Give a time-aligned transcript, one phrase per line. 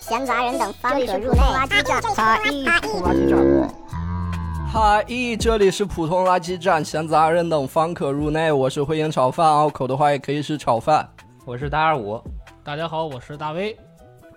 [0.00, 1.40] 闲杂人等方可入内。
[1.40, 3.68] 垃圾站，哈一垃圾站。
[4.72, 8.52] 哈一，这里是普通垃圾站，闲杂人等方可入内。
[8.52, 11.08] 我是灰鹰炒饭，拗口的话也可以是炒饭。
[11.44, 12.22] 我是大二五，
[12.62, 13.76] 大家好，我是大威。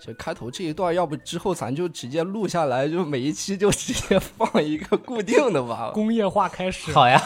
[0.02, 5.92] 这开头这一段，要不之后咱就直接录下来，就每一期就直接放一个固定的吧。
[5.94, 7.22] 工业化开始，好呀，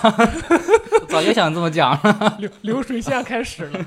[1.08, 2.38] 早就想这么讲了。
[2.40, 3.86] 流流水线开始了，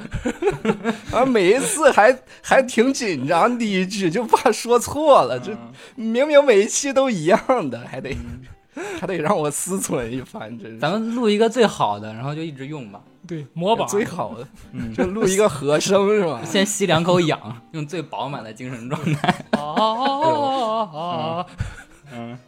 [1.10, 5.50] 啊，每一次还还挺紧张，第一句就怕说错了，这
[5.96, 8.16] 明明每一期都一样的，还得
[9.00, 10.78] 还得让我思忖一番，真是。
[10.78, 13.00] 咱们录一个最好的，然后就一直用吧。
[13.26, 14.46] 对， 模板最好的，
[14.94, 16.42] 就录一个和声是吧？
[16.46, 17.38] 先吸两口氧，
[17.72, 19.44] 用最饱满的精神状态。
[19.52, 21.44] 啊
[22.12, 22.38] 嗯，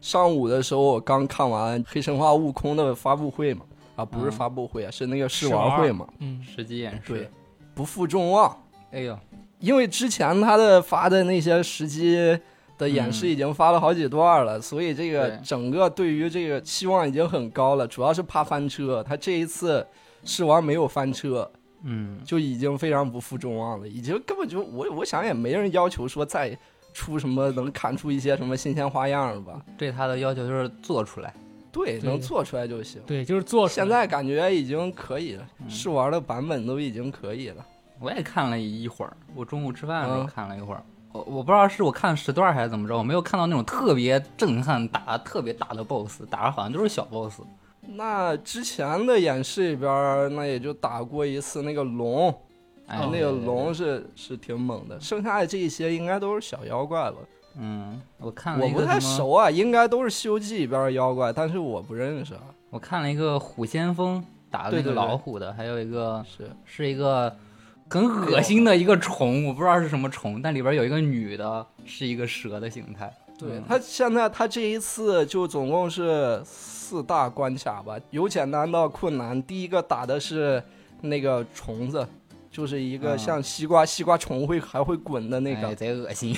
[0.00, 3.62] 上午的时候我刚看完《黑神话：悟空》的发布会嘛，
[3.96, 6.06] 啊，不是发布会啊，是那个试玩会嘛。
[6.18, 7.00] 嗯，实际演示。
[7.06, 7.30] 对，
[7.74, 8.54] 不负众望。
[8.92, 9.18] 哎呦，
[9.60, 12.38] 因为之前他的发的那些实机
[12.76, 19.02] 的演示已经发了好几段了，所以这个整个对于这个期望已经很高了，主要是怕翻车。
[19.02, 19.84] 他这一次
[20.24, 21.50] 试玩没有翻车，
[21.82, 26.56] 嗯，就已经非常不负众望了，已经根本就我我想也没人要求说再
[26.92, 29.62] 出什么能看出一些什么新鲜花样了吧？
[29.76, 31.32] 对他的要求就是做出来。
[31.70, 33.00] 对，能做出来就行。
[33.06, 37.64] 对，就是做出来现在感觉已经可以了，嗯试玩的版本都已经可以了。
[38.00, 40.82] 我也看了一会儿，我中午吃饭的时候嗯看了一会儿。
[41.12, 47.42] 我我不知道是我看时段还是怎么着，我没有看到那种特别震撼、打得特别大的 BOSS，打的好像都是小 BOSS。
[47.90, 52.28] 那之前的演示里边，那也就打过一次那个龙，
[52.86, 57.14] 哎，那个龙是是挺猛的，剩下的这一些应该都是小妖怪了。
[57.56, 62.42] 嗯，我看了我不太熟啊，应该都是《西游记》里边的妖怪，但是我不认识啊。
[62.70, 67.34] 我看了一个虎先锋打的那个对对对老虎的，还有一个是是一个
[67.88, 73.06] 很恶心的一个虫，我不知道是什么虫，但里边有一个女的，是一个蛇的形态。
[73.06, 76.42] 嗯对他现在他这一次就总共是
[76.88, 79.42] 四大关卡吧，由简单到困难。
[79.42, 80.62] 第一个打的是
[81.02, 82.08] 那个虫子，
[82.50, 85.74] 就是一个嗯像西瓜、西瓜虫会还会滚的那个哎、。
[85.74, 86.34] 贼恶心，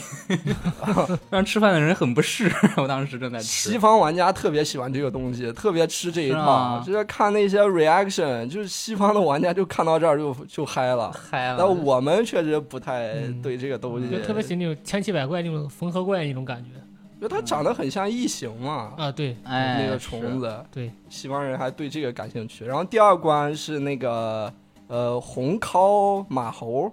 [1.31, 2.51] 让吃饭的人很不适。
[2.79, 6.91] 我当时正在吃，西方玩家特别喜欢这个东西，特别吃这一套是。
[6.91, 11.13] 就是看那些 reaction，就是西方的玩家就看到这儿就就嗨了。
[11.13, 11.57] 嗨了。
[11.61, 16.71] 但我们确实不太嗯对这个东西，就特别喜欢那种千奇百怪那种缝合怪那种感觉
[17.21, 19.37] 因为它长得很像异形嘛，啊，对。
[19.45, 20.65] 哎，那个虫子。
[20.73, 22.65] 对，西方人还对这个感兴趣。
[22.65, 24.51] 然后第二关是那个
[24.89, 26.91] 呃红尻马猴，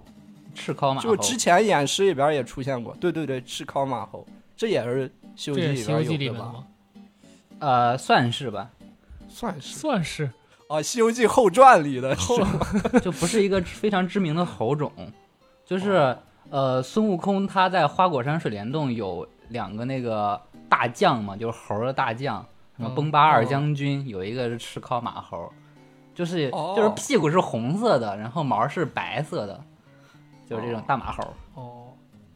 [0.54, 2.94] 赤尻马猴就之前演示里边也出现过。
[3.00, 6.54] 对对对，赤尻马猴，这也是《西游记》里边有的吧？
[7.60, 8.70] 呃，算是吧，
[9.30, 9.78] 算是。
[9.78, 10.30] 算是。
[10.68, 12.38] 啊，《西游记后传》里的后
[13.02, 14.92] 就不是一个非常知名的猴种，
[15.64, 16.14] 就是
[16.50, 22.44] 呃，孙悟空他在花果山水帘洞有两个那个大将嘛，就是猴儿的大将，
[22.76, 22.94] 什么嗯。
[22.94, 25.52] 崩巴二将军，有一个是赤尻马猴，
[26.14, 26.74] 就是、哦。
[26.76, 29.64] 就是屁股是红色的，然后毛是白色的，
[30.46, 30.84] 就是这种哦。
[30.86, 31.22] 大马猴。
[31.54, 31.84] 哦。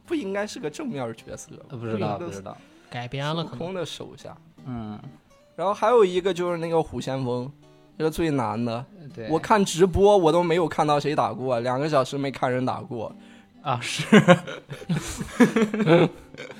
[0.05, 2.55] 不应该是个正面角色，呃，不知道不知道，
[2.89, 3.55] 改编了，可能。
[3.55, 4.35] 悟空的手下。
[4.65, 4.99] 嗯，
[5.55, 7.49] 然后还有一个就是那个虎先锋，
[7.97, 8.85] 这个最难的。
[9.15, 13.15] 对，我看直播我都没有看到谁打过，两个小时没看人打过。
[13.63, 14.05] 啊是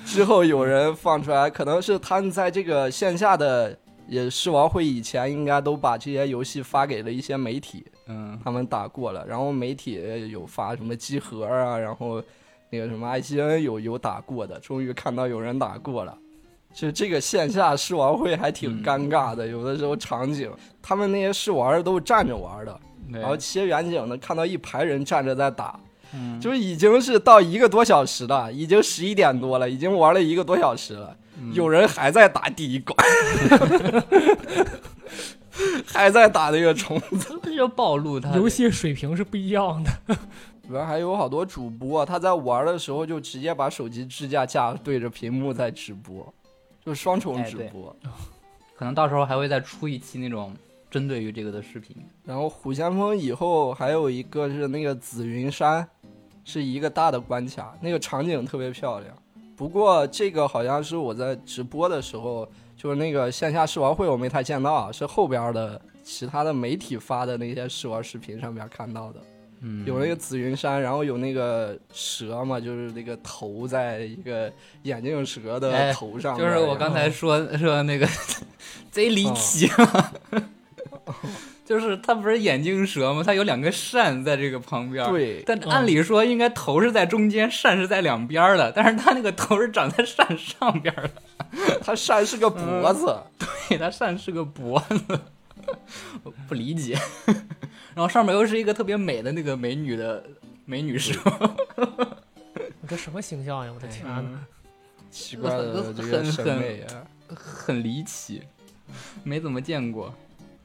[0.04, 3.78] 之后有人放出来，可能是他们在这个线下的
[4.08, 9.24] 也试玩会以前，应该都把这些游戏发给了一些媒体，嗯他们打过了。
[9.26, 10.00] 然后媒体
[10.30, 12.22] 有发什么集合啊，然后
[12.70, 16.16] 那个什么 IGN 有有打过的，终于看到有人打过了。
[16.72, 20.50] 就这个线下试玩会还挺尴尬的，有的时候场景
[20.82, 22.80] 他们那些试玩的都是站着玩的，
[23.12, 25.78] 然后切远景的看到一排人站着在打，
[26.14, 32.96] 嗯就是已经是到一个多小时了，已经十一点多了，已经玩了一个多小时了，嗯有人还在打第一关，
[35.84, 37.40] 还在打那个虫子。
[37.42, 39.90] 这就暴露他游戏水平是不一样的。
[40.62, 46.32] 里边还有好多主播，他在玩的时候就直接把手机支架架对着屏幕在直播，
[46.84, 47.94] 就双重直播。
[48.74, 50.52] 可能到时候还会再出一期那种
[50.90, 51.94] 针对于这个的视频。
[52.24, 55.86] 然后虎先锋以后还有一个是那个紫云山，
[56.44, 59.14] 是一个大的关卡，那个场景特别漂亮。
[59.56, 69.20] 不过这个好像是我在直播的时候，就是那个线下试玩会我没太见到，是后边的其他的媒体发的那些试玩视频上面看到的。
[69.60, 74.52] 嗯，有那个紫云山，然后有那个蛇嘛，就是那个头在一个
[74.82, 78.06] 眼镜蛇的哎头上面、就是我刚才说说那个
[78.90, 80.12] 贼离奇嘛，
[81.64, 83.22] 就是它不是眼镜蛇吗？
[83.24, 85.08] 它有两个扇在这个旁边，。
[85.10, 93.16] 对，但按理说应该头是在中间，扇是在两边儿的，但是它那个头是长在扇上边儿的， 它扇是个脖子，
[93.68, 95.20] 对，它扇是个脖子，
[96.22, 96.98] 我 不理解。
[97.94, 100.22] 然后上面又是一个特别美的那个美女的
[100.64, 101.18] 美女蛇，
[102.88, 103.72] 这什么形象呀？
[103.74, 104.22] 我的天呐！
[104.26, 104.44] 嗯
[105.10, 107.06] 奇怪的这个审美啊。
[107.36, 108.42] 很离奇，
[109.22, 110.12] 没怎么见过。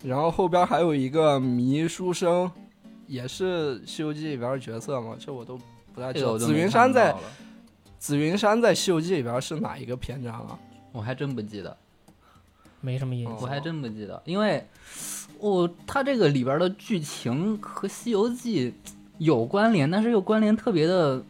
[0.03, 2.49] 然后后边还有一个迷书生，
[3.05, 5.59] 也是《西游记》里边的角色嘛，这我都
[5.93, 6.37] 不太知道。
[6.37, 7.15] 紫云山在
[7.97, 10.57] 紫云山在《西游记》里边是哪一个篇章啊？
[10.91, 11.75] 我还真不记得。
[12.81, 13.41] 没什么印哦象。
[13.41, 14.65] 我还真不记得，因为
[15.37, 18.71] 我、它这个里边的剧情和《西游记》
[19.17, 21.21] 有关联，但是又关联特别的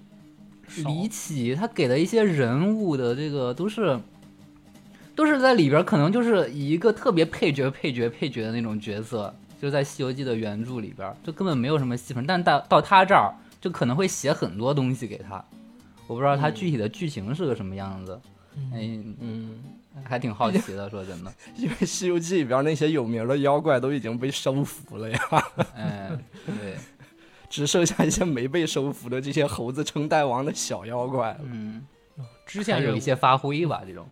[0.86, 1.56] 离奇。
[1.56, 4.00] 他给的一些人物的这个都是
[5.20, 12.26] 都是在里边，可能就是以一个特别配角、配角、配角的那种角色，就在《西游记》的原著里边，就根本没有什么戏份。
[12.26, 15.44] 但到到他这儿，就可能会写很多东西给他。
[16.08, 18.18] 我不知道他嗯具体的剧情是个什么样子，
[18.56, 18.80] 嗯哎，
[19.20, 19.60] 嗯，
[20.06, 20.90] 还挺好奇的。
[20.90, 25.20] 说真的，因为《西游记》里边那些有名的妖怪都已经被收服了呀，
[25.76, 26.10] 哎，
[26.46, 26.78] 对。
[27.50, 31.40] 只剩下一些没被收服的这些猴子称大王的小妖怪了。
[31.44, 31.86] 嗯，
[32.46, 34.08] 支线任务还有一些发挥吧，这种。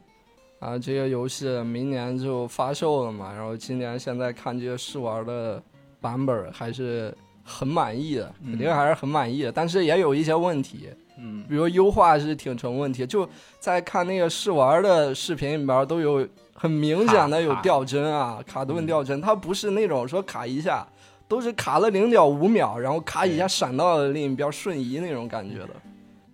[0.59, 5.61] 啊，这个游戏明年就发售了嘛，然后今年现在看这些试玩的
[6.01, 10.89] 版本还是很满意的，嗯肯定还是很满意的，但是也有一些问题，
[11.19, 11.43] 嗯。
[11.47, 20.87] 比如优化是挺成问题，就在看那个试玩的视频里边都有很明显的有掉帧啊，卡顿掉帧，它不是那种说卡一下，
[21.27, 25.69] 都是卡了零点五秒，然后卡一下闪到了另一边瞬移那种感觉的。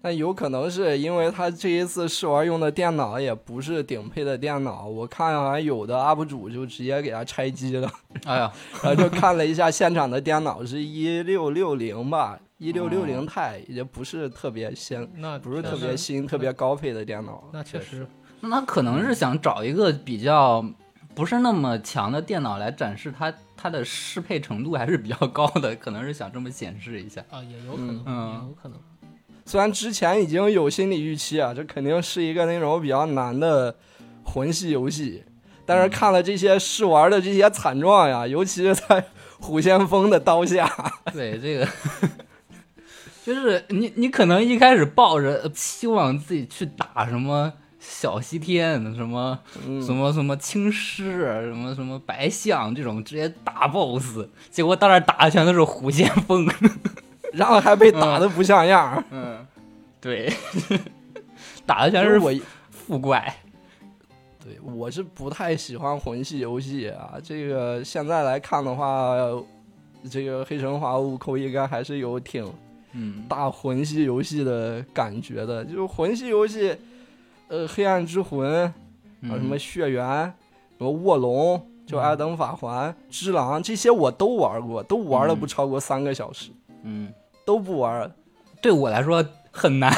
[0.06, 7.90] 那有可能是因为他这一次试玩用的电脑也不是顶配的电脑，我看好像有的 UP 主就直接给他拆机了，
[8.28, 8.52] 哎呀，
[8.84, 17.50] 然后就看了一下现场的电脑是一六六零吧，一六六零 Ti 也不是特别新，那不是特别新、特别高配的电脑。
[17.54, 18.06] 那确实
[18.42, 20.62] 那他可能是想找一个比较
[21.16, 27.24] 不是那么强的电脑来展示他它的适配程度还是比较高的，可能是想这么显示一下。
[27.30, 28.78] 啊，也有可能，嗯也有可能。
[29.46, 33.76] 虽然之前已经有心理预期啊，这肯定是一个那种比较难的
[34.24, 35.24] 魂系游戏，
[35.66, 39.06] 但是看了这些试玩的这些惨状呀，尤其是在
[39.40, 40.72] 虎先锋的刀下，
[41.12, 41.68] 对这个，
[43.26, 49.38] 就是你你可能一开始抱着期望自己去打什么小西天，什么
[49.68, 49.82] 嗯。
[49.82, 56.50] 什么什么青狮，什么什么白象这种直接大 boss，结果到那打的全都是虎先锋。
[57.34, 59.04] 然后还被打的不像样儿。
[59.12, 59.46] 嗯，
[60.00, 60.32] 对，
[61.66, 62.32] 打的全是是我，
[62.70, 63.36] 副怪。
[64.44, 67.14] 对我是不太喜欢魂系游戏啊。
[67.24, 69.16] 这个现在来看的话，
[70.10, 72.46] 这个黑神话悟空应该还是有挺
[72.92, 75.64] 嗯大魂系游戏的感觉的。
[75.64, 76.76] 就是魂系游戏，
[77.48, 78.72] 呃，黑暗之魂，
[79.22, 80.06] 还有什么血缘，
[80.78, 86.52] 什么卧龙，就艾登法环、只狼这些我都玩过，都玩了不超过三个小时，
[86.84, 87.10] 嗯，
[87.46, 88.12] 都不玩。
[88.62, 89.94] 对我来说很难。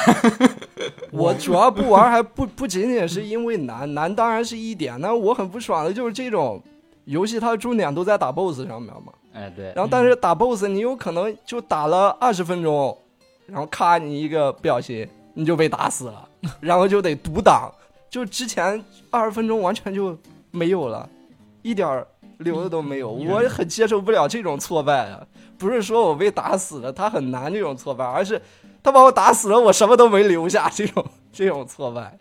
[1.12, 6.62] 我主要不玩还不不仅仅是因为难，难当然是一点，那我很不爽的就是这种
[7.06, 9.14] 游戏，它的重点都在打 BOSS 上面嘛。
[9.34, 12.98] 哎，对，然后但是打 BOSS 你有可能就打了二十分钟，
[13.46, 16.28] 然后咔你一个不小心你就被打死了，
[16.60, 17.72] 然后就得独挡，
[18.10, 20.18] 就之前二十分钟完全就
[20.52, 21.08] 没有了，
[21.62, 22.08] 一点儿
[22.40, 25.26] 留的都没有，嗯我很接受不了这种挫败啊！
[25.58, 28.42] 不是说我被打死了，他很难这种挫败，而是
[28.84, 32.18] 他把我打死了，我什么都没留下这种 这种挫败。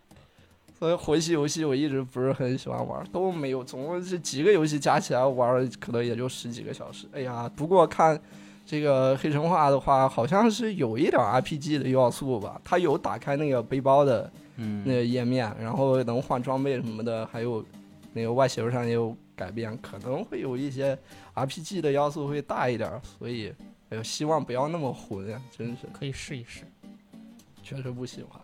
[0.79, 7.07] 所以魂系游戏我一直不是很喜欢玩，都没有，总共是几个游戏加起来玩了可能也就十几个小时。
[7.13, 8.21] 哎呀，不过看
[8.67, 17.65] 这个黑神话的话，好像是有一点 RPG 的要素吧，它有打开那个背包的嗯，那个页面，然后能换装备什么的，还有
[18.13, 20.99] 那个外形上也有改变，可能会有一些
[21.35, 23.53] RPG 的要素会大一点儿，所以
[23.91, 26.65] 哎呦，希望不要那么混呀，真是可以试一试。
[27.63, 28.41] 确实不喜欢。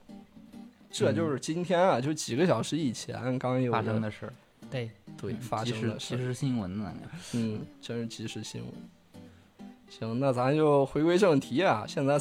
[0.90, 4.32] 这就是今天啊，就几个小时以前刚有发生的事儿，
[4.68, 6.92] 对，对发生的事儿，即时新闻呢。
[7.34, 8.72] 嗯，真是及时新闻。
[9.88, 12.18] 行，那咱就回归正题啊，现在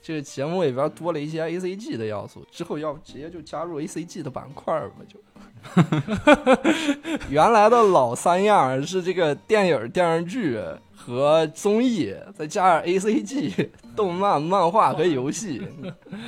[0.00, 5.18] 这个节目里边多了一些 A C G 的要素，之后要不直接就加入 A C G 的板块吧，就。
[7.28, 10.58] 原来的老三样是这个电影、电视剧
[10.94, 15.62] 和综艺，再加上 A C G、 动漫、漫画和游戏，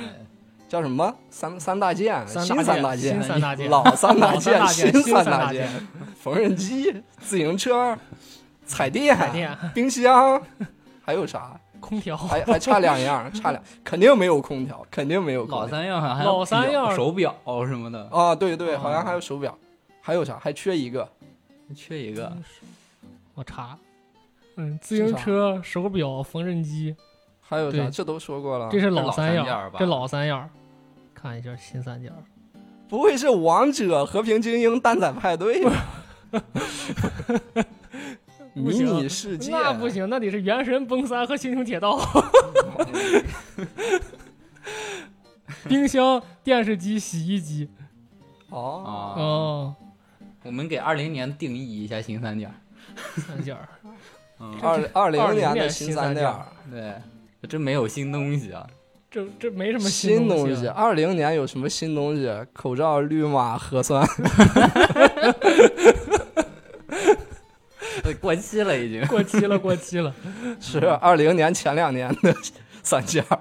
[0.69, 1.13] 叫什么？
[1.29, 3.69] 三三大件，新三大件。
[3.69, 5.67] 老三大件新新三大大件，
[6.21, 7.97] 缝纫机、自行车、
[8.65, 9.17] 彩电、
[9.73, 10.41] 冰箱，
[11.03, 11.58] 还有啥？
[11.79, 15.61] 空调，还还差两样，差两，肯定没有空调，肯定没有空调。
[15.61, 19.57] 老三样还有老三样手表什么的，啊，对对，哦好像还有手表，
[20.01, 20.37] 还有啥？
[20.39, 21.07] 还缺一个，
[21.75, 22.31] 缺一个。
[23.33, 23.77] 我查，
[24.57, 26.95] 嗯，自行车、手表、缝纫机，
[27.39, 27.89] 还有啥？
[27.89, 28.67] 这都说过了。
[28.71, 30.49] 这是老三样吧这老三样。
[31.13, 32.11] 看一下新三件，
[32.87, 35.71] 不会是王者、和平精英、蛋仔派对吧？
[38.53, 41.99] 迷你世界那不行，那得是原神、崩三和星穹铁道。
[45.67, 47.69] 冰箱、电视机、洗衣机。
[48.49, 49.75] 哦，啊，哦，
[50.43, 52.55] 我们给二零年定义一下新三件儿。
[53.17, 53.67] 三件儿。
[54.39, 56.45] 嗯，二二零年的新新三件三件儿，
[57.41, 58.65] 对，真没有新东西啊。
[59.11, 60.67] 这这没什么新东东西。
[60.67, 60.73] 啊。
[60.77, 62.31] 二零年有什么新东西？
[62.53, 64.07] 口罩、绿码、核酸。
[68.29, 69.05] 对过期了已经。
[69.07, 70.13] 过期了，过期了。
[70.61, 72.35] 是二零年前两年的
[72.83, 73.39] 三件儿。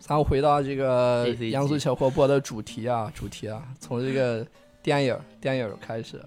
[0.00, 4.46] 咱回到这个严肃且活泼的主题啊，主题啊，从这个
[4.82, 6.20] 电影电影开始。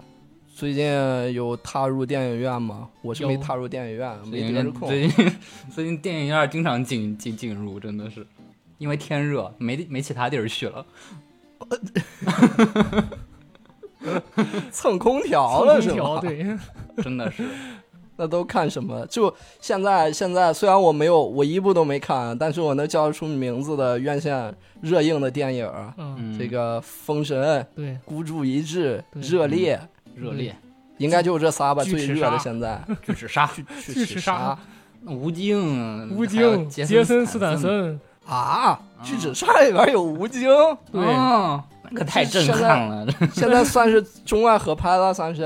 [0.48, 0.84] 最近
[1.32, 2.88] 有踏入电影院吗？
[3.02, 4.88] 我是没踏入电影院，没最近得着空。
[4.88, 5.32] 最近
[5.70, 8.26] 最近电影院经常进进进入，真的是
[8.78, 10.84] 因为天热，没没其他地儿去了。
[14.70, 16.20] 蹭空调了是空调吗？
[16.20, 16.56] 对，
[17.02, 17.44] 真的是，
[18.16, 19.06] 那都看什么？
[19.06, 25.70] 就现在现在虽然我没有，我一部都没看，但是我能叫得出名字的院线热映的电影，
[26.38, 27.36] 这个《封神》
[27.74, 29.80] 对，《孤注一掷》热烈，
[30.14, 30.54] 热烈，
[30.98, 32.80] 应该就这仨吧，巨齿最热的现在。
[33.02, 34.58] 巨齿鲨，巨 巨齿齿鲨。
[35.06, 40.48] 吴京，吴京、杰杰森·斯斯坦森，啊，巨齿鲨里边有吴京，
[40.90, 41.00] 对。
[41.00, 43.06] 哦，那可太震撼了。
[43.32, 45.42] 现在算是中外合拍了，算是。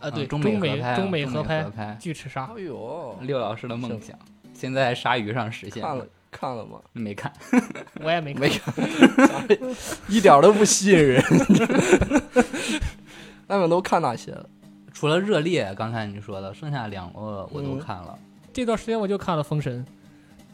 [0.00, 4.14] 啊，对，中中美合拍啊，中美合拍，巨齿鲨哎呦， 六老师的梦想，
[4.52, 6.78] 现在在鲨鱼上实现了看了吗？
[6.92, 7.32] 没看，
[8.02, 9.58] 我也没看没看，
[10.08, 11.24] 一点都不吸引人。
[13.46, 14.46] 那你们都看哪些了？
[14.92, 18.18] 除了热烈，刚才你说的，剩下两个我都看了。
[18.52, 19.84] 这段时间我就看了《封神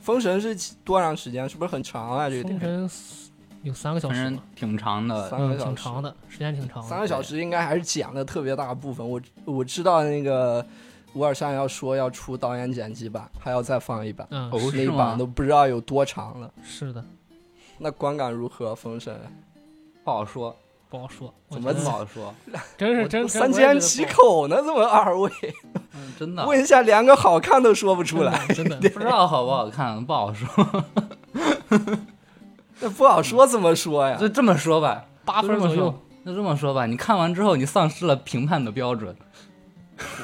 [0.01, 1.49] 封神是多长时间？
[1.49, 2.31] 是不是很长啊？
[2.31, 3.30] 这》，个封电影神
[3.63, 6.89] 有三个小时吧，挺长的，嗯，三个小时挺长的，时间挺长的。
[6.89, 9.09] 三个小时应该还是剪了特别大部分。
[9.09, 10.65] 我我知道那个
[11.13, 15.27] 吴尔善要说要出导演剪辑版，还要再放一版，嗯，哦那一版都？
[15.27, 16.51] 不知道有多长了。
[16.63, 17.05] 是的，
[17.79, 18.75] 那观感如何？
[18.75, 19.15] 封神
[20.03, 20.57] 不好说，
[20.89, 21.33] 不好说。
[21.51, 22.35] 怎么不好说。
[22.79, 24.57] 真是真三缄其，口呢？
[24.57, 25.31] 这么二位，
[25.95, 30.49] 嗯，真的 问一下，连个好看都说不出来，真的 真的不知道好不好看，不好说。
[32.81, 34.17] 那不好说怎么说呀？
[34.17, 36.03] 就这么说吧，八分就这么左右说。
[36.23, 39.15] 那这么说吧，你看完之后，你丧失了评判的标准，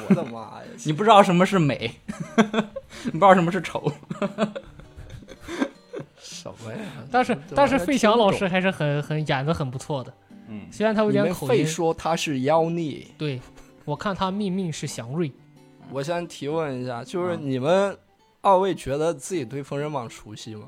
[0.07, 0.63] 我的妈呀！
[0.85, 1.91] 你不知道什么是美，
[3.03, 3.91] 你不知道什么是丑。
[6.19, 6.79] 什么呀？
[7.11, 10.13] 但是这但是费翔老听师还是很很演的很不错的，
[10.47, 11.65] 嗯，虽然他有点口音。
[11.65, 13.05] 说他是妖孽。
[13.17, 13.41] 对，
[13.85, 15.31] 我看他命命是祥瑞，
[15.91, 17.97] 我先提问一下，就是嗯你们
[18.41, 20.67] 二位觉得自己对《封神榜》熟悉吗？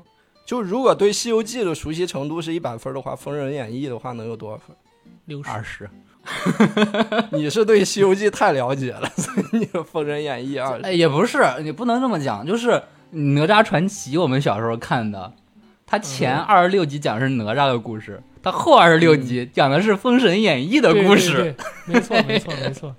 [0.50, 4.74] 就如果对《西游记》的熟悉程度是一百分的话，《封神演义》的话能有多少分？
[5.26, 5.88] 六十二十。
[7.30, 10.82] 你是对《西游记》太了解了，所 以你的《封神演义》二十。
[10.82, 12.70] 哎，也不是，你不能这么讲，就是
[13.12, 15.32] 《哪吒传奇》我们小时候看的，
[15.86, 21.36] 它前嗯二十六集讲的是哪吒的故事，它后二十六集讲的是《封神演义》的故事。
[21.36, 22.96] 对对没错没错没错。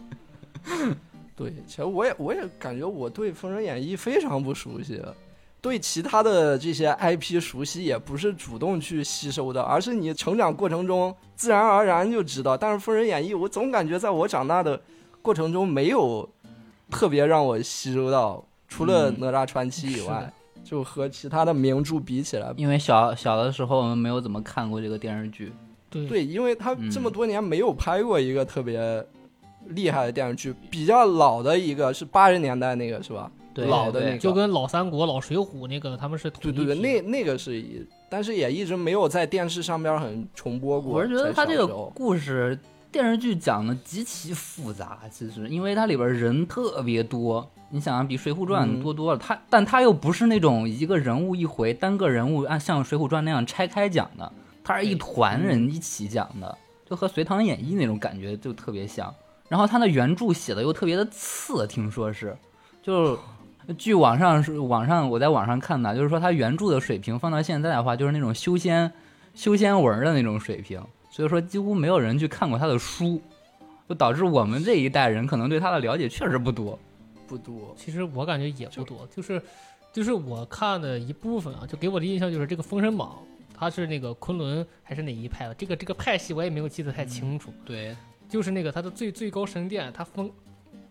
[1.35, 5.01] 对，其实我也我也感觉我对《封神演义》非常不熟悉，
[5.61, 12.57] 对其他的这些 IP 熟悉也不是主动去吸收的，而是你成长过程中自然而然就知道。
[12.57, 14.81] 但是《封神演义》，我总感觉在我长大的
[15.21, 16.27] 过程中没有
[16.89, 25.53] 特别让我吸收到，除了嗯哪吒传奇以外的，就和其他的名著比起来，因为小小的时候我们没有怎么看过这个电视剧，
[25.91, 29.05] 对对，因为他这么嗯多年没有拍过一个特别
[29.67, 33.31] 厉害的电视剧，比较老的一个是八十年代那个是吧？
[33.55, 40.93] 老的那个就跟老三国、老水浒那个他们是同对对对，那那个是一，但是也一直没有在电视上边很重播过。
[40.93, 42.57] 我是觉得在它这个故事
[42.91, 49.17] 电视剧讲的极其复杂，其实因为它里边人特别多，你想想，比《水浒传嗯》多多了。
[49.17, 54.31] 它但它又不是那种一个人物一回单个人物按像《水浒传》那样拆开讲的，
[54.63, 56.57] 它是一团人一起讲的，
[56.89, 59.13] 就和《隋唐演义》那种感觉就特别像。
[59.47, 62.33] 然后他的原著写的又特别的次，听说是，
[62.81, 63.19] 就
[63.77, 68.91] 据网上是网上我在网上看的，就是说他原著的水平放到现在的话，就是那种修仙
[69.33, 73.21] 修仙文的那种水平，所以说几乎没有人去看过他的书，
[73.87, 76.77] 就导致我们这一代人可能对他的了解确实不多。
[77.27, 77.73] 不多。
[77.77, 79.41] 其实我感觉也不多，就是
[79.93, 83.19] 就是我看的一部分啊，就给我的印象就是这个《封神榜》，
[83.57, 85.53] 它是那个昆仑还是哪一派的？
[85.53, 87.53] 这个这个派系我也没有记得太清楚。
[87.63, 87.95] 对，
[88.27, 90.29] 就是那个他的最最高神殿，他封，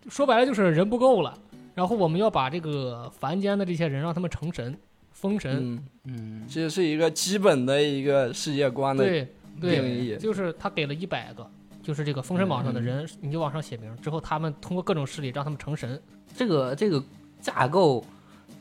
[0.09, 1.37] 说白了就是人不够了，
[1.75, 4.77] 然后我们要把这个凡间的这些人让他们成神，
[5.13, 5.57] 封神。
[5.61, 9.21] 嗯，嗯，这是一个基本的一个世界观的对
[9.61, 10.17] 定对，义。
[10.17, 11.49] 就是他给了一百个，
[11.83, 16.01] 就是这个封神榜上的人，你就往上写名，之后他们通过各种势力让他们成神。
[16.37, 17.03] 这个这个
[17.41, 18.05] 架构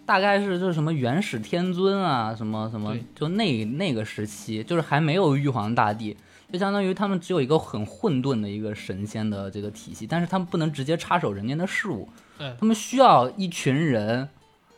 [0.05, 6.17] 大概是就是什么元始天尊啊，什么什么，就那那个时期，就是还没有玉皇大帝，
[6.51, 14.27] 就相当于他们只有一个很混沌的一个神仙的这个体系，但是他们不能直接插手人间的事务，哎他们需要一群人。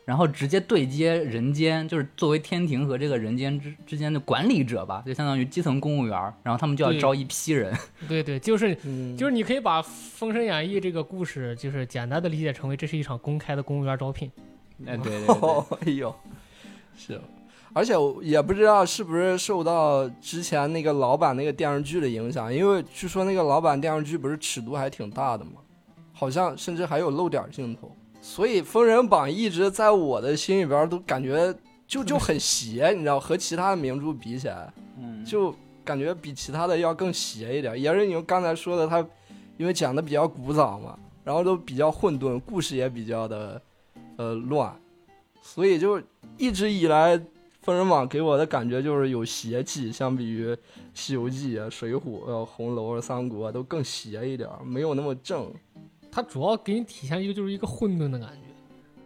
[0.04, 6.34] 然后直接对接人间，就是作为天庭和这个人间之之间的管理者吧，就相当于基层公务员。
[6.44, 7.74] 然后他们就要招一批人，
[8.10, 14.30] 对对，就是嗯，就是你可以把《封神演义》这个故事，就是简单的理解成为这是一场公开的公务员招聘。
[14.86, 16.14] 哎，对对对，哦，哎呦，
[16.98, 17.22] 是，
[17.72, 25.62] 而且我也不知道是不是受到之前那个老版那个电视剧的影响，因为据说那个老版电视剧不是尺度还挺大的嘛，
[26.22, 31.52] 好像甚至还有露点镜头，所以《封神榜》一直在我的心里边都感觉
[31.88, 35.52] 就就很邪，你知道，和其他的名著比起来，嗯，就
[35.84, 37.82] 感觉比其他的要更邪一点。
[37.82, 39.04] 也是你们刚才说的，它
[39.58, 43.60] 因为讲的比较古早嘛，然后都比较混沌，故事也比较的
[44.18, 44.80] 呃乱，
[45.42, 46.00] 所以就
[46.38, 47.18] 一直以来
[47.64, 50.54] 《封神榜》给我的感觉就是有邪气，相比于
[50.94, 55.52] 《西游记》啊、《水浒》呃、《红楼》啊、《三国》都更邪一点，没有那么正。
[56.12, 58.42] 它主要给你体现一个就是一个混沌的感觉。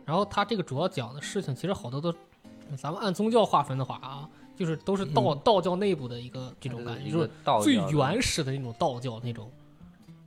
[0.03, 2.13] 然后它这个主要讲的事情，其实好多都，
[2.77, 7.29] 咱们按宗教划分的话啊，就是都是道、道教内部的一个这种感觉，就是
[7.63, 9.47] 最原始的那种道教那种《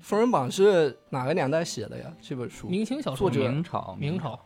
[0.01, 2.13] 封神榜》是哪个年代写的呀？
[2.21, 4.41] 这本书明清小说作者明朝，明朝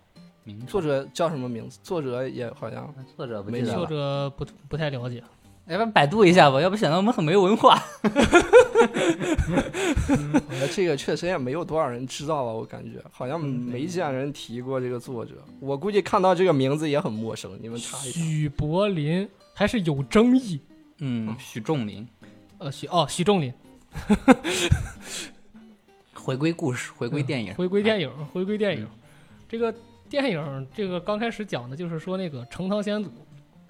[0.44, 1.78] 明朝作者叫什么名字？
[1.82, 3.86] 作者也好像作者不记记得了作。
[3.86, 5.22] 者不不太了解。
[5.66, 7.80] 要不然百度一下吧，要不显得我们很没文化。
[10.60, 15.34] 呃，这个确实也没有多少人知道了，我感觉好像没见人提过这个作者。
[15.60, 18.20] 我估计看到这个名字也很陌生，你们查一下。
[18.20, 20.60] 许柏林还是有争议。
[20.98, 22.06] 嗯，许仲林，
[22.58, 23.52] 呃，许哦，许仲林
[26.14, 28.88] 回归故事，回归电影，回归电影，回归电影嗯。
[29.48, 29.74] 这个
[30.08, 33.10] 电影，这个刚开始讲的就是说那个成汤先祖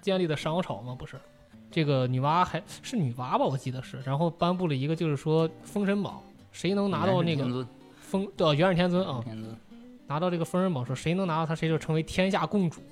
[0.01, 1.17] 建立的商朝嘛，不是？
[1.73, 7.67] 这个女娲还是女娲吧，我记得是，然后颁布了一个就是说《封神榜》，谁能拿到那个
[7.99, 9.25] 封的元始天尊啊，
[10.05, 12.83] 拿到这个封神榜，说谁能拿到他，谁就成为天下共主，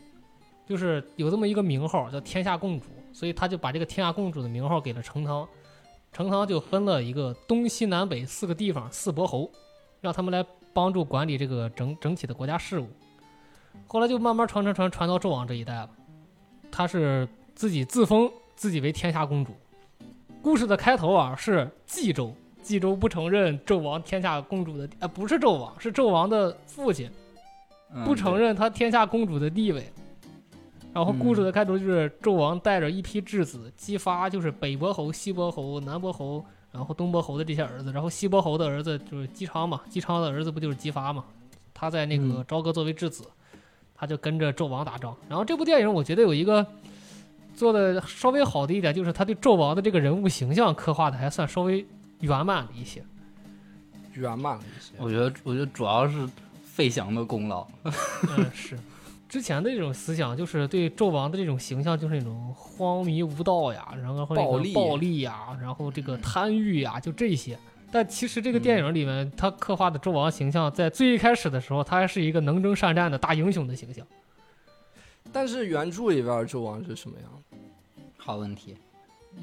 [0.65, 5.47] 就是有这么一个名号叫天下共主，所以他就把这个天下共主的名号给了成汤，
[6.11, 9.47] 成汤就分了一个东西南北四个地方四伯侯，
[10.01, 12.89] 让他们来帮助管理这个整整体的国家事务。
[13.85, 15.89] 后来就慢慢传传传传到纣王这一代了，
[16.71, 19.55] 他是自己自封自己为天下公主。
[20.39, 27.09] 故事的开头啊是冀州，冀州不承认纣王天下公主的，呃，不是纣王，是纣王的父亲。
[27.91, 29.91] 嗯不承认他天下公主的地位。
[30.93, 41.25] 然后故事的开头就是纣王带着一批质子，姬发就是北伯侯、西伯侯、南伯侯，然后东伯侯的这些儿子，然后西伯侯的儿子就是姬昌嘛，姬昌的儿子不就是姬发嘛？
[41.73, 43.23] 他在那个嗯朝歌作为质子，
[43.95, 45.17] 他就跟着纣王打仗。
[45.27, 46.63] 然后这部电影我觉得有一个
[47.61, 51.85] 做的稍微好的一点，就是他对纣王的这个人物形象刻画的还算稍微
[52.21, 53.03] 圆满了一些。
[54.15, 54.93] 圆满了一些。
[54.97, 56.27] 我觉得，我觉得主要是
[56.63, 57.67] 费翔的功劳。
[58.35, 58.75] 嗯，是。
[59.29, 67.55] 之前的这种思想，就是对纣王的这种形象，就是那种荒迷无道呀，然后那个暴力暴力呀，然后这个贪欲呀，就这些。
[67.91, 74.03] 但其实这个电影里面，他刻画的纣王形象，在最一开始的时候，他还是一个能征善战的大英雄的形象。
[75.31, 77.50] 但是原著里边纣王是什么样的？
[78.23, 78.77] 好问题，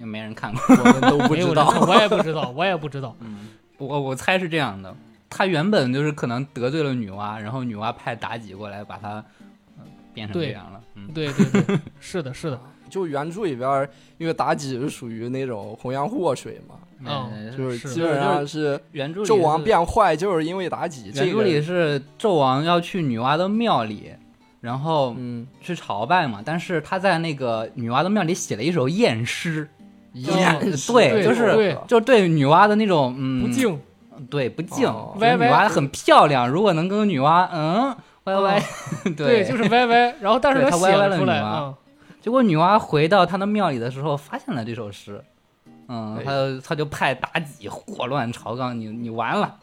[0.01, 0.63] 又没人看过。
[0.69, 1.69] 我们都不知道。
[1.87, 3.17] 我也不知道，我也不知道。
[3.21, 4.95] 嗯，我我猜是这样的，
[5.29, 9.15] 他原本就是可能得罪了女娲，然后女娲派妲己过来把他、
[9.77, 10.81] 呃变成这样了。
[10.95, 12.61] 嗯，对对对，是的，是的。
[12.89, 21.13] 就原著里边，因为妲己是属于那种红颜祸水嘛，哦呃是就是基本上是原著里纣王变坏，就是因为妲己。
[21.13, 24.13] 这原著里，是纣王要去女娲的庙里，
[24.61, 29.69] 然后嗯，去朝拜嘛，但是他在那个女娲的庙里写了一首艳诗，
[30.13, 31.79] 厌世对就是对。
[31.87, 33.81] 就对女娲的那种嗯不敬，
[34.29, 38.63] 对，不敬，女娲很漂亮，如果能跟女娲，嗯，歪歪，
[39.17, 40.15] 对，就是歪歪。
[40.21, 41.47] 然后但是他写歪歪了出来女娲。
[41.47, 41.75] 啊，
[42.21, 45.23] 结果女娲回到她的庙里的时候，发现了这首诗，
[45.89, 46.25] 嗯，哎。
[46.25, 49.57] 他就他就派妲己祸乱朝纲，你你完了，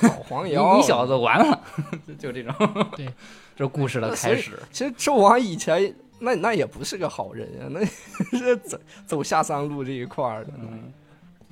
[0.00, 1.60] 造黄 你，你小子完了，
[2.18, 2.54] 就这种，
[2.96, 3.08] 对，
[3.56, 7.84] 这故事的开始，其实纣王以前那那也不是个好人呀，那
[8.38, 10.52] 是走走下三路这一块儿的。
[10.60, 10.92] 嗯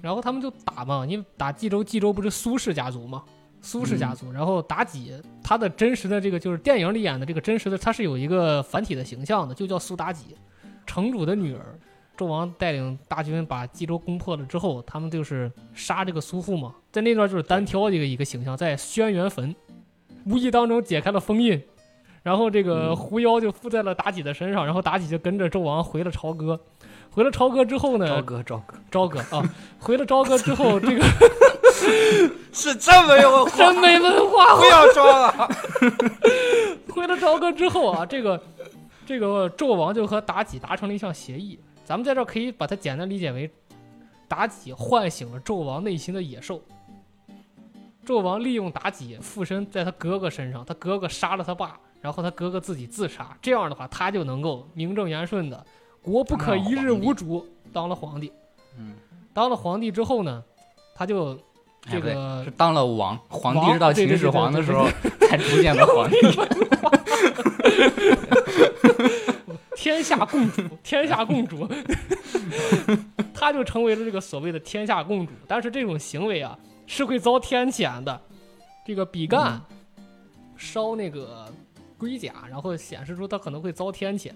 [0.00, 3.24] 然后他们就打嘛，因为打冀州，冀州不是苏氏家族嘛，
[3.60, 4.30] 苏氏家族。
[4.30, 10.36] 然后妲己，她的真实的这个就是电影里演的这个真实的，她是有一个繁体的形象的，就叫苏妲己，
[10.86, 11.76] 城主的女儿。
[12.16, 19.52] 纣王带领大军把冀州攻破了之后，他们就是杀这个苏护嘛，在那段就是单挑一个一个形象，在轩辕坟，
[20.26, 21.60] 无意当中解开了封印，
[22.28, 26.60] 然后这个狐妖就附在了妲己的身上，然后妲己就跟着纣王回了朝歌。
[27.10, 29.42] 回了朝歌之后呢，朝歌朝歌，朝歌啊，
[29.80, 31.02] 回了朝歌之后， 这个
[32.52, 34.56] 是真没有文化，真没文化。
[34.60, 35.48] 不要装了。
[36.90, 38.38] 回了朝歌之后啊，这个
[39.06, 41.58] 这个纣王就和妲己达成了一项协议。
[41.82, 43.50] 咱们在这儿可以把它简单理解为，
[44.28, 46.60] 妲己唤醒了纣王内心的野兽。
[48.06, 55.66] 纣王利用妲己附身在他哥哥身上，他哥哥杀了他爸，然后他哥哥自己自杀，这样的话他就能够名正言顺的，
[56.00, 58.32] 国不可一日无主，当了皇帝。
[58.78, 58.94] 嗯，
[59.34, 60.42] 当了皇帝之后呢，
[60.94, 61.38] 他就
[61.82, 64.86] 这个是当了王，皇帝到秦始皇的时候
[65.28, 66.16] 才出现的皇帝，
[69.76, 71.68] 天下共主，天下共主，
[73.34, 75.32] 他就成为了这个所谓的天下共主。
[75.46, 78.20] 但是这种行为啊，是会遭天谴的。
[78.86, 79.60] 这个比干
[80.56, 81.52] 烧那个
[81.98, 84.30] 龟甲，然后显示出他可能会遭天谴。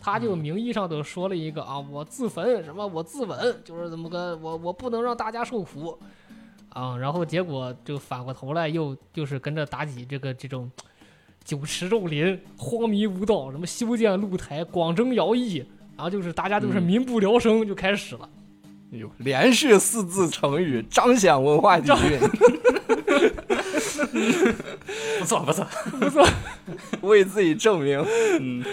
[0.00, 5.98] 他就名义上都说了一个啊，我自焚，什么我自刎，就是怎么个我我不能让大家受苦
[6.68, 6.96] 啊。
[6.96, 10.70] 然后结果就反过头来又就是跟着妲己这个这种
[11.42, 18.28] 酒池肉林、荒迷无道，什么修建露台、广征徭役，然后就是大家都是嗯民不聊生就开始了。
[18.92, 22.20] 哎呦，连续四字成语彰显文化底蕴，
[25.18, 25.66] 不 错 不错，
[25.98, 26.24] 不错。
[27.02, 28.04] 为自己证明。
[28.40, 28.64] 嗯，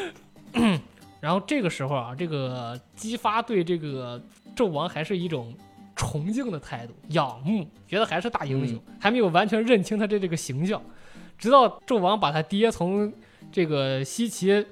[1.21, 4.21] 然后这个时候啊，这个姬发对这个
[4.55, 5.53] 纣王还是一种
[5.95, 10.81] 崇敬的态度，仰慕，觉得还是大英雄，还没有完全认清他的这个形象。
[11.37, 13.11] 直到纣王把他爹从
[13.51, 14.65] 这个西岐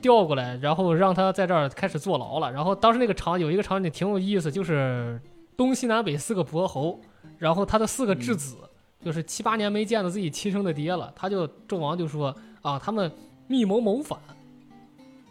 [0.00, 2.50] 调过来，然后让他在这儿开始坐牢了。
[2.50, 5.20] 然后当时那个场有一个场景挺有意思，就是
[5.56, 7.00] 东西南北四个伯侯，
[7.38, 8.56] 然后他的四个质子，
[9.04, 13.10] 就是七八年没见到自己亲生的爹了，他就纣王就说啊，他们
[13.46, 14.18] 密谋谋反。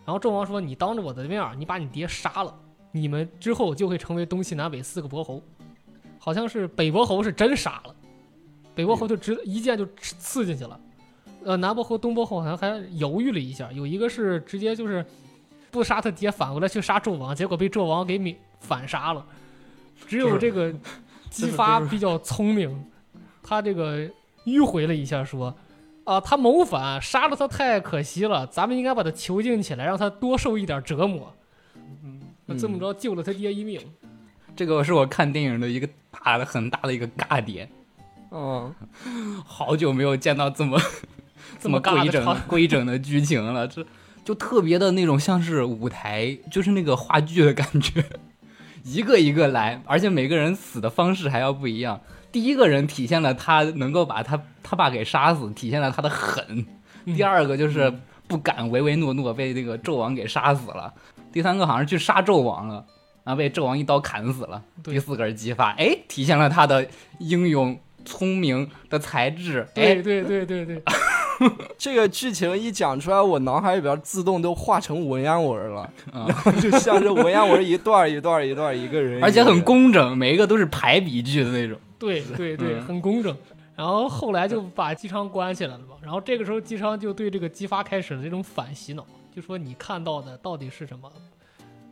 [0.05, 2.51] 然后纣王说：“你当着我的面儿，你把你爹杀了，
[2.91, 5.39] 你们之后就会成为东西南北四个伯侯。
[6.17, 7.95] 好像是北伯侯是真杀了，
[8.73, 10.79] 北伯侯就直一剑就刺刺进去了。
[11.45, 15.05] 呃，南伯侯、东伯侯好像还犹豫了一下，有一个是直接就是
[15.69, 19.23] 不杀他爹，反过来去杀纣王，结果被纣王给免反杀了。
[20.07, 20.73] 只有这个
[21.29, 22.83] 姬发比较聪明，
[23.43, 24.09] 他这个
[24.45, 25.55] 迂回了一下说。”
[26.09, 31.31] 啊，他谋反，杀了他太可惜了，咱们应该把他囚禁起来，让他多受一点折磨。
[32.47, 33.79] 那这么着救了他爹一命。
[34.55, 37.69] 这个是我看电影的一个大的很大的一个尬点，
[38.31, 38.73] 嗯，
[39.45, 40.81] 好久没有见到这么
[41.61, 43.85] 这么规整规整的剧情了，这
[44.25, 48.03] 就特别的那种像是舞台，就是那个话剧的感觉，
[48.83, 52.01] 一个一个来，而且每个人死的方式还要不一样。
[52.31, 56.43] 第一个人体现了他能够把他他爸给杀死，体现了他的狠；
[57.05, 57.15] 嗯。
[57.15, 57.91] 第二个就是
[58.27, 60.93] 不敢唯唯诺诺，被那个纣王给杀死了；
[61.31, 62.85] 第三个好像去杀纣王了，
[63.23, 64.61] 然后被纣王一刀砍死了。
[64.83, 66.87] 第四个是姬发，哎，体现了他的
[67.19, 69.61] 英勇、聪明的才智。
[69.75, 70.83] 哎，对对对对对，
[71.79, 81.75] 这个剧情一讲出来，我脑海里边自动都化成文言文了，啊然后就像是文言文一段一段一段 一个人，而且很工整，每一个都是排比句的那种。
[81.99, 83.35] 对对对，嗯很工整。
[83.75, 85.95] 然后后来就把姬昌关起来了嘛。
[86.01, 91.11] 然后这个时候姬昌就对这个姬发开始了这种反洗脑，就说你看到的到底是什么？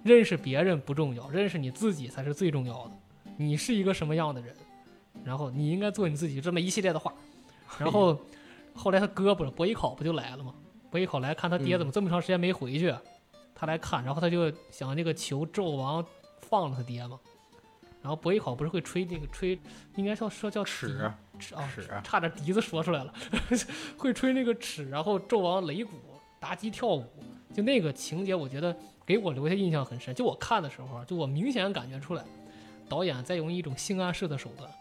[0.03, 2.91] 认识别人不重要，认识你自己才是最重要的。
[3.37, 4.55] 你是一个什么样的人？
[5.23, 7.13] 然后你应该做你自己，这么一系列的话。
[7.77, 8.17] 然后
[8.73, 10.53] 后来他哥不是伯邑考不就来了吗？
[10.89, 12.93] 伯邑考来看他爹怎么这么长时间没回去，
[13.53, 16.05] 他来看，然后他就想那个求纣王
[16.41, 17.19] 放了他爹嘛。
[18.07, 19.59] 然后伯邑考不是会吹那个吹，
[19.97, 20.87] 应该叫说叫尺
[21.37, 23.13] 尺啊，尺差点笛子说出来了，
[23.99, 25.91] 会吹那个尺，然后纣王擂鼓，
[26.39, 27.03] 妲己跳舞，
[27.53, 28.73] 就那个情节，我觉得
[29.05, 30.15] 给我留下印象很深。
[30.15, 32.23] 就我看的时候啊，就我明显感觉出来，
[32.87, 34.71] 导演在用一种性暗示的手段，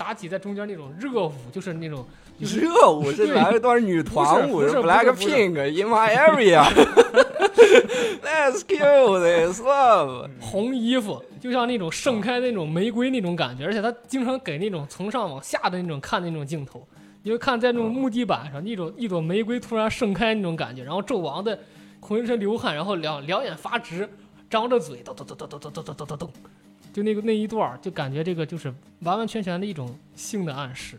[0.00, 2.06] 妲己在中间那种热舞，就是那种
[2.38, 6.64] 就是热舞是来一段女团舞不是，Black Pink in my area。
[8.24, 10.30] Let's kill this love。
[10.40, 16.82] 红衣服，就像那种盛开那种玫瑰那种感觉，而且他经常给那种从上往下的那种看的那种镜头，
[17.22, 21.58] 你就看在那种木地板上，那种一朵玫瑰突然盛开那种感觉，然后纣王的
[22.00, 24.08] 浑身流汗，然后两两眼发直，
[24.48, 26.30] 张着嘴，咚咚咚咚咚咚咚咚咚咚咚，
[26.92, 30.98] 就那个那一段儿，就感觉这个就是完完全全的一种性的暗示，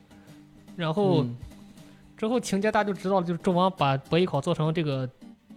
[0.76, 1.24] 然后。
[1.24, 1.38] 嗯
[2.18, 5.10] 之后情节大家就知道了，就是纣王把伯邑考做成这个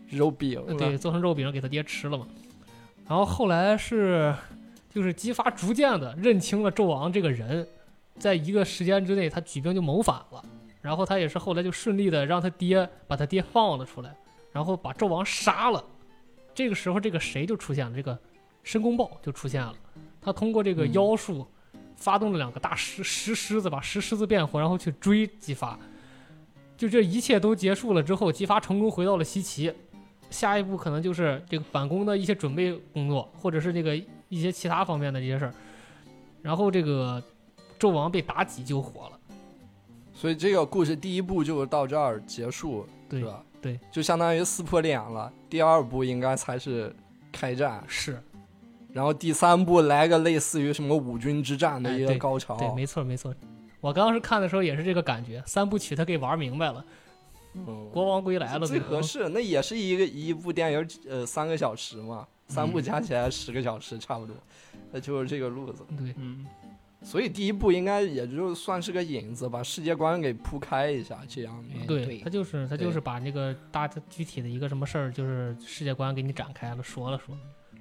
[0.08, 2.26] 肉饼呃，对，做成肉饼给他爹吃了嘛。
[3.06, 4.34] 然后后来是，
[4.88, 7.68] 就是姬发逐渐的认清了纣王这个人，
[8.18, 10.42] 在一个时间之内，他举兵就谋反了。
[10.80, 14.16] 然后他也是后来就顺利的让他爹把他爹放了出来，
[14.50, 15.84] 然后把纣王杀了。
[16.54, 18.18] 这个时候，这个谁就出现了，这个
[18.62, 19.74] 申公豹就出现了。
[20.24, 21.46] 他通过这个嗯妖术，
[21.96, 25.78] 发动了两个大石石狮子，把石狮子变活，然后去追姬发。
[26.76, 29.72] 就这一切都结束了之后，姬发成功回到了西岐。
[30.30, 33.96] 下一步可能就是这个反攻的一些准备工作，或者是这个
[34.28, 35.54] 一些其他方面的这些事儿。
[36.42, 37.22] 然后这个
[37.78, 39.18] 纣王被妲己救活了，
[40.12, 43.44] 所以这个故事第一部就到这儿结束，对是吧？
[43.62, 45.32] 对，就相当于撕破脸了。
[45.48, 46.94] 第二部应该才是
[47.30, 48.20] 开战，是
[48.94, 52.56] 然后第三部来个类似于什么五军之战的一个高潮。
[52.56, 53.34] 对，没错没错。
[53.80, 56.84] 我刚时看的时候也是这个感觉，三部曲他给玩明白了，
[57.54, 59.28] 嗯，国王归来了，最合适。
[59.30, 64.36] 那也是一个一部电影，呃，三个小时嘛，三部嗯加起来十个小时差不多，
[64.92, 65.84] 那就是这个路子。
[65.98, 66.46] 对，嗯，
[67.02, 71.86] 所以第一部应该也就算是个引子，把世界观给铺开一下，这样的。
[71.86, 77.36] 对对他就是他就是把那个大具体的一个什么事儿，就是世界观给你展开了，说了说。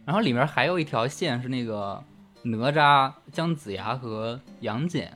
[0.06, 2.02] 然后里面还有一条线是那个
[2.44, 5.12] 哪吒、姜子牙和杨戬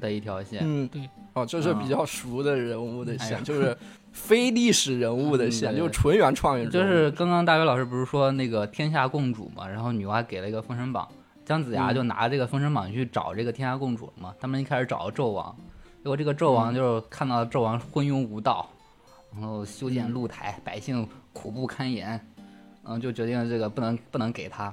[0.00, 1.08] 的一条线，嗯，对。
[1.34, 3.76] 哦，这是比较熟的人物的线，就是
[4.10, 6.70] 非历史人物的线，嗯就是纯原创人物。
[6.70, 11.06] 就是刚刚大伟老师不是说那个天下共主嘛，然后女娲给了一个封神榜，
[11.44, 14.34] 姜子牙嗯就拿这个封神榜去找这个天下共主了嘛。
[14.40, 15.54] 他们一开始找纣王，
[16.02, 18.68] 结果这个纣王就是看到纣王昏庸无道，
[19.32, 22.20] 然后修建露台，百姓苦不堪言，
[22.88, 24.72] 嗯，就决定这个不能不能给他。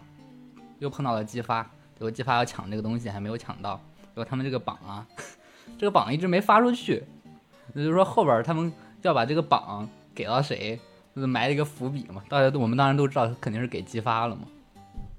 [0.80, 5.06] 又碰到了姬发，结果姬发要抢这个东西还没有抢到，结果他们这个榜啊，
[5.78, 7.04] 这个榜一直没发出去，
[7.74, 10.80] 也就是说后边他们要把这个榜给到谁，
[11.16, 12.24] 就是埋了一个伏笔嘛。
[12.30, 14.44] 大家都我们当然都知道肯定是给姬发了嘛。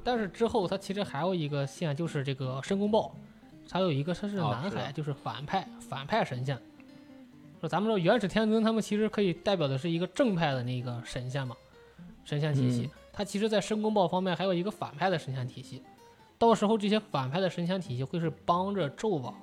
[0.04, 3.14] 但是之后他其实还有一个线，就是这个申公豹，
[3.70, 6.56] 还有一个他是南海，就是反派反派神仙。
[7.60, 11.56] 说咱们说元始天尊他们其实可以代表的是一个正派的那个神仙嘛，
[12.26, 12.90] 神仙体系。
[12.92, 15.82] 嗯他其实，在申公豹方面还有一个反派的神仙体系。
[16.36, 19.34] 到时候这些反派的神仙体系会是帮着纣王，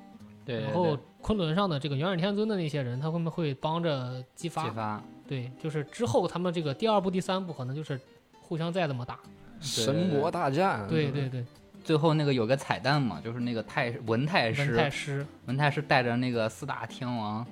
[0.45, 4.65] 对然后昆仑上的这个元始天尊的那些人，他们会帮着姬发。
[4.65, 7.99] 姬发，对，就是之后他们这个第二部、第三部可能就是
[8.41, 9.17] 互相再这么打。
[9.59, 10.87] 神魔大战。
[10.87, 11.43] 对对对，
[11.83, 17.43] 最后那个有个彩蛋嘛，就是那个太文太文师，太师，文太师带着那个四大天王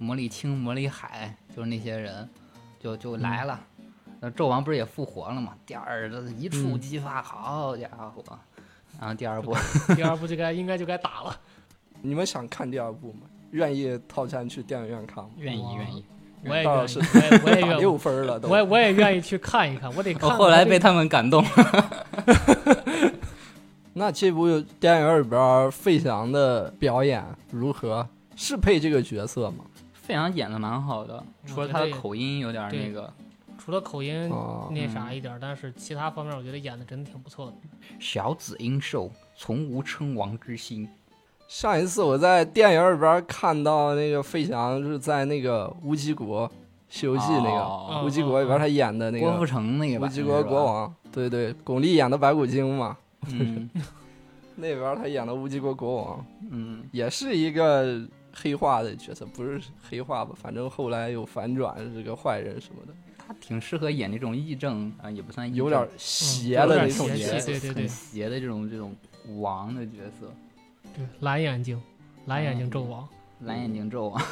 [0.00, 2.28] 魔力青、魔力海，就是那些人，
[2.80, 3.64] 就就来了。
[4.20, 5.54] 那纣王不是也复活了吗？
[5.64, 8.22] 第二一触嗯即发，好家伙！
[9.00, 9.54] 然后第二部，
[9.94, 11.36] 第二部就该应该就该打了。
[12.02, 13.20] 你们想看第二部吗？
[13.52, 15.30] 愿意套餐去电影院看吗？
[15.36, 16.04] 愿意愿意。
[16.44, 18.48] 我也我也我也 打愿意，六分了都。
[18.48, 19.92] 我也我也愿意去看一看。
[19.94, 20.28] 我得 看。
[20.28, 21.44] 我后来被他们感动，
[23.94, 28.08] 那这部电影里边费翔的表演如何？
[28.36, 29.64] 适配这个角色吗？
[29.94, 33.12] 费翔演的蛮好的，除了他的口音有点那个
[33.68, 37.52] 除了口音哦那啥一点儿，但是其他方面我觉得演的真的挺不错的。
[38.00, 40.88] 小子应受，从无称王之心。
[41.48, 46.48] 上一次我在电影里边看到那个费翔是在那个乌鸡国
[46.88, 52.96] 《西游记》那个哦乌鸡国里边他演的那个郭富城那个乌鸡国国王，对对，巩俐演的白骨精嘛，
[53.28, 53.68] 嗯
[54.56, 58.00] 那边他演的乌鸡国国王嗯，也是一个
[58.32, 60.32] 黑化的角色，不是黑化吧？
[60.34, 63.07] 反正后来有反转，是个坏人什么的，他
[63.40, 67.46] 挺适合演那种义正啊，也不算有点邪的那种邪角色。
[67.46, 68.94] 对对对很邪的这种这种
[69.38, 70.32] 王的角色，
[70.96, 71.80] 对，蓝眼睛，
[72.26, 73.08] 蓝眼睛纣王。
[73.40, 74.22] 蓝眼睛纣王。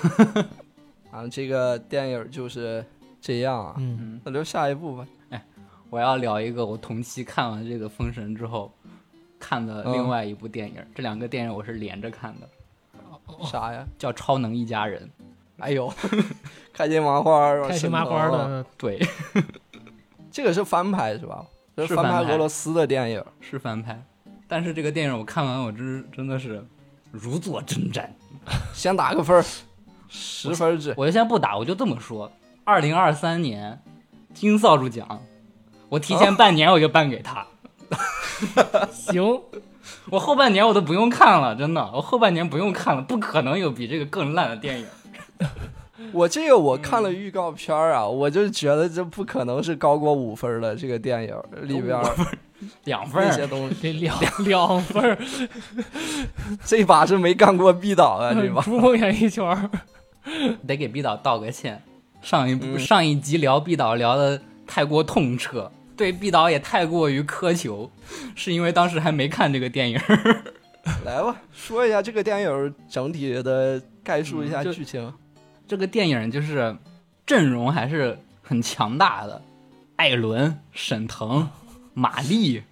[1.11, 2.85] 啊，这个电影就是
[3.20, 3.74] 这样啊。
[3.78, 5.06] 嗯，嗯，那留下一部吧。
[5.30, 5.42] 哎
[5.88, 8.72] 我要聊一个我同期看完这个《封神》之后
[9.38, 12.48] 看的另外一部电影，这两个电影我是连着看的，
[13.26, 13.87] 哦啥呀？
[13.96, 15.09] 叫《超能一家人》。
[15.58, 15.92] 哎呦，
[16.72, 19.06] 开心麻花儿，开心麻花神偷，的，对，
[20.30, 21.44] 这个是翻拍是吧？
[21.74, 23.24] 这是翻拍俄罗斯的电影。
[23.40, 24.02] 是翻拍，
[24.46, 26.64] 但是这个电影我看完，我真真的是
[27.10, 28.06] 如坐针毡。
[28.72, 29.44] 先打个分儿，
[30.08, 30.94] 十分制。
[30.96, 32.30] 我就先不打，我就这么说。
[32.64, 33.80] 二零二三年
[34.34, 35.22] 金扫帚奖，
[35.88, 37.46] 我提前半年我就颁给他。
[38.92, 39.42] 行，
[40.10, 44.86] 我后半年我都不用看了，真的，我后半年不用看了，不可能有比这个更烂的电影。
[46.12, 52.05] 我这个我看了预告片儿啊，我就觉得这不可能是高过五分儿的这个电影里边儿
[52.85, 55.18] 两分儿，那些东西，这两两分，
[56.64, 58.62] 这把是没干过毕导啊，这把。
[58.62, 59.70] 珠峰演艺圈，
[60.66, 61.83] 得给毕导道个歉。
[62.22, 67.90] 上一部、嗯上一集聊毕导聊的太过痛彻，对毕导也太过于苛求，
[68.35, 70.01] 是因为当时还没看这个电影。
[71.05, 75.12] 来吧，说一下这个电影整体的概述一下剧情。
[75.66, 76.76] 这个电影就是
[77.24, 79.42] 阵容还是很强大的，
[79.96, 81.48] 艾伦、沈腾、
[81.94, 82.62] 马丽、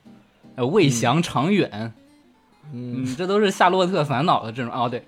[0.55, 1.93] 呃魏翔、常远，
[2.73, 4.75] 嗯，嗯，这都是《夏洛特烦恼》的阵容。
[4.75, 5.05] 哦，对，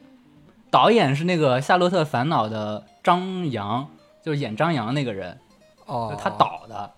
[0.70, 3.88] 导演是那个《夏洛特烦恼》的张扬，
[4.22, 5.38] 就是演张扬那个人，
[5.86, 6.90] 哦，他导的。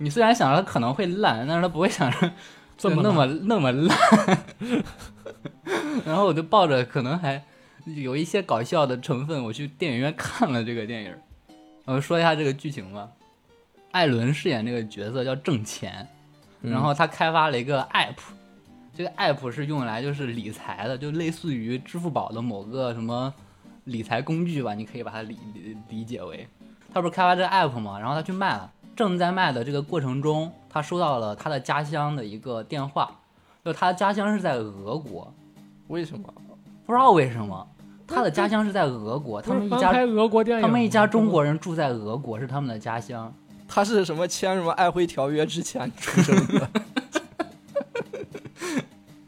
[0.00, 2.30] 你虽然想着他可能会烂，但是他不会想着
[2.76, 3.98] 这么那么那么烂。
[6.06, 7.42] 然后我就抱着可能还
[7.96, 11.14] 有一些搞笑的成分，我去电影院看了这个电影。
[11.84, 13.08] 我说一下这个剧情吧。
[13.92, 16.06] 艾伦饰演这个角色叫挣钱，
[16.60, 18.16] 嗯然后他开发了一个 app，
[18.94, 23.32] 这个 app 是用来就是理财的，就类似于支付宝的某个什么
[23.84, 26.46] 理财工具吧，你可以把它理理理解为。
[26.92, 33.10] 他不是开发这个 app 嘛，然后他去卖了，正在卖的这个过程中，他收到了他的家乡的一个电话，
[33.64, 35.32] 就他的家乡是在俄国，
[35.88, 36.32] 为什么？
[36.84, 37.68] 不知道为什么
[38.08, 39.92] 他的家乡是在俄国，他们一家
[40.60, 43.32] 他们一家中国人住在俄国，是他们的家乡。
[43.68, 46.66] 他是什么签什么爱辉条约之前出生的？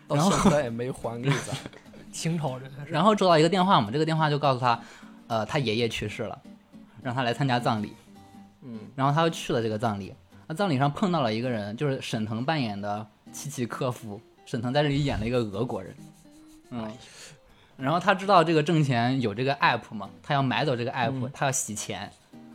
[0.09, 1.57] 到然后现在也没还给咱。
[2.11, 4.81] 清朝人，然后收到一个电话嘛，这个电话就告诉他，
[5.29, 6.37] 呃，他爷爷去世了，
[7.03, 7.93] 让他来参加葬礼。
[8.63, 10.13] 嗯，然后他就去了这个葬礼。
[10.49, 14.21] 那葬礼上碰到了一个人，就是沈腾扮演的契契科夫。
[14.45, 15.95] 沈腾在这里演了一个俄国人，
[16.71, 16.91] 嗯，
[17.81, 22.11] 然后他知道这个挣钱有这个 app 嘛，他要买走这个 app，、他要洗钱。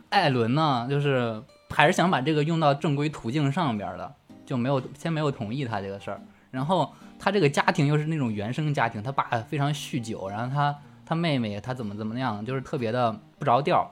[0.08, 4.14] 艾伦呢，就是还是想把这个用到正规途径上边的，
[4.46, 6.20] 就没有先没有同意他这个事儿。
[6.50, 13.90] 然后他这个家庭又是那种原生家庭，他爸非常酗酒，然后他他妹妹他怎么怎么样，就是特别的不着调。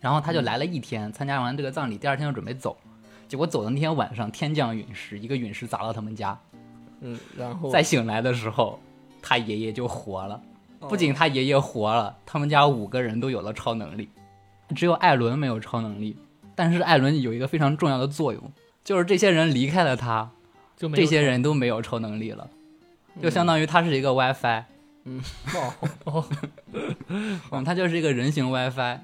[0.00, 2.74] 然后他就来了一天，参加完这个葬礼，第二天就准备走。
[3.28, 6.36] 结果走的那天晚上天降陨石，一个陨石砸到他们家。
[7.00, 8.80] 嗯，然后再醒来的时候，
[9.20, 10.40] 他爷爷就活了。
[10.80, 14.08] 哦不仅他爷爷活了，他们家五个人都有了超能力，
[14.74, 16.16] 只有艾伦没有超能力。
[16.54, 18.52] 但是艾伦有一个非常重要的作用，
[18.84, 20.30] 就是这些人离开了他，
[20.76, 22.50] 就这些人都没有超能力了，
[23.22, 24.64] 就相当于他是一个 WiFi，
[25.04, 25.22] 嗯
[26.04, 26.24] 哦，
[27.50, 28.98] 嗯，他就是一个人形 WiFi。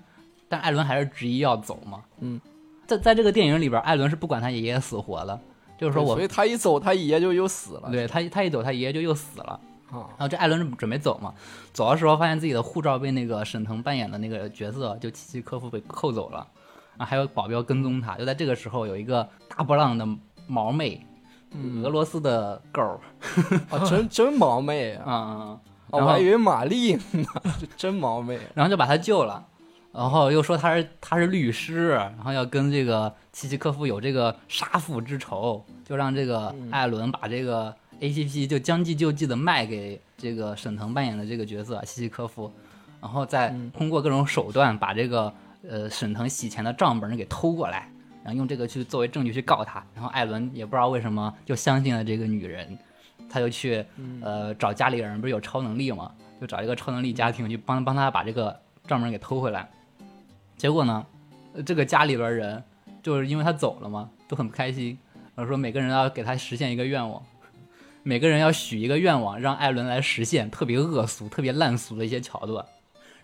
[0.48, 2.04] 但艾伦还是执意要走嘛。
[2.20, 2.40] 嗯，
[2.86, 5.40] 在在这个电影里边，艾伦是不管他爷爷死活的，
[5.76, 7.90] 就是说我所以他一走，他爷爷就又死了。
[7.90, 9.58] 对他他一走，他爷爷就又死了。
[9.90, 11.32] 啊，然后这艾伦准备走嘛，
[11.72, 16.46] 走的时候发现自己的护照被那个沈腾扮演的那个角色就契契科夫被扣走了，
[16.96, 18.16] 啊，还有保镖跟踪他。
[18.16, 20.06] 就在这个时候，有一个大波浪的
[20.46, 21.06] 毛妹，
[21.82, 22.98] 俄罗斯的狗儿，
[23.70, 25.58] 啊，真真毛妹啊！
[25.90, 27.24] 我还以为玛丽呢，
[27.76, 28.38] 真毛妹。
[28.54, 29.46] 然后就把他救了，
[29.92, 42.52] 然后又说他是他是律师，然后要跟这个契契科夫有这个杀父之仇，就让这个艾伦把这个 A P P 就将计就计的卖给这个沈腾扮演的这个角色西西科夫，
[43.00, 45.32] 然后再通过各种手段把这个
[45.68, 47.90] 呃沈腾洗钱的账本给偷过来，
[48.22, 52.78] 然后用这个去作为证据去告他，然后艾伦也不知道为什么就相信了这个女人，
[53.30, 53.84] 他就去
[54.20, 58.54] 呃找家里人不是有超能力嘛，就找一个超能力家庭去帮帮他把这个
[58.86, 59.68] 账本给偷回来。
[60.56, 61.06] 结果呢，
[61.54, 62.62] 呃这个家里边人
[63.02, 64.98] 就是因为他走了嘛，都很不开心，
[65.34, 67.22] 然后说每个人要给他实现一个愿望，
[68.08, 72.64] 每个人要许一个愿望，让艾伦来实现，特别恶俗、特别烂俗的一些桥段。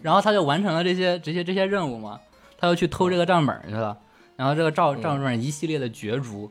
[0.01, 2.19] 然后他就完成了这些这些这些任务嘛，
[2.59, 3.97] 他又去偷这个账本去了，
[4.35, 6.51] 然后这个账账本一系列的角逐，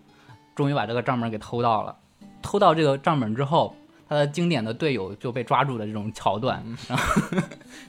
[0.55, 1.93] 终于把这个账本给偷到了。
[2.41, 3.75] 偷到这个账本之后，
[4.07, 7.37] 他的经典的队友就被抓住的这种桥段，然 后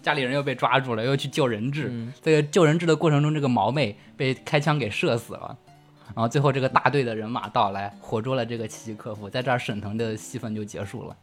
[0.02, 1.86] 家里人又被抓住了，又去救人质。
[1.92, 5.56] 嗯这个救人质的过程中，这个毛妹被开枪给射死了。
[6.14, 11.16] 然后最后这个大队的人马到来，活捉了这个契契科夫，在这儿沈腾的戏份就结束了。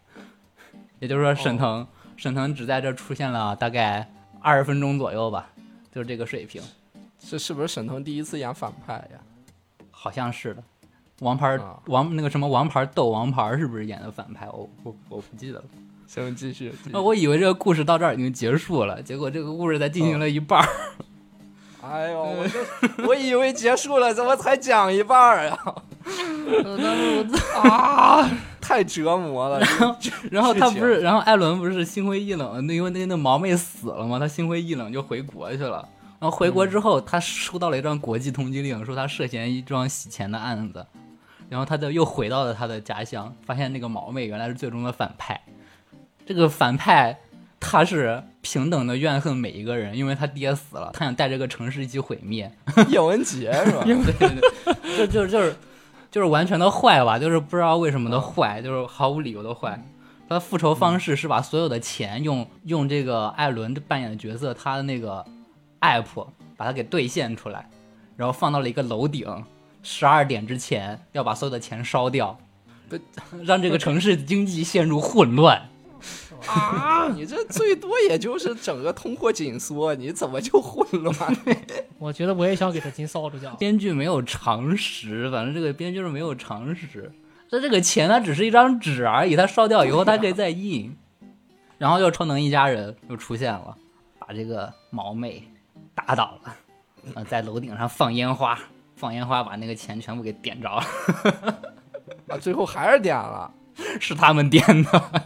[1.00, 1.88] 也就是说，沈腾、
[2.18, 4.10] 沈腾只在这儿出现了大概
[4.42, 5.50] 二十分钟左右吧，
[5.92, 6.62] 就是这个水平，
[7.20, 9.20] 这是不是沈腾第一次演反派呀？
[9.92, 10.64] 好像是的。
[11.20, 14.48] 王牌、啊王那个什么王牌斗王牌是不是演的反派？
[14.50, 15.66] 我我我不记得了。
[16.08, 16.72] 行，继续。
[16.84, 20.68] 继续啊我以为这个故事到这儿已经结束了，结果这个故事才进行了一半儿。
[21.82, 25.76] 哎呦，我这我以为结束了，怎么才讲一半儿啊？
[26.06, 29.60] 呃当时我啊，太折磨了。
[29.60, 29.96] 然后
[30.32, 35.88] 然后他不是，然后艾伦不是心灰意冷，那因为那那毛妹死了嘛，他心灰意冷就回国去了。
[36.20, 40.86] 然后回国之后，他收到了一张国际通缉令，说他涉嫌一桩洗钱的案子。
[41.48, 45.42] 然后他就又回到了他的家乡，发现那个毛妹原来是最终的反派。
[46.26, 47.18] 这个反派
[47.60, 52.52] 他是平等的怨恨每一个人，因为他爹死了，他想带这个城市一起毁灭。
[52.90, 53.84] 叶文洁是吧？
[53.86, 54.40] 对对
[54.84, 55.56] 对，就就就是
[56.10, 59.84] 就是完全的坏吧，就是不知道为什么的坏，就是毫无理由的坏。
[60.28, 65.26] 他的复仇方式是把所有的钱用用这个艾伦扮演的角色他的那个
[65.82, 67.68] app 把它给兑现出来，
[68.16, 69.28] 然后放到了一个楼顶，
[69.82, 72.38] 十二点之前要把所有的钱烧掉，
[73.44, 75.68] 让这个城市经济陷入混乱。
[76.48, 81.16] 啊， 你这最多也就是整个通货紧缩，你怎么就混乱？
[82.00, 83.56] 我觉得我也想给他金扫帚奖。
[83.58, 87.12] 编剧没有常识，反正这个编剧是没有常识。
[87.50, 90.96] 这这个钱它只是一张纸而已，他烧掉以后他可以再印。
[91.78, 93.76] 然后又超能一家人又出现了，
[94.20, 95.42] 把这个毛妹
[95.96, 96.56] 打倒了，
[97.16, 98.60] 呃，在楼顶上放烟花，
[98.98, 100.84] 放烟花把那个钱全部给点着了，
[102.28, 103.50] 啊，最后还是点了，
[103.98, 105.24] 是他们点的，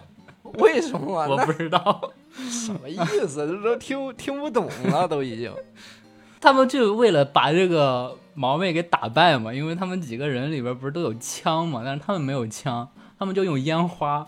[0.57, 2.11] 为什么我不知道。
[2.49, 2.95] 什么意
[3.27, 3.47] 思？
[3.47, 5.53] 这都听听不懂了，都已经。
[6.41, 12.87] 他们就为了把这个毛妹给打败嘛，因为他们几个人里边不是都有枪嘛，但是他们没有枪，
[13.17, 14.27] 他们就用烟花。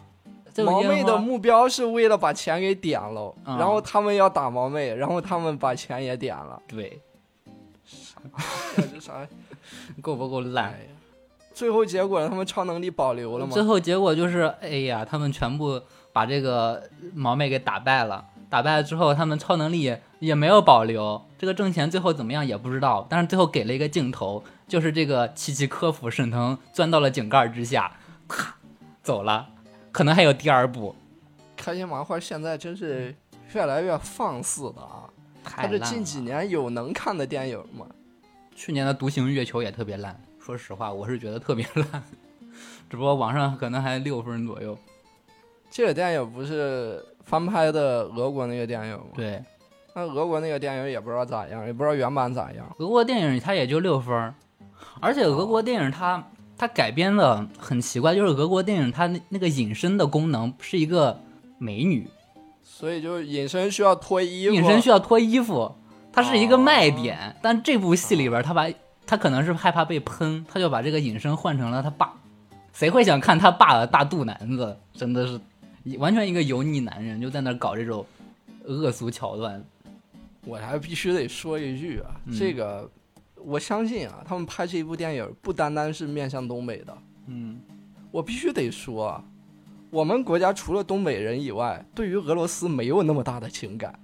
[0.54, 6.62] 这个毛妹的目标是为了把钱给点了，嗯然后他们要打毛妹，然后他们把钱也点了。
[6.66, 7.02] 对，
[7.84, 8.22] 啥
[8.78, 9.28] 这啥？
[10.02, 10.74] 够不够烂？
[11.54, 13.64] 最后结果他们超能力保留了吗最？
[13.64, 15.82] 后结果就是，哎呀，他们全部
[16.16, 16.82] 把这个
[17.14, 18.26] 毛妹给打败了。
[18.50, 21.22] 打败了之后，他们超能力也没有保留。
[21.38, 27.92] 这个挣钱最后怎么样也不知道，但是最后给了一个镜头，就是这个契契科夫沈腾钻到了井盖之下，
[28.30, 28.56] 咔
[29.04, 29.50] 走了。
[29.92, 30.96] 可能还有第二部，
[31.58, 33.14] 开心麻花现在真是
[33.54, 35.12] 越来越放肆了啊！
[35.44, 35.78] 他这。
[35.80, 37.86] 近几年有能看的电影吗？
[38.56, 42.04] 去年的《独行月球》也特别烂，说实话，我是觉得特别 烂，
[42.90, 44.78] 只不过网上可能还六分左右。
[45.76, 49.08] 这个电影不是翻拍的俄国那个电影吗？
[49.14, 49.44] 对，
[49.94, 52.66] 那俄国那个电影也不知道咋样，也不知道原版咋样。
[52.80, 54.34] 俄国电影它也就六分，
[55.02, 56.26] 而且俄国电影它
[56.58, 61.20] 它改编的很奇怪，就是俄国电影它那那个隐身的功能是一个
[61.58, 62.08] 美女，
[62.64, 65.76] 所以就隐身需要脱衣服，隐身需要脱衣服，
[66.14, 67.36] 它是一个卖点。
[67.42, 68.70] 但这部戏里边，他把
[69.06, 72.14] 他可能是害怕被喷，他就把这个隐身换成了他爸。
[72.72, 74.78] 谁会想看他爸的大肚腩子？
[74.94, 75.40] 真的是
[75.98, 78.06] 完全一个油腻男人，就在那搞这种
[78.66, 79.64] 恶俗桥段。
[80.44, 82.88] 我还必须得说一句啊，嗯这个
[83.36, 87.60] 我相信啊，他们拍这一部电影不单单是面向东北的，嗯，
[88.12, 89.24] 我必须得说啊，
[89.90, 93.98] 我们国家除了东北人以外，对于俄罗斯没有那么大的情感。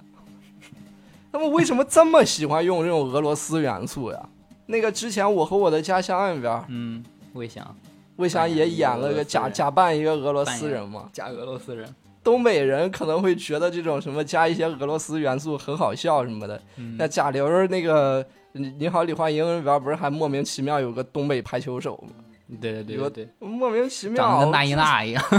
[1.31, 4.29] 他们为什么这么喜欢用这种俄罗斯元素呀？
[4.65, 7.03] 那个之前《我和我的家乡》里边，嗯，
[7.33, 7.75] 魏翔
[8.17, 11.09] 魏翔也演了个假假扮一个俄罗斯人嘛。
[11.11, 16.61] 假俄罗斯人，东北人可能会觉得这种什么加一些俄罗斯元素很好笑什么的。
[16.77, 22.13] 嗯那贾玲儿那个《你你好，李焕英》里边不是还莫名其妙有个东北排球手吗？
[22.59, 25.23] 对对对对对，莫名其妙，长得跟那英娜一样。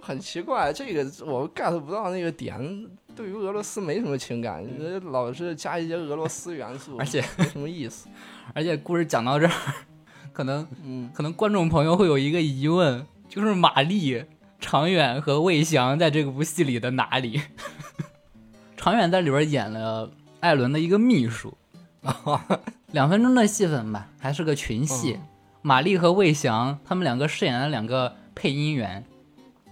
[0.00, 2.88] 很奇怪，这个我 get 不到那个点。
[3.16, 4.64] 对于俄罗斯没什么情感，
[5.10, 8.06] 老是加一些俄罗斯元素，而且没什么意思。
[8.54, 9.52] 而且故事讲到这儿，
[10.36, 14.22] 可能嗯，可能观众朋友会有一个疑问，就是马丽、
[14.60, 17.40] 常远和魏翔在这个部戏里的哪里？
[18.76, 20.10] 常远在里边演了
[20.40, 21.56] 艾伦的一个秘书，
[22.92, 25.18] 两分钟的戏份吧，还是个群戏。
[25.62, 29.02] 马丽和魏翔他们两个饰演了两个配音员，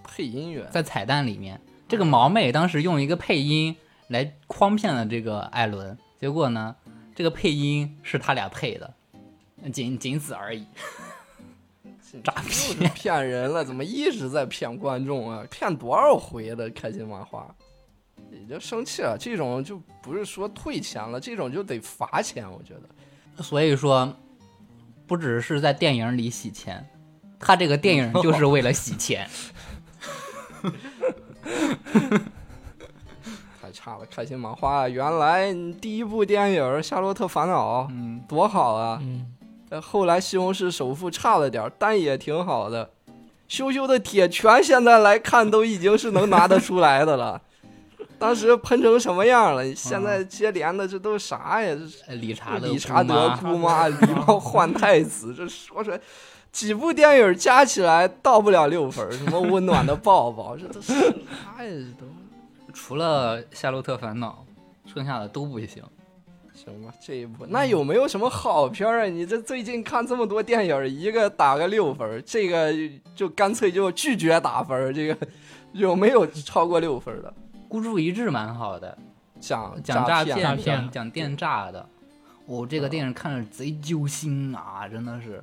[0.02, 0.66] 配音员。
[0.70, 3.76] 在彩蛋里面，这个毛妹当时用一个配音
[4.08, 6.74] 来诓骗了这个艾伦，结果呢，
[7.14, 8.94] 这个配音是他俩配的，
[9.72, 10.66] 仅仅此而已。
[12.22, 15.44] 诈又是骗人了，怎么一直在骗观众啊？
[15.50, 16.70] 骗多少回了？
[16.70, 17.52] 开心麻花，
[18.30, 19.16] 已经生气了。
[19.18, 22.48] 这种就不是说退钱了，这种就得罚钱。
[22.48, 24.14] 我觉得所以说，
[25.08, 26.88] 不只是在电影里洗钱，
[27.40, 29.28] 他这个电影就是为了洗钱。
[33.60, 34.06] 太差了。
[34.06, 39.00] 开心麻花，原来第一部电影《夏洛特烦恼》嗯，多好啊！
[39.02, 39.33] 嗯，
[39.74, 42.88] 呃后来《西红柿首富》差了点儿，但也挺好的。
[43.48, 47.42] 羞羞的铁拳现在来看都已经是能拿得出来的了。
[48.16, 49.74] 当时喷成什么样了？
[49.74, 51.74] 现在接连的这都是啥呀？
[51.74, 56.00] 这是呃理查德理查德姑姑妈、狸猫换太子，这说出来
[56.52, 59.10] 几部电影加起来到不了六分。
[59.10, 61.00] 什么温暖的抱抱，这都是啥
[61.64, 61.68] 呀？
[61.68, 62.06] 这都
[62.72, 64.44] 除了《夏洛特烦恼》，
[64.94, 65.82] 剩下的都不行。
[66.64, 66.92] 行吧？
[67.00, 69.04] 这一部那有没有什么好片儿啊？
[69.04, 72.72] 你这最近看这么多电影，一个打个六分儿，这个
[73.14, 74.92] 就干脆就拒绝打分儿。
[74.92, 75.16] 这个
[75.72, 77.32] 有没有超过六分儿的？
[77.68, 78.96] 孤注一掷蛮好的，
[79.40, 81.88] 讲讲诈骗骗、诈骗讲讲电诈的。
[82.46, 85.42] 我、这个电影看着贼揪心啊，真的是。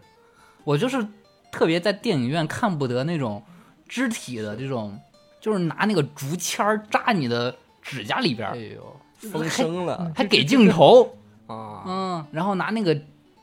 [0.63, 1.05] 我就是
[1.51, 3.43] 特别在电影院看不得那种
[3.89, 4.97] 肢体的这种，
[5.39, 8.95] 就是拿那个竹签儿扎你的指甲里边儿，哎呦，
[9.30, 10.11] 风声了。
[10.15, 11.17] 还给镜头，
[11.47, 11.84] 啊！
[11.86, 12.99] 嗯，然后拿那个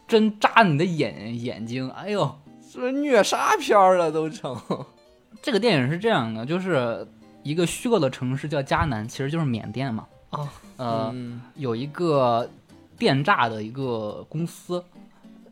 [0.07, 2.39] 针扎你的眼眼睛，哎呦，
[2.73, 4.57] 这虐杀片儿了都成。
[5.41, 7.07] 这个电影是这样的，就是
[7.43, 10.07] 一个虚构的城市叫迦南，其实就是缅甸嘛。
[10.31, 11.41] 啊，呃，嗯。
[11.55, 12.49] 有一个
[12.99, 14.83] 电诈的一个公司，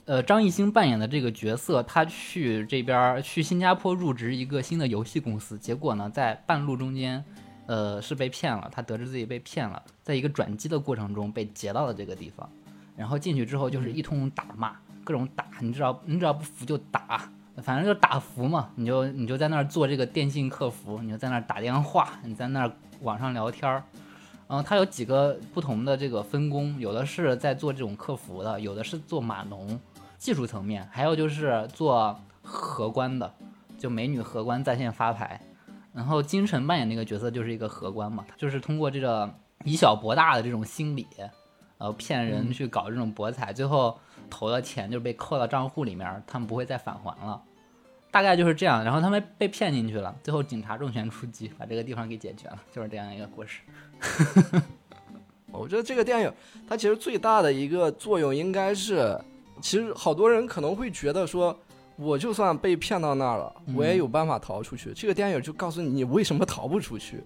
[0.05, 7.25] 呃，张艺兴扮演的这个角色，他去这边儿去新加坡入职一个新的游戏公司，结果呢，在半路中间，
[7.67, 12.49] 呃，是被骗了，他得知自己被骗了，在一个转机的过程中被劫到了这个地方，
[12.97, 17.29] 然后进去之后就是一通打骂，各种打，你只要你只要不服就打。
[17.63, 23.83] 反正就打服嘛，你就你就在那儿做这个电信客服，你就在那儿打电话，你在那儿网上聊天儿，
[24.49, 29.81] 嗯，他有几个不同的这个分工，有的是在做这种客服的，有的是做码农
[30.19, 33.33] 技术层面，还有就是做荷官的，
[33.79, 35.41] 就美女荷官在线发牌。
[35.97, 39.29] 然后金晨扮演那个角色就是一个荷官嘛，就是通过这个
[39.65, 41.07] 以小博大的这种心理，
[41.79, 47.43] 呃，骗人去搞这种博彩，最后投的钱就被扣到账户里面，他们不会再返还了。
[48.11, 53.61] 大概就是这样，然后他们被骗进去了，最后警察重拳出击，把这个地方给解决了，就是这样一个故事。
[55.51, 56.33] 我觉得这个电影
[56.69, 59.19] 它其实最大的一个作用应该是，
[59.63, 61.59] 其实好多人可能会觉得说，
[61.97, 64.93] 我就算被骗到那儿了，我也有办法逃出去。
[64.95, 67.23] 这个电影就告诉你，你为什么逃不出去。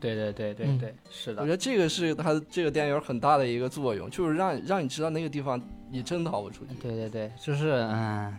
[0.00, 6.74] 对对对对嗯对，是的我觉，得这个是它这个电影很大的一个作用，就是让让你知道那个地方你真逃不出去。
[6.82, 8.36] 对对对，就是嗯，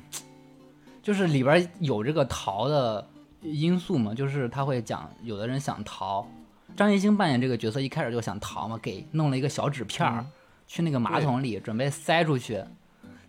[1.01, 3.07] 就是里边有这个逃的
[3.41, 6.27] 因素嘛，就是他会讲有的人想逃，
[6.75, 10.25] 张艺兴扮演这个角色一开始就想逃嘛，给弄了一个小纸片儿、
[10.67, 12.61] 去那个马桶里准备塞出去，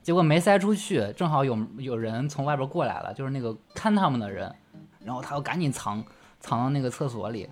[0.08, 4.50] 结果没塞出去，正好有有人从外边过来了，就是那个看他们的人，
[5.04, 6.02] 然后他又赶紧藏
[6.40, 7.46] 藏到那个厕所里，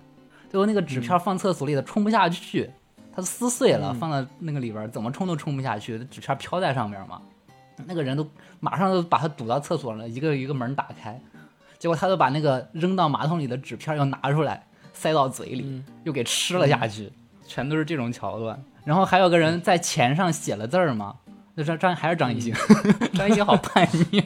[0.49, 2.67] 最后那个纸片放厕所里的冲不下去，
[3.15, 7.21] 它撕碎了，放到那个里边怎么冲都冲不下去，纸片飘在上面嘛。
[7.85, 8.27] 那个人都
[8.59, 11.21] 马上就把他堵到厕所了，一个一个门打开，
[11.77, 17.13] 结果他就把那个扔到马桶里的纸片又拿出来塞到嘴里，又给吃了下去，
[17.45, 18.59] 全都是这种桥段。
[18.83, 21.15] 然后还有个人在钱上写了字儿嘛，
[21.59, 22.53] 那张张还是张艺兴，
[23.17, 24.23] 张艺兴好叛逆，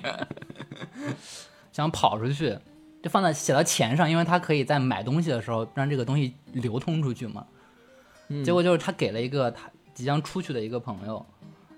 [1.71, 2.59] 想跑出去，
[3.01, 7.47] 就放在写到钱上，因为他可以在买东西的时候让这个东西流通出去嘛。
[8.43, 11.25] 结果就是他给了一个他即将出去的一个朋友，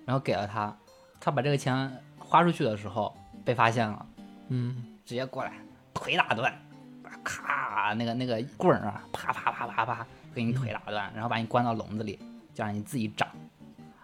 [0.06, 0.76] 然后给了他，
[1.20, 4.04] 他把这个钱花出去的时候被发现了，
[4.48, 5.54] 嗯，直接过来
[5.94, 6.52] 腿打断，
[7.24, 12.18] 咔，那个那个棍儿啊，啪啪啪啪啪，给你腿打断，然后把你关到笼子里，
[12.56, 13.28] 就让你自己长。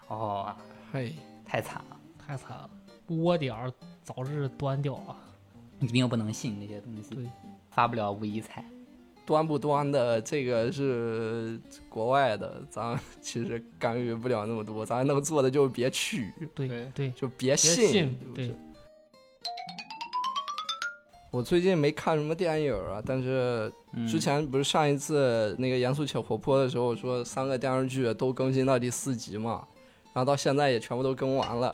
[0.08, 0.56] 哦，
[0.92, 1.16] 嘿，
[1.50, 2.70] 太惨了，太惨了，
[3.08, 3.74] 窝点儿
[4.04, 5.18] 早日端掉啊！
[5.80, 7.26] 一定不能信那些东西，对，
[7.72, 8.64] 发不了五一彩。
[9.26, 17.88] 端不端的这个是国外的，咱其实干预不了那么多，咱能做的就是别去，对对对，就别别信。
[17.88, 18.56] 信，对，
[21.32, 29.68] 我最近没看什么电影啊，但是嗯之前不是上一次那个严肃且活泼的时候说三个电视剧都更新到第四集嘛，
[30.20, 31.74] 然后到现在也全部都更完了，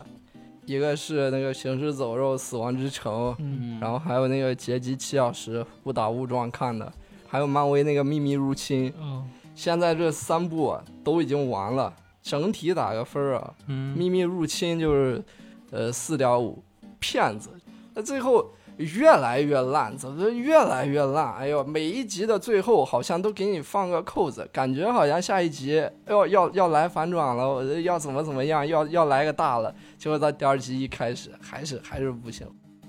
[0.67, 6.93] 一个是那个《行尸走肉：死亡之城》，嗯，嗯，然后还有那个《劫机七小时》，误打误撞看的，
[7.27, 11.91] 还有漫威那个《秘密入侵》，嗯，现在这三部啊都已经完了，
[12.21, 15.23] 整体打个分儿啊，嗯秘密入侵就是
[15.71, 16.61] 呃四点五，
[16.99, 17.49] 骗子，
[17.95, 18.47] 那最后
[18.77, 21.33] 越来越烂，怎么越来越烂？
[21.35, 32.45] 哎呦，每一集的最后好像都给你放个扣子，感觉好像下一集要要要来反转了，我要怎么怎么样，要要来个大了，结果到第二集一开始还是还是不行，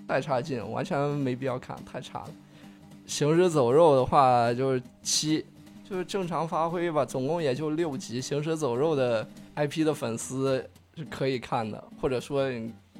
[0.08, 2.30] 太差劲，完全没必要看，太差了。
[3.06, 5.46] 行尸走肉的话就是七，
[5.88, 8.20] 就是正常发挥吧，总共也就六集。
[8.20, 9.24] 行尸走肉的
[9.54, 12.50] IP 的粉丝是可以看的，或者说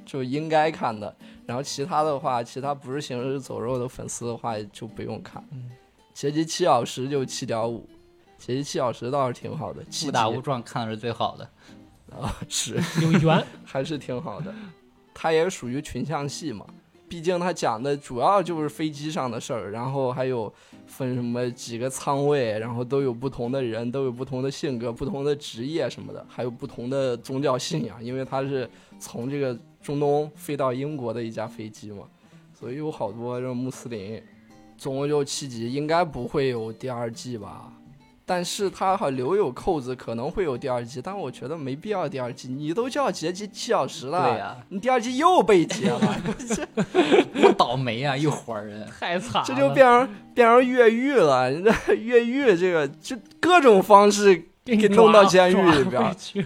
[0.06, 1.14] 就应该看的。
[1.44, 5.44] 然后其他的话，其他不是行尸走肉的粉丝的话就不用看。
[5.50, 5.70] 嗯，
[6.14, 7.86] 结局七小时就七点五，
[8.38, 11.44] 结局七小时倒是挺好的，误打误撞看的是最好的。
[12.18, 14.54] 啊 是有缘， 还是挺好的。
[15.12, 16.64] 它也属于群像戏嘛，
[17.08, 20.52] 毕竟它讲的主要就是飞机上的事儿，然后还有
[20.86, 28.68] 分什么几个舱位，然后都有不同的人，都有不同的性格、不同的职业什么的，还有不同的宗教信仰，因为它是
[29.00, 32.02] 从这个中东飞到英国的一架飞机嘛，
[32.58, 34.20] 所以有好多这种穆斯林。
[34.76, 37.72] 总共就七集，应该不会有第二季吧？
[38.26, 42.48] 但是它还留有扣子，可能会有第二季，但我觉得没必要第二季。
[42.48, 46.20] 你都叫结局七小时了，对呀你第二季又被截了，
[47.40, 48.84] 多倒霉啊，一伙人。
[48.98, 51.52] 太惨了，这就变成变成越狱了。
[51.94, 56.44] 越狱这个就各种方式给弄到监狱里边去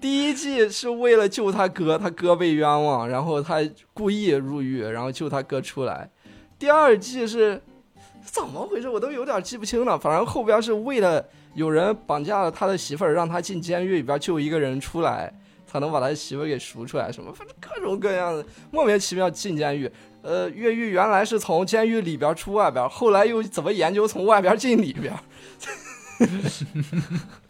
[0.00, 3.56] 第一季是为了救他哥，他哥被冤枉，然后他
[3.92, 6.08] 故意入狱，然后救他哥出来。
[6.58, 7.60] 第二季是
[8.24, 8.88] 怎么回事？
[8.88, 9.98] 我都有点记不清了。
[9.98, 11.24] 反正后边是为了
[11.54, 15.32] 有人绑架了他的媳妇儿，让他进监狱里边救一个人出来，
[15.66, 19.90] 才能把他媳妇儿给赎出来，什么反正各种各样的莫名其妙进监狱。
[20.22, 25.12] 呃，越狱原来是从监狱里边出外边，后来又怎么研究从外边进里边？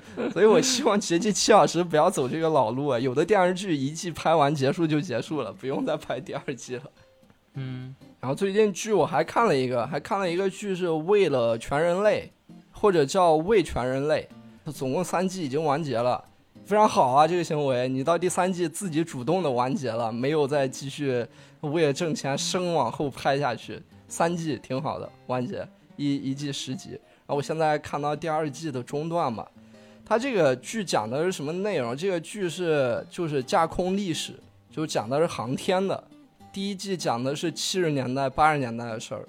[0.32, 2.98] 所以我希望《奇迹七小时》不要走这个老路啊！
[2.98, 6.82] 有的电视剧一季拍完结束就结束了，不用再拍第二季了。
[7.54, 12.32] 嗯，然后最近剧我还看了一个，还看了一个剧是为了全人类，
[12.70, 14.28] 或者叫为全人类，
[14.72, 16.24] 总共三季已经完结了，
[16.64, 17.28] 非常好啊！
[17.28, 21.26] 这个行为，你到第三季自己主动的完结了，没有再继续
[21.60, 26.90] 为了挣钱生往后拍下去，三季挺好的，完结一一季十集。
[26.90, 29.46] 然后我现在看到第二季的中段嘛，
[30.12, 31.96] 它这个剧讲的是什么内容？
[31.96, 34.34] 这个剧是就是架空历史，
[34.70, 36.04] 就讲的是航天的。
[36.52, 39.26] 第一季讲的是七十年代、八十年代的事儿。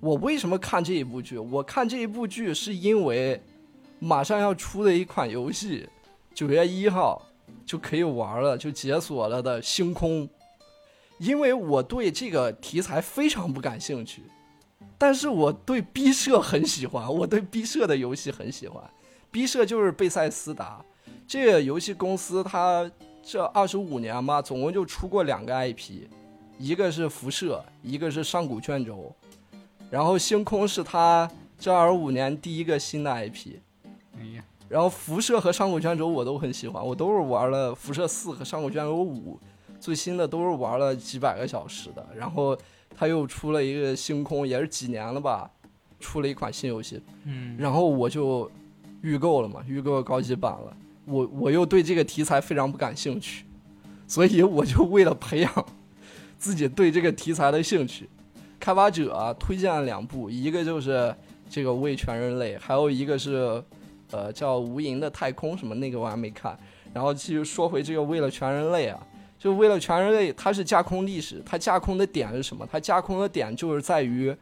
[0.00, 1.36] 我为什么看这一部剧？
[1.36, 3.38] 我看这一部剧是因为
[3.98, 5.86] 马上要出的一款游戏，
[6.32, 7.20] 九月一号
[7.66, 10.26] 就可以玩了，就解锁了的《星空》。
[11.18, 14.22] 因为我对这个题材非常不感兴趣，
[14.96, 18.82] 但是我对 B 社很喜欢，我对 B 社的游戏很喜欢。
[19.34, 20.80] 毕设就是贝塞斯达
[21.26, 22.88] 这个游戏公司，它
[23.20, 26.02] 这二十五年吧，总共就出过两个 IP。
[26.56, 29.12] 一个是辐射，一个是上古卷轴，
[29.90, 31.28] 然后星空是它
[31.58, 33.56] 这二十五年第一个新的 IP，
[34.16, 39.40] 哎呀，然后辐射和上古卷轴我都很喜欢，我都是玩了辐射四和上古卷轴五，
[39.80, 42.06] 最新的都是玩了几百个小时的。
[42.14, 42.56] 然后
[42.96, 45.50] 他又出了一个星空，也是几年了吧，
[45.98, 48.48] 出了一款新游戏，嗯，然后我就
[49.04, 50.74] 预购了嘛，预购高级版了。
[51.04, 53.44] 我我又对这个题材非常不感兴趣，
[54.08, 55.66] 所以我就为了培养
[56.38, 58.08] 自己对这个题材的兴趣，
[58.58, 61.14] 开发者、推荐了两部，一个就是
[61.50, 63.62] 这个《为全人类》，还有一个是
[64.10, 66.58] 呃叫《无垠的太空》什么那个我还没看。
[66.94, 69.06] 然后继续说回这个《为了全人类》啊，
[69.38, 72.66] 就为了全人类，它是架空历史，它架空的点是什么？
[72.72, 74.34] 它架空的点就是在于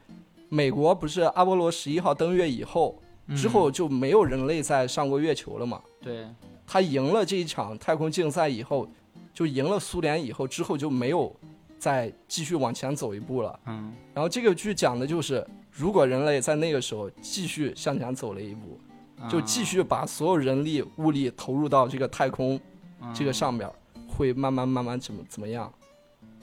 [0.48, 2.96] 美国不是阿波罗十一号登月以后。
[3.36, 5.80] 之后就没有人类再上过月球了嘛？
[6.00, 6.26] 对，
[6.66, 8.88] 他赢了这一场太空竞赛以后，
[9.32, 11.34] 就赢了苏联以后，之后就没有
[11.78, 13.60] 再继续往前走一步了。
[13.66, 18.78] 嗯，然后这个剧讲的就是，如果人类在那个时候继续向前走了一步，
[19.28, 22.60] 就继续把所有人力物力投入到这个太空
[23.00, 23.70] 啊这个上面，
[24.08, 25.72] 会慢慢慢慢怎么怎么样？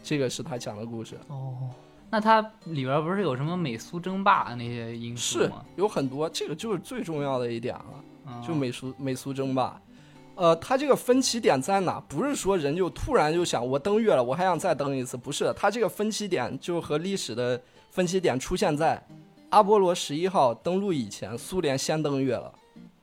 [0.02, 1.20] 这个是他讲的故事。
[1.28, 1.70] 哦，
[2.12, 5.66] 那它里边不是有什么美苏争霸那些因素吗是吗？
[5.76, 8.04] 有很多，这个就是最重要的一点了。
[8.26, 9.82] 啊就美苏美苏争霸，
[10.36, 12.00] 呃，它这个分歧点在哪？
[12.08, 15.52] 不是说人就突然就想我登月了，我还想再登一次，不是。
[15.58, 19.04] 它这个分歧点就和历史的分歧点出现在
[19.50, 22.54] 阿波罗十一号登陆以前，苏联先登月了，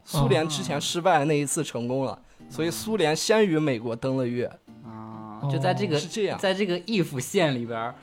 [0.04, 2.16] 苏联之前失败那一次成功了，
[2.48, 4.46] 所以苏联先于美国登了月，
[4.84, 6.38] 啊，哦就在这个是这样。
[6.38, 7.94] 在这个 if 线里边儿，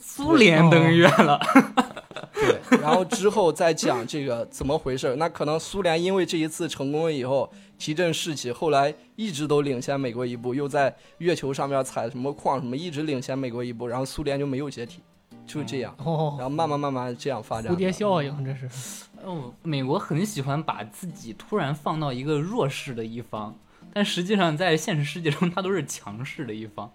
[0.00, 1.40] 苏联登月了。
[2.32, 5.14] 对，然后之后再讲这个怎么回事。
[5.16, 15.00] 那可能苏联因为这一次成功了以后提振士气，后来一直都领先美国一步，又在月球上面采什么矿什么，一直领先美国一步，然后苏联就没有解体，
[15.46, 15.94] 就这样。
[15.98, 17.70] 然哦，后慢慢慢慢这样发展。
[17.70, 23.54] 蝴蝶效应这是，哦，美国很喜欢把自己突然放到一个弱势的一方，
[23.92, 26.90] 但实际上在现实世界中，它都是强势的一方。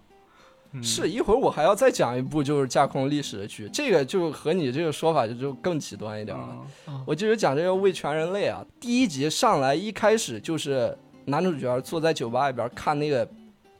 [0.76, 6.56] 嗯是一会儿我还要再讲一部就是架空历史的剧，这个就和你这个说法就就更极端一点了。
[6.88, 13.28] 嗯我就是讲这个为全人类啊，第一集上来一开始就是男主角坐在酒吧里边看那个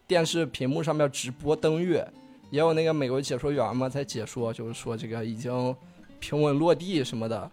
[0.07, 2.07] 电视屏幕上面直播登月，
[2.51, 5.75] 也有那个美国解说员嘛在解说，就是说这个已经
[6.19, 7.51] 平稳落地什么的。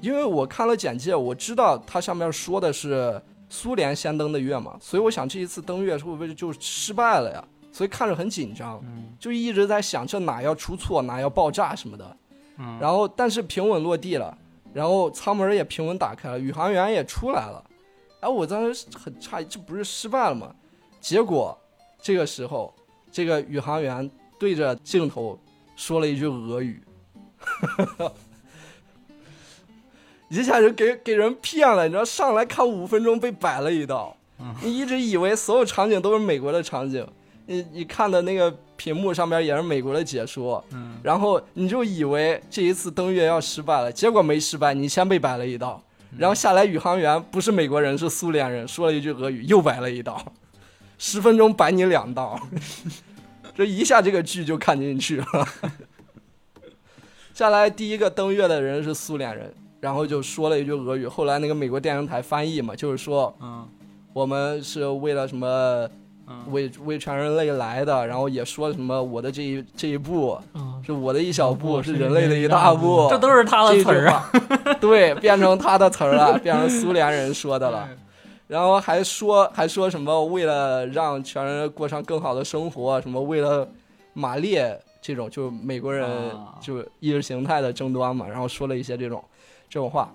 [0.00, 7.44] 因为我看了简介，我知道它上面说的是苏联先登的月嘛，所以我想这一次登月会不会就失败了呀？
[7.74, 8.80] 所以看着很紧张，
[9.18, 12.16] 就一直在想这哪要出错，哪要爆炸什么的。
[12.56, 14.38] 嗯然后但是平稳落地了，
[14.72, 17.64] 然后舱门也平稳打开了，宇航员也出来了。
[18.20, 20.54] 哎，我当时很诧异，这不是失败了吗？
[21.00, 21.58] 结果
[22.00, 22.72] 这个时候，
[23.10, 24.08] 这个宇航员
[24.38, 25.36] 对着镜头
[25.74, 26.80] 说了一句俄语，
[30.30, 31.86] 一下就给给人骗了。
[31.86, 34.16] 你知道，上来看五分钟被摆了一道，
[34.62, 37.04] 你一直以为所有场景都是美国的场景，
[37.46, 40.98] 你你看的那个屏幕上面也是美国的解说，嗯。
[41.02, 45.82] 然后你就以为这一次登月要失败了，结果没失败，你先被摆了一道，
[46.16, 50.32] 然后下来宇航员不是美国人是苏联人，说了一句俄语，又摆了一道，
[50.98, 52.40] 十分钟摆你两道，
[53.54, 55.48] 这一下这个剧就看进去了。
[57.34, 63.68] 下来第一个登月的人是苏联人，然后就说了一句俄语，后来那个美国电视台翻译嘛，就是说嗯。
[64.12, 65.90] 我们是为了什么嗯
[66.50, 73.06] 为为全人类来的，然后也说什么我的这一这一步啊，是我的一小步，是是人类的一大步。
[73.10, 74.30] 这都是他的词儿啊。
[74.80, 77.88] 对，变成他的词儿了，变成苏联人说的了。
[78.46, 83.66] 然后还说还说什么为了让全人过上更好的生活，什么为了
[84.12, 89.22] 马列这种，就美国人啊就意识形态的争端嘛，然后说了一些这种
[89.68, 90.12] 这种话。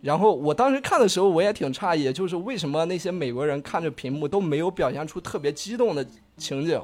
[0.00, 6.80] 然后我当时看的时候，我也挺诧异，就是为什么那些美国人看着屏幕都没有表现出特别激动的情景。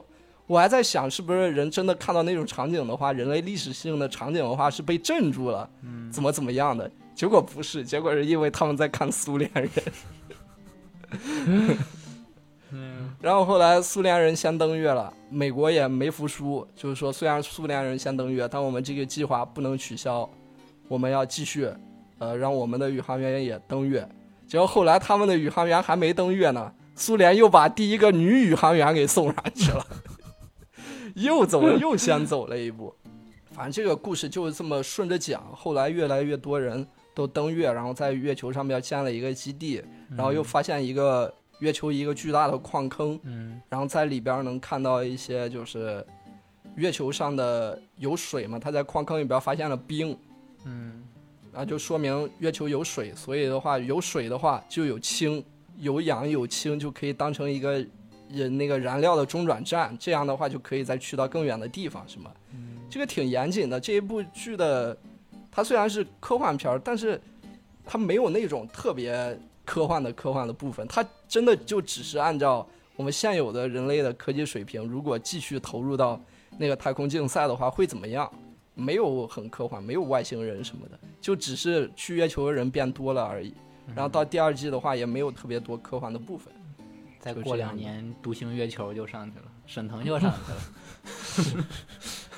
[0.46, 5.68] 我还在想，是不是人真的看到那种场景的话，人类历史性的场景的话是被镇住了，
[6.12, 6.90] 怎么怎么样的？
[7.14, 9.70] 结果不是，结果是因为他们在看苏联人。
[12.76, 20.28] 嗯然后后来苏联人先登月了，美国也没服输，就是说虽然苏联人先登月，但我们这个计划不能取消，
[20.88, 21.68] 我们要继续，
[22.18, 24.08] 呃，让我们的宇航员也登月。
[24.46, 29.86] 结果后来他们的宇航员还没登月呢，苏联又把第一个女宇航员给送上去了，
[31.16, 32.94] 又走了，又先走了一步。
[33.52, 46.04] 反正这个故事就是这么顺着讲，后来越来越多人都登月，然后在月球上面建了一个基地，然后又发现一个月球一个巨大的矿坑，嗯然后在里边能看到一些就是
[46.74, 50.18] 月球上的有水嘛，他在矿坑里边发现了冰，
[50.64, 51.04] 嗯
[51.54, 55.42] 然后就说明月球有水，所以的话有水的话就有氢，
[55.78, 57.74] 有氧有氢就可以当成一个
[58.28, 62.32] 人那个燃料的中转站，这样的话就可以再去到更远的地方，是吗？
[62.90, 63.78] 这个挺严谨的。
[63.78, 64.96] 这一部剧的，
[65.48, 67.20] 它虽然是科幻片儿，但是
[67.84, 76.20] 它没有那种特别科幻的科幻的部分，它真的就只是按照我们现有的人类的科技水平，如果继续投入到
[76.58, 78.28] 那个太空竞赛的话，会怎么样？
[78.74, 83.54] 没有很科幻，没有外星人什么的，就只是去月球的人变多了而已。
[83.94, 86.52] 然后到第二季的话，也没有特别多科幻的部分。
[87.20, 91.64] 再过两年，独行月球就上去了， 沈腾就上去了。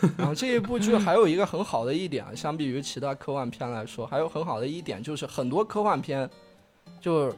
[0.19, 6.29] 然后这一部剧还有一个很好的一点，相比于其他科幻片来说，还有很好的一点就是很多科幻片，
[7.01, 7.35] 就是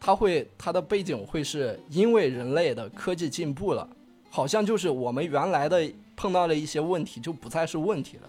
[0.00, 3.88] 它会它的背景会是因为人类的科技进步了，
[4.30, 5.84] 好像就是我们原来的
[6.20, 8.28] 碰到了一些问题就不再是问题了，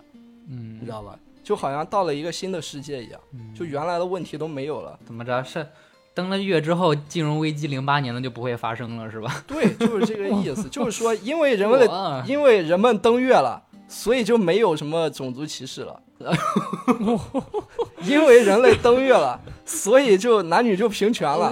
[0.49, 1.19] 嗯你知道吧？
[1.43, 3.19] 就好像到了一个新的世界一样，
[3.53, 4.97] 就原来的问题都没有了。
[5.05, 5.67] 怎么着是
[6.13, 9.43] 登了月之后，金融危机零八年的就不会发生了，是吧？
[9.45, 15.99] 对，就是这个意思， 就是说因为人们的因为人们登月了，所以就没有什么种族歧视了。
[18.05, 21.51] 因为人类登月了，所以就男女就平权了。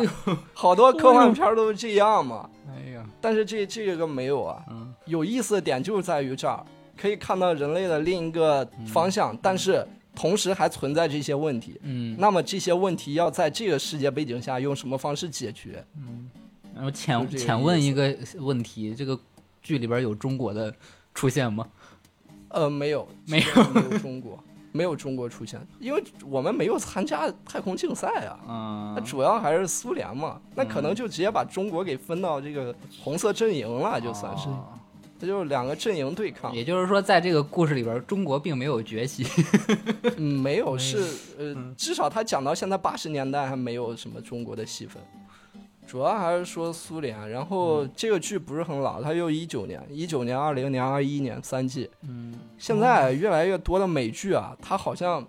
[0.54, 2.48] 好多科幻片都是这样嘛。
[3.22, 4.64] 但是这这个没有啊。
[4.70, 6.64] 嗯有意思的点就是在于这儿，
[6.96, 11.80] 可以看到人类的另一个方向，但是同时还存在这些问题。
[11.84, 15.84] 嗯，那么这些问题要在这个世界背景下用什么方式解决？
[15.98, 16.30] 嗯
[16.76, 19.20] 然后浅浅问一个问题，这个
[19.62, 20.74] 剧里边有中国的
[21.14, 21.68] 出现吗？
[22.50, 24.42] 呃，没有，没有，没有中国，
[24.72, 28.40] 没有中国出现，因为我们没有参加太空竞赛啊。
[28.48, 28.94] 嗯。
[28.96, 34.68] 那，主要还是苏联嘛，那可能就直接把中国给分到这个红色阵营了，就算是，哦
[35.22, 36.56] 这就是两个阵营对抗。
[36.56, 39.28] 也就是说，在这个故事里边，中国并没有崛起。
[40.16, 40.98] 嗯，没有，是
[41.38, 41.76] 呃，嗯。
[41.76, 45.04] 至少他讲到现在八十年代还没有什么中国的戏份，
[45.90, 47.28] 主要还是说苏联。
[47.32, 51.90] 然后嗯这个剧不是很老，它又一九年、一九年、二零年、二一年三季。
[52.04, 55.26] 嗯现在越来越多的美剧啊，它好像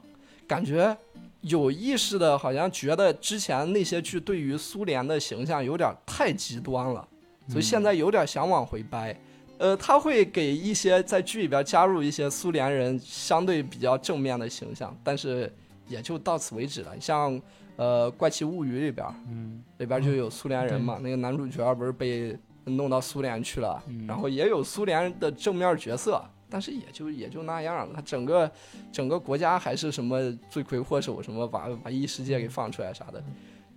[0.46, 0.94] 感觉
[1.40, 7.08] 有意识的，好像觉得之前那些剧对于苏联的形象有点太极端了。
[7.48, 9.18] 所以现在有点想往回掰。
[9.58, 15.52] 呃，他会给一些在剧里边加入一些苏联人相对比较正面的形象，但是
[15.88, 16.92] 也就到此为止了。
[17.00, 17.38] 像
[17.80, 27.94] 呃《怪奇物语》里边，嗯里边就有苏联人嘛，那个男主角不是被弄到苏联去了，嗯然后也有苏联的正面角色，但是也就也就那样了。
[27.94, 28.50] 他整个
[28.92, 33.24] 整个国家还是什么罪魁祸首，什么把把异世界给放出来啥的。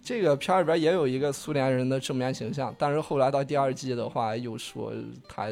[0.01, 4.91] 这个片儿里边也有一个苏联人的正面形象，但是后来到第二季的话，又说
[5.29, 5.47] 他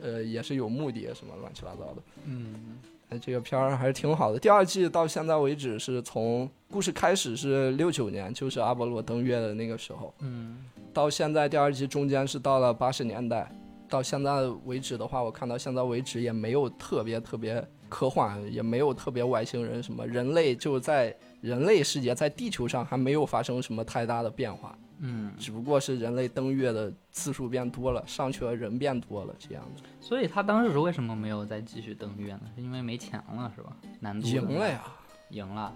[0.00, 2.02] 呃也是有目的，什么乱七八糟的。
[2.26, 4.38] 嗯哎，这个片儿还是挺好的。
[4.38, 13.50] 第二季到现在为止是从故事开始是六九年，就是阿波罗登月的那个时候，嗯到现在第二季中间是到了八十年代，
[13.88, 29.82] 到现在为止的话，我看到现在为止也没有特别特别科幻，也没有特别外星人什么，人类就在人类世界在地球上还没有发生什么太大的变化，嗯，只不过是人类登月的次数变多了，上去了人变多了这样子。
[30.00, 32.42] 所以他当时为什么没有再继续登月呢？
[32.54, 33.76] 是因为没钱了是吧？
[34.00, 34.82] 难度赢了呀！
[35.30, 35.74] 赢了，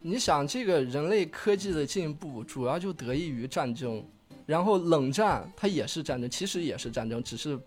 [0.00, 4.02] 你想，这个人类科技的进步主要就得益于战争，
[4.46, 7.58] 然后冷战它也是战争，其实也是战争，只是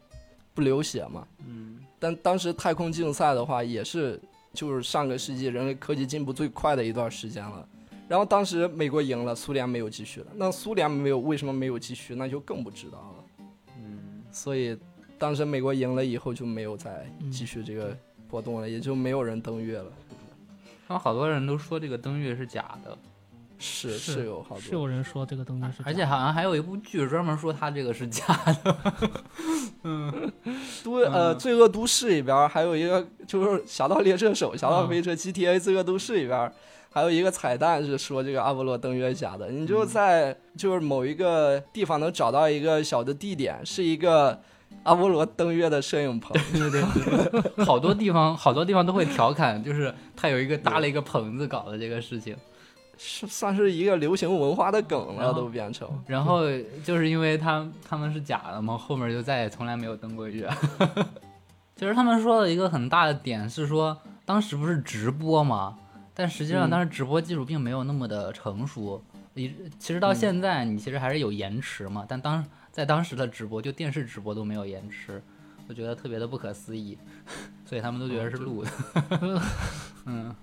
[0.53, 1.27] 不流血嘛。
[1.45, 4.19] 嗯但当时太空竞赛的话，也是
[4.53, 7.67] 就是上个世纪人类科技进步最快的一段时间了。
[8.12, 10.28] 然后当时美国赢了，苏联没有继续了。
[10.36, 12.14] 那苏联没有为什么没有继续？
[12.14, 13.45] 那就更不知道了。
[13.78, 14.78] 嗯所以
[15.18, 17.95] 当时美国赢了以后就没有再继续这个
[18.28, 19.89] 波动了，也就没有人登月了。
[20.89, 22.97] 他们好多人都说这个登月是假的，
[23.57, 28.78] 是是有好多是有人说这个登月是假的，而且好像还有一部剧专门说他这个是假的。
[29.84, 30.32] 嗯
[30.84, 36.53] 都呃，嗯罪恶都市里边儿还有一个就是《侠盗猎车手》《侠盗飞车》GTA 罪恶都市里边儿
[36.93, 44.39] 还有一个彩蛋是说这个阿波罗登月假的，你就在就是某一个地方能找到一个小的地点，是一个
[44.83, 46.35] 阿波罗登月的摄影棚。
[46.51, 46.81] 对对
[47.55, 52.35] 对， 好多地方好多地方都会调侃，就是他有一个搭了一个棚子搞的这个事情。
[53.03, 55.89] 是算是一个流行文化的梗了，都变成。
[56.05, 56.41] 然后
[56.83, 60.47] 就是因为他他们是假的嘛，后面就再也从来没有登过月。
[61.75, 65.79] 其 实他们说的一个很大的点是说，当时不是直播嘛，
[66.14, 69.01] 但实际上嗯当时直播技术并没有那么的成熟。
[69.34, 75.24] 你其实到现在你其实还是有延迟嘛，但当在当时的直播就电视直播都没有延迟，
[75.70, 76.97] 我觉得特别的不可思议，
[77.66, 78.72] 所以他们都觉得是录的。
[80.05, 80.36] 嗯，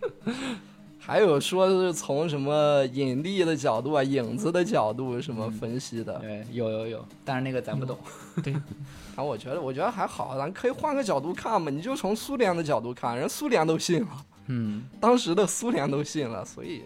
[0.99, 6.19] 还有说是从什么引力的角度啊、影子的角度什么分析的。
[6.21, 7.99] 对，有有有，但是那个咱不懂。
[8.43, 8.55] 对
[9.17, 14.25] 啊，我觉得我觉得还好，咱可以换个角度看嘛，你就从苏联的角度看，人苏联都信了。
[14.49, 16.83] 嗯，当时的苏联都信了，所以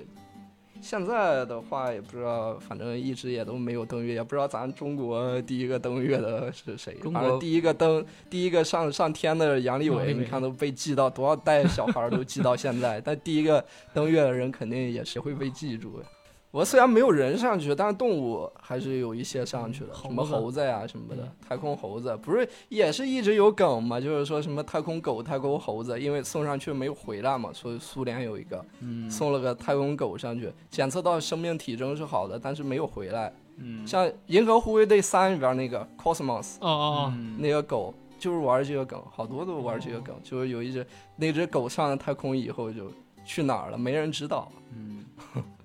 [0.80, 6.94] 现在的话也不知道，反正一直也都没有登月，也不知道咱中国第一个登月的是谁。
[6.94, 16.04] 中国第一个登、第一个上上天的杨利伟，杨利伟你看都被记到多少代小孩都记到现在， 但第一个登月的人肯定也是会被记住的。
[16.52, 23.98] 我虽然没有人上去，但是动物还是有一些上去的，什么猴子呀什么的，太空猴子不是也是一直有梗嘛？
[23.98, 33.32] 就是说什么太空狗、太空猴子，因为送上去没有回来嘛，所以苏联有一个嗯送了个太空狗上去，检测到生命体征是好的，但是没有回来。
[33.56, 40.86] 嗯，像《银河护卫队三》里边那个 Cosmos 哦哦嗯那个狗，就是玩这个梗，好多都玩这个梗，就是有一只
[41.16, 42.90] 那只狗上了太空以后就
[43.24, 44.52] 去哪儿了，没人知道。
[44.74, 45.04] 嗯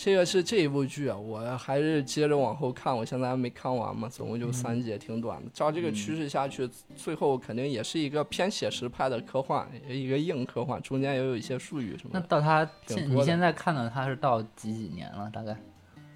[0.00, 5.50] 这个是这一部剧啊，我还是接着往后看，我现在还没看完嘛，总共就三集，挺短的。
[5.52, 12.20] 照这个趋势下去，最后肯定也是一个偏写实派的科幻，一个硬科幻，中间也有一些术语什么的。
[12.20, 15.28] 那到他现你现在看到他是到几几年了？
[15.32, 15.56] 大概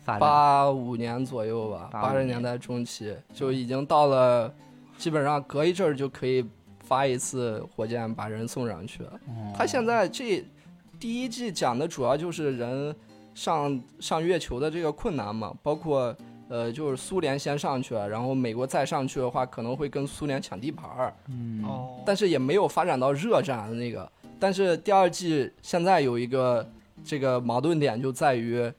[0.05, 4.55] 八五年左右吧，85八十年代中期就已经到了，
[4.97, 6.47] 基本上隔一阵儿就可以
[6.85, 9.11] 发一次火箭把人送上去了。
[9.27, 10.45] 哦他现在这
[11.01, 12.95] 第一季讲的主要就是人
[13.35, 16.15] 上上月球的这个困难嘛，包括
[16.49, 24.11] 呃就是苏联先上去了，然后美国再上去的话，可能会跟苏联抢地盘儿，嗯哦，但是也没有发展到热战的那个。
[24.39, 26.69] 但是第二季现在有一个
[27.05, 28.71] 这个矛盾点就在于，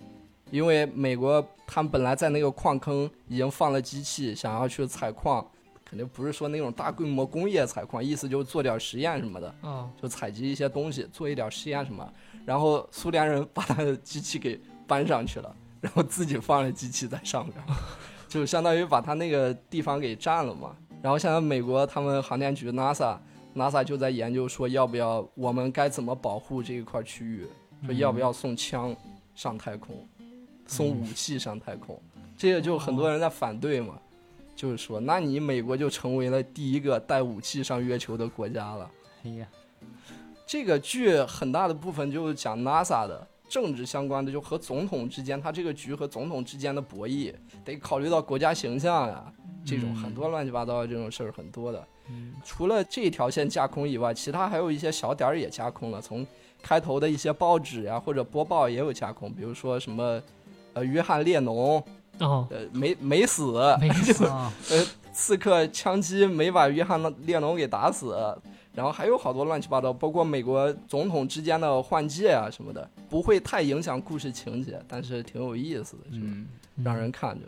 [0.52, 5.46] 因为美国他们本来在那个矿坑已经放了机器，想要去采矿，
[5.86, 9.56] 肯定不是说那种大规模工业采矿，意思就是做点实验什么的。
[9.62, 12.14] 哦就采集一些东西，做一点实验什么。
[12.46, 17.56] 然后苏联人把他的机器给搬上去了，然后自己放了机器在上面，
[18.28, 20.76] 就相当于把他那个地方给占了嘛。
[21.02, 23.18] 然后现在美国他们航天局 NASA
[23.56, 27.48] NASA 就在研究说，要不要我们该怎么保护这一块区域，
[27.86, 28.96] 说要不要送枪
[29.36, 30.08] 上太空，
[30.66, 32.02] 送武器上太空。
[32.38, 34.00] 这个就很多人在反对嘛。
[34.56, 38.92] 就是说，那你美国就成为了第一个带武器上月球的国家了。
[39.26, 39.48] 哎呀，
[40.46, 47.34] 这个剧很大的部分就是讲 NASA 的政治相关的，就和总统之间，他这个局和总统之间的博弈，
[47.64, 49.24] 得考虑到国家形象呀，
[49.66, 49.96] 这种嗯。
[49.96, 51.88] 很多乱七八糟的这种事儿很多的。
[52.10, 52.34] 嗯。
[52.44, 56.02] 除了这一条线架空以外，其他还有一些小点儿也架空了。
[56.02, 56.26] 从
[56.62, 60.22] 开头的一些报纸呀或者播报也有架空，比如说什么，
[60.74, 61.84] 呃，约翰列侬，
[62.20, 68.16] 哦，呃，没没死，没死，啊， 呃，刺客枪击没把约翰列侬给打死，
[68.74, 76.48] 然后还有好多乱七八糟，包括美国总统之间的换届啊什么的，不会太影响故事情节，但是挺有意思的，就嗯，
[76.84, 77.48] 让人看着。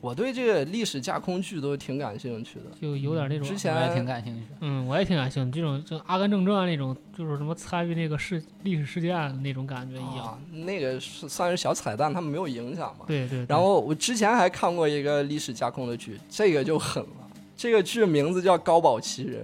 [0.00, 2.66] 我对这个历史架空剧都挺感兴趣的。
[2.80, 4.42] 就有点那种之前我也挺感兴趣。
[4.60, 5.58] 嗯，我也挺感兴趣。
[5.58, 10.18] 这种就《阿甘正传》那种，就是什么参与那个事历史事件那种感觉一样。
[10.18, 13.06] 啊，那个是算是小彩蛋，他们没有影响嘛。
[13.08, 13.44] 对对。
[13.44, 17.28] 对然后我之前还看过一个历史架空的剧，这个就狠了。
[17.56, 19.42] 这个剧名字叫《高保奇人》，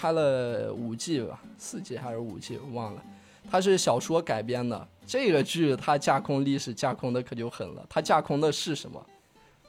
[0.00, 3.04] 拍了五季吧，四季还是五季，我忘了。
[3.50, 4.88] 它是小说改编的。
[5.06, 7.84] 这个剧它架空历史架空的可就狠了。
[7.86, 9.04] 它架空的是什么？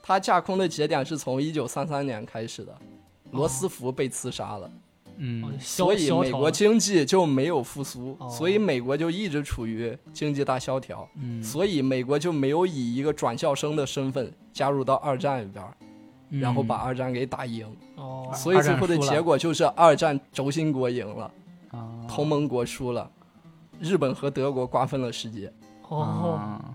[0.01, 2.73] 它架空的节点是从一九三三年开始的，
[3.31, 4.67] 罗斯福被刺杀了。
[4.67, 4.71] 哦
[5.17, 15.75] 嗯所以美国经济就没有复苏，哦所以美国就一直处于经济大萧条，嗯，所以美国就没有以一个转校生的身份加入到二战里边儿，
[16.39, 21.31] 然后把二战给打赢，哦，所以最后的结果就是二战轴心国赢了，
[21.71, 23.09] 啊同盟国输了，
[23.79, 25.51] 日本和德国瓜分了世界，
[25.89, 26.73] 哦，啊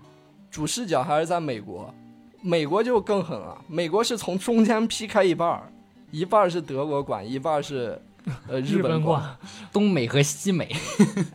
[0.51, 1.93] 主视角还是在美国，
[2.41, 5.71] 美国就更狠了，美国是从中间劈开一半儿，
[6.11, 7.99] 一半儿是德国管，一半儿是
[8.47, 9.23] 呃 日本管。
[9.71, 10.75] 东美和西美，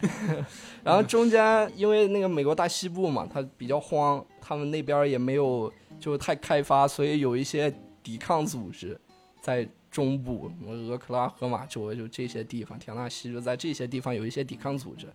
[0.83, 7.73] 然后中间因为那个美国大西部嘛，它比较荒，他们那边也没有就太开发，所以有一些
[8.03, 8.99] 抵抗组织
[9.41, 15.07] 在中部，俄克拉荷马州就这些地方，田纳西就在这些地方有一些抵抗组织。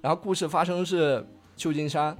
[0.00, 1.24] 然后故事发生是
[1.56, 2.16] 旧金山，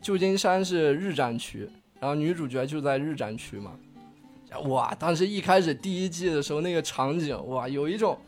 [0.00, 1.68] 旧金山是日战区，
[2.00, 3.78] 然后女主角就在日战区嘛。
[4.64, 8.18] 哇，当时一开始第一季的时候那个场景，哇，有一种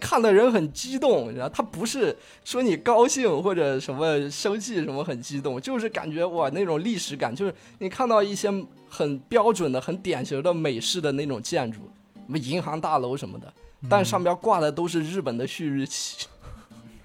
[0.00, 8.48] 看的人很激动，然后他不是说你高兴或者什么生气什么很激动，就是感觉哇那种历史感，就是你看到一些
[8.88, 11.80] 很标准的、很典型的美式的那种建筑，
[12.14, 13.52] 什么银行大楼什么的，
[13.88, 16.26] 但上边挂的都是日本的旭日旗。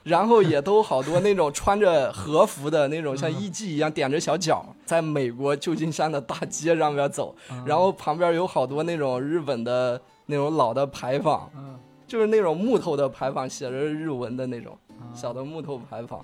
[0.03, 7.33] 然后也都好多那种穿着和服的那种，像艺妓一样踮着小脚，在美国旧金山的大街上边走，
[7.65, 11.79] 然后旁边有好多那种日本的那种老的牌坊，嗯
[12.13, 14.77] 就是那种木头的牌坊，写着日文的那种
[15.15, 16.23] 小的木头牌坊，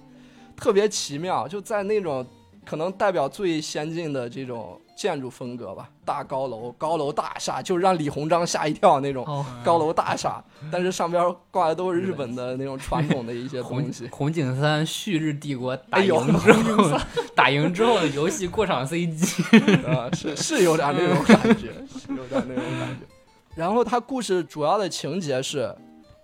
[0.56, 1.48] 特别奇妙。
[1.48, 2.24] 就在那种
[2.64, 10.40] 可能代表最先进的这种建筑风格吧，大高楼、高楼大厦，就让李鸿章吓一跳那种哦，高楼大厦，
[10.72, 14.08] 但是上边挂的都是日本的那种传统的一些东西。
[14.12, 17.00] 红警三旭日帝国打赢之后，
[17.34, 23.08] 打赢之后的游戏过场 CG， 啊，是是有点那种感觉，是有点那种感觉。
[23.56, 25.76] 然后他故事主要的情节是，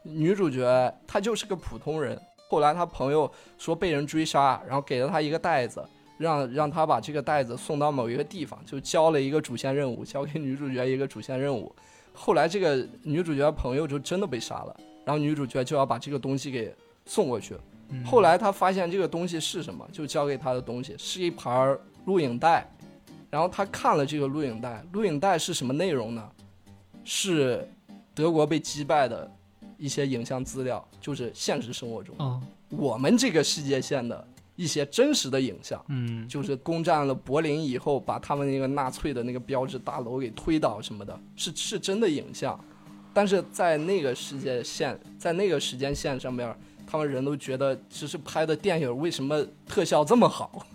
[0.03, 5.83] 女主角她就是个普通人，后来她朋友说被人追杀，然后给了她一个袋子，
[6.17, 11.75] 让让她把这个袋子送到某一个地方，就交了一个主线任务，交给女主角一个主线任务。
[12.13, 16.73] 后来这个女主角朋友就真的被杀了，然后女主角就要把这个东西给
[17.05, 17.57] 送过去。
[18.05, 22.65] 后来她发现这个东西是什么，就交给她的东西是一盘录影带，
[23.29, 26.29] 然后她看了这个录影带，录影带是什么内容呢？
[27.05, 27.65] 是
[28.13, 29.31] 德国被击败的
[29.77, 35.81] 一些影像资料，就是现实生活中哦，我们这个世界线的一些真实的影像。
[35.87, 42.59] 嗯就是攻占了柏林以后，把他们那个纳粹的那个标志大楼给推倒什么的，是是真的影像。
[43.13, 46.53] 但是在那个世界线，在那个时间线上面，
[46.85, 50.65] 他们人都觉得这是拍的电影，为什么特效这么好？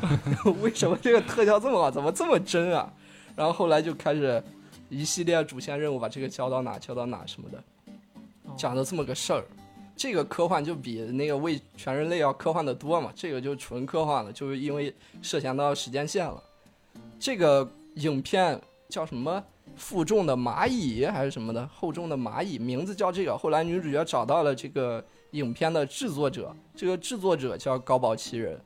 [0.62, 1.90] 为什么这个特效这么好？
[1.90, 2.90] 怎么这么真啊？
[3.36, 4.42] 然后后来就开始
[4.90, 7.62] 一系列主线任务，把这个交到哪交到哪什么的，
[8.56, 9.42] 讲的这么个事儿。
[9.96, 16.42] 这个科幻就比那个为全人类要科幻的多嘛，这个就纯科幻了，就是因为涉嫌到时间线了。
[17.18, 19.42] 这个影片叫什么？
[19.76, 21.66] 负重的蚂蚁还是什么的？
[21.68, 23.38] 厚重的蚂蚁，名字叫这个。
[23.38, 28.60] 后来女主角找到了这个影片的制作者，这个制作者叫高保奇人，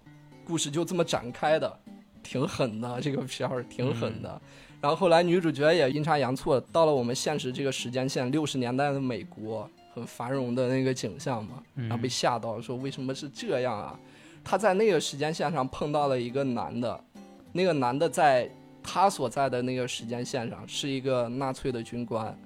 [0.44, 1.78] 故事就这么展开的，
[2.22, 4.40] 挺狠的，这个片儿挺狠的。
[4.84, 13.98] 然后后来女主角也阴差阳错到了我们现实这个时间线，六十年代的美国，很繁荣的那个景象嘛，然后被吓到，说为什么是这样啊？
[14.44, 17.02] 她在那个时间线上碰到了一个男的，
[17.50, 18.46] 那个男的在
[18.82, 22.38] 他所在的那个时间线上是一个纳粹的军官，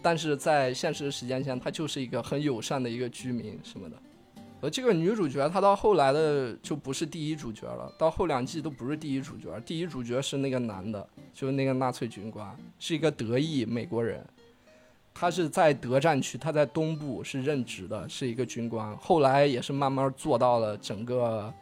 [0.00, 3.96] 但是在现实时间线，他就是一个很友善的一个居民什么的。
[4.70, 14.24] 这个女主角她到后来的就不是第一主角了，到后两季都不是第一主角，第一主角是那个男的，就是那个纳粹军官，是一个德裔美国人。
[15.16, 18.96] 他是在德战区，他在东部是任职的，是一个军官。
[18.96, 21.54] 后来也是慢慢做到了整个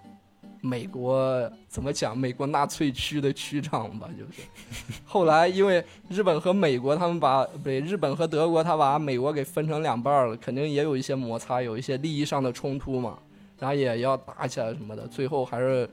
[0.63, 4.49] 美国怎么讲，美国纳粹区的区长吧，就是。
[5.05, 13.19] 后来因为日本和美国他们把不对，日本和德国他把美国给分成两半了，肯定也有一些摩擦，有一些利益上的冲突嘛，
[13.59, 15.87] 然后也要打起来什么的，最后还是。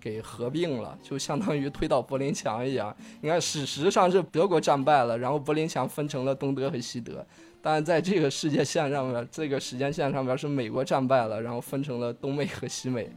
[0.00, 2.92] 给合并了，就相当于推倒柏林墙一样。
[3.20, 7.24] 你看，史实上是德国战败了，然后柏林墙分成了东德和西德。
[7.62, 13.08] 但是在这个世界线上面，这个时间线上面是美国战败了，然后分成了东美和西美。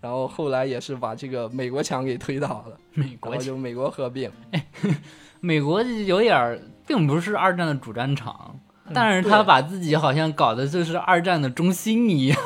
[0.00, 4.30] 然后后来也是把这个美国墙给推倒了， 美国就美国合并。
[5.40, 8.58] 美国有点儿，并不是二战的主战场，
[8.92, 12.38] 但是他把自己好像搞得就是二战的中心一样。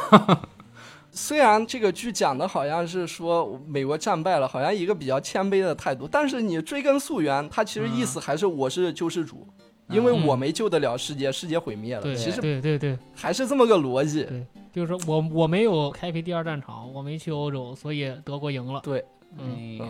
[1.10, 9.46] 虽然这个剧讲的好像是说美国战败了，好像一个比较谦卑的态度，但是你追根溯源，他其实意思还是我是救世主，
[9.92, 12.14] 因为我没救得了世界，世界毁灭了。
[12.14, 14.24] 其实对对对，还是这么个逻辑。
[14.24, 18.80] 对，就是说我我没有开辟第二战场，我没去欧洲，所以德国赢了。
[18.82, 19.04] 对，
[19.38, 19.80] 嗯。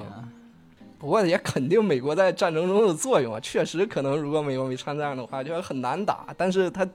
[0.98, 6.26] 不过也肯定美国在战争中的作用啊，确实可能如果美国没参战的话，就很难打。
[6.36, 6.88] 但是他。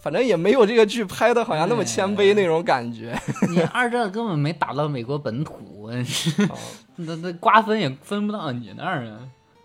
[0.00, 3.16] 反正也没有这个剧拍的好像那么谦卑那种感觉。
[3.48, 5.88] 你二战根本没打到美国本土，
[6.96, 9.20] 那那瓜分也分不到你那儿啊。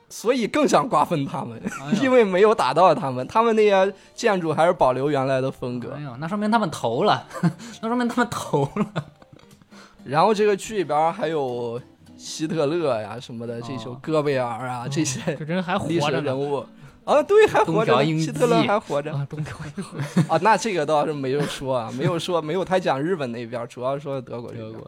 [0.10, 1.62] 所以更想瓜分他们，
[2.02, 5.92] 因为没有打到他们，他们那些建筑还是保留原来的风格。
[5.94, 7.28] 哎呦，那说明他们投了，
[7.82, 9.06] 那说明他们投了。
[10.06, 11.82] 然后这个剧里边还有
[12.16, 16.66] 希特勒呀什么的，这首戈贝尔啊这些这人还活着人物。
[17.04, 19.14] 啊，对，还活着，希特勒还活着。
[19.14, 19.84] 啊，东条英
[20.28, 24.84] 啊，那这个倒是没有说啊，没有说，没有太讲日本那边，主要说的德国这边，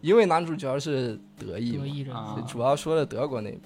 [0.00, 3.62] 因为男主角是德裔嘛，主要说的德国那边。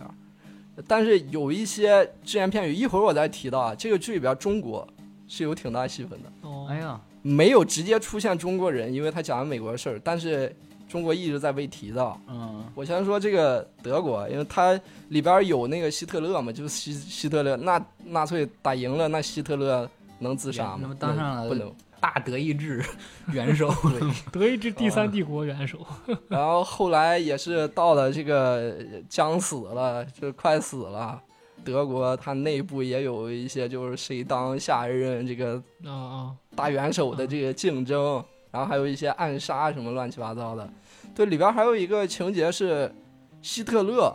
[0.87, 4.87] 但是有一些只言片语，一会儿我再提到啊，这个剧里边中国
[5.29, 6.33] 是有挺大戏份的。
[6.43, 10.55] 哦，哎呀，没有直接出现中国人，因为他讲的美国的事儿，但是。
[10.89, 20.95] 中国一直在被提到，嗯，我先说这个德国，因为它里边有那个希特勒嘛，就是希希特勒，纳纳粹打赢了，那希特勒能自杀吗？
[20.99, 22.85] 当上了不能大德意志
[23.33, 23.73] 元首
[24.33, 25.79] 德意志第三帝国元首。
[26.29, 28.75] 然后后来也是到了这个
[29.09, 31.23] 将死了，就快死了，
[31.65, 40.69] 德国它内部也有一些就是谁当下一任这个啊啊大元首的这个竞争，然后还有一些暗杀什么乱七八糟的。
[41.15, 42.93] 对，里边还有一个情节是，
[43.43, 44.13] 希特勒，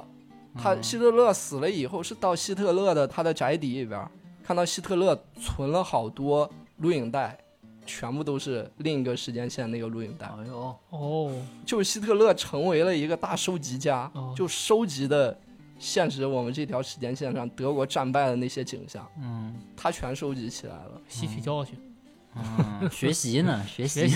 [0.57, 4.05] 他希特勒死了以后，是到希特勒的他的宅邸里边，
[4.43, 7.37] 看到希特勒存了好多录影带，
[7.87, 10.27] 全部都是另一个时间线那个录影带。
[10.27, 11.31] 哎呦，哦，
[11.65, 15.35] 就希特勒成为了一个大收集家，就收集的
[15.79, 21.75] 现实我们这条时间线上德国战败的那些景象，嗯，他全收集起来了，吸取教训，
[22.35, 24.07] 嗯，学习呢， 学习，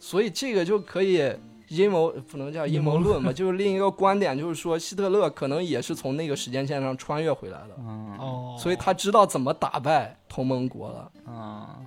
[0.00, 1.32] 所以这个就可以。
[1.70, 7.74] 阴谋不能叫阴谋论吧，就是另一个观点，就是说希特勒可能也是从那个时间线上穿越回来的，
[8.18, 11.78] 哦，所以他知道怎么打败同盟国了，啊，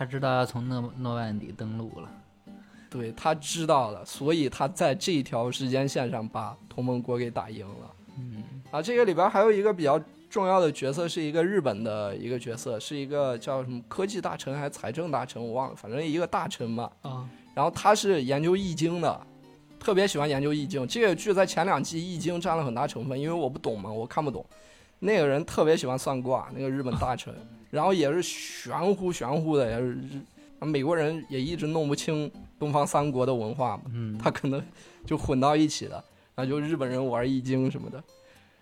[0.00, 2.08] 他知道要从诺诺曼底登陆了，
[2.88, 10.00] 对他知道了，所以他在这条时间线上把同盟国给打赢了，嗯，啊，这个里边还有一个比较
[10.30, 17.28] 重要的角色，是一个日本的一个角色，是一个叫什么科技大臣还是财政大臣，我忘了，反正一个大臣嘛，啊。
[17.52, 19.20] 然后他是研究易经的，
[19.78, 20.88] 特别喜欢研究易经。
[20.88, 24.42] 这个剧在前两季易经占了很大成分，因为我不懂嘛，我看不懂。
[24.98, 27.34] 那个人特别喜欢算卦，那个日本大臣，
[27.70, 29.98] 然后也是玄乎玄乎的，也是
[30.60, 33.84] 美国人也一直弄不清东方三国的文化嘛，
[34.22, 34.62] 他可能
[35.06, 38.02] 就混到一起了，然后就日本人玩易经什么的。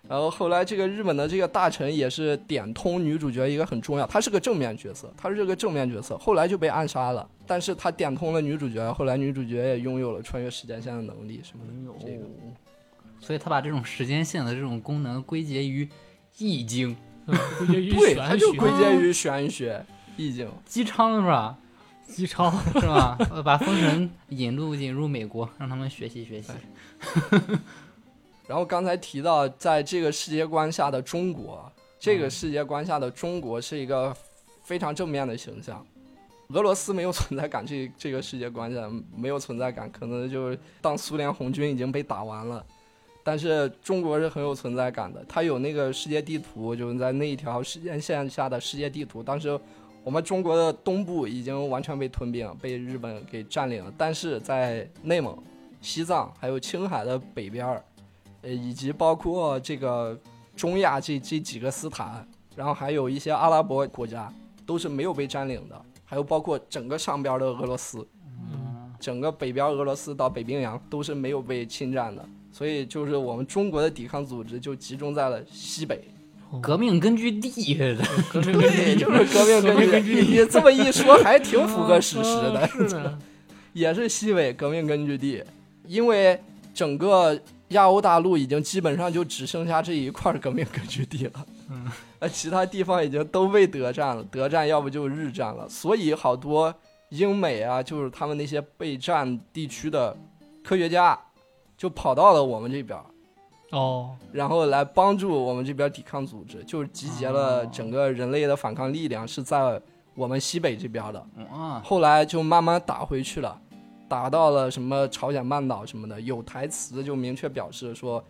[0.07, 7.29] 然后后来，这个日本的这个大臣也是点通女主角一个很重要，他是个正面角色，他是个正面角色，后来就被暗杀了。
[7.45, 11.99] 但是他点通了女主角，后来女主角也拥有了穿越时间线的能力什么的。
[11.99, 12.25] 这个，
[13.19, 15.87] 所以他把这种时间线的这种功能归结于
[16.37, 16.95] 易经，
[17.67, 19.85] 对，它就归结于玄学，
[20.17, 20.49] 易经。
[20.65, 21.57] 姬昌是吧？
[22.07, 23.17] 姬昌是吧？
[23.45, 26.51] 把封神引入引入美国，让他们学习学习。
[28.47, 34.15] 然后刚才提到，在这个世界观下的中国，这个世界观下的中国是一个
[34.63, 35.85] 非常正面的形象。
[36.49, 42.65] 俄罗斯没有存在感，这这个世界观下没有存在感，可能就是当苏联红军已经被打完了。
[43.29, 49.21] 但是中国是很有存在感的，它有那个世界地图，就是在那一条时间线下的世界地图。
[49.21, 49.55] 当时
[50.03, 55.37] 我们中国的东部已经完全被吞并，被日本给占领了，但是在内蒙、
[55.79, 57.85] 西藏还有青海的北边儿，
[58.41, 60.19] 呃，以及包括这个
[60.55, 64.33] 中亚这这几个斯坦，然后还有一些阿拉伯国家
[64.65, 68.07] 都是没有被占领的，还有包括整个上边的俄罗斯，
[68.99, 72.27] 整个北边俄罗斯到北冰洋都是没有被侵占的。
[72.51, 76.01] 所以就是我们中国的抵抗组织就集中在了西北，
[76.61, 77.75] 革命根据地，
[78.31, 79.61] 革命根据对，就是革命
[79.91, 80.39] 根据地。
[80.39, 82.99] 你这么一说，还挺符合史实的。
[82.99, 83.19] 啊，
[83.73, 85.43] 也是西北革命根据地，
[85.85, 86.39] 因为
[86.73, 87.39] 整个
[87.69, 91.85] 亚欧大陆已经基本上就只剩下这一块革命根据地了，嗯，
[92.17, 96.73] 呃，其他地方已经都被德占了，德占要不就日占了，所以好多
[97.09, 100.17] 英美啊，就是他们那些被占地区的
[100.63, 101.17] 科学家，
[101.79, 103.05] 就跑到了我们这边儿。
[103.71, 109.81] 哦，然后来帮助我们这边抵抗组织，就是集结了整个人类的反抗力量，是在
[110.13, 111.25] 我们西北这边的。
[111.51, 113.57] 哇，后来就慢慢打回去了，
[114.09, 118.21] 打到了什么朝鲜半岛什么的，有台词就明确表示说，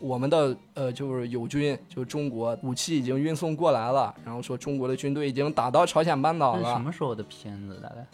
[0.00, 6.80] 我们的呃就是友军，就是中国武器已经运送过来了，然后说中国的军队已经打到朝鲜半岛了什。
[6.80, 7.80] 么时候的片子？
[7.80, 8.04] 大概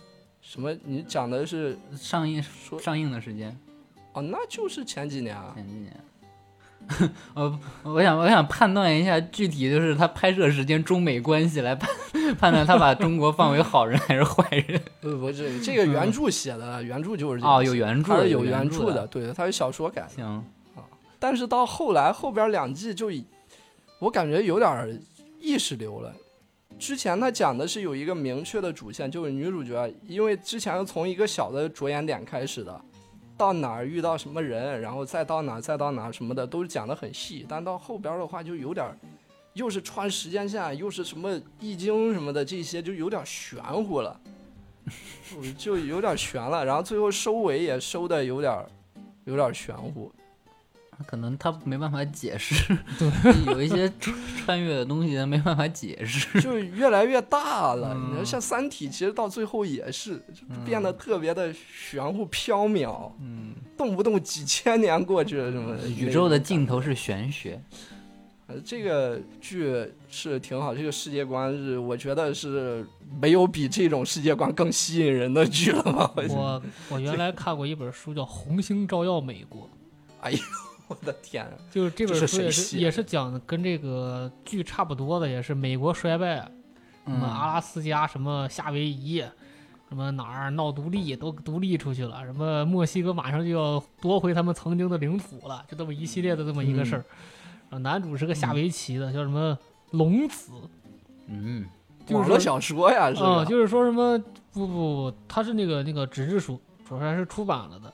[0.42, 0.70] 什么？
[0.84, 3.58] 你讲的是上映说上映的时间？
[4.14, 5.52] 哦，那就是前几年啊。
[5.54, 5.94] 前几年。
[7.32, 11.88] 我，我想我想判断一下具体就是他拍摄时间中美关系来判
[12.38, 14.78] 判断他把中国放为好人还是坏人。
[15.00, 19.06] 不， 不是这个原著写的，原著就是这样哦，有原著的，有原著的，。
[19.06, 20.08] 对，它是小说改的。
[20.10, 20.44] 行，
[21.18, 23.24] 但是到后来后边两季就已，
[23.98, 25.00] 我感觉有点
[25.40, 26.12] 意识流了。
[26.78, 32.78] 之前他讲的是有一个明确的主线，就是女主角，因为之前是从一个小的着眼点开始的，
[33.36, 37.44] 到哪儿遇到什么人，然后再到哪儿，再到哪儿什么的，都是讲的很细。
[37.48, 38.86] 但到后边的话，就有点，
[39.54, 44.20] 又是穿时间线，又是什么易经什么的，这些就有点玄乎了，
[45.58, 46.64] 就有点悬了。
[46.64, 48.64] 然后最后收尾也收的有点，
[49.24, 50.12] 有点玄乎。
[51.06, 52.54] 可能他没办法解释，
[52.98, 56.38] 对，有一些穿 穿越的东西他没办法解释。
[56.42, 57.92] 就越来越大了。
[57.94, 60.22] 嗯你说像《三体》，其实到最后也是
[60.64, 65.76] 变得特别的玄乎缥缈，嗯，动不动几千年过去了什么。
[65.88, 67.60] 宇宙的尽头是玄学。
[68.46, 69.72] 呃，这个剧
[70.10, 72.86] 是挺好，这个世界观是我觉得是
[73.18, 76.12] 没有比这种世界观更吸引人的剧了吧？
[76.14, 79.62] 我我我原来看过一本书叫《红星照耀美国》，
[80.20, 80.38] 哎呦，
[80.88, 81.46] 我的天！
[81.70, 86.36] 就是这本书也是也是讲的跟这个剧差不多的，也是美国衰败，
[87.06, 89.24] 什么阿嗯，拉斯加、什么夏威夷、
[89.88, 97.04] 什么哪儿闹独立都独立出去了，什么墨西哥马上就要夺回他们曾经的领土了，就这么一系列的这么一个事儿。
[97.70, 99.58] 然后男主是个下围棋的，叫什么
[99.92, 100.52] 龙子，
[101.28, 101.66] 嗯，
[102.04, 103.44] 就是说网络小说呀，是啊、吧？
[103.46, 104.18] 就是说什么
[104.52, 107.92] 不不不，他是那个那个纸质书，说出来是出版了的。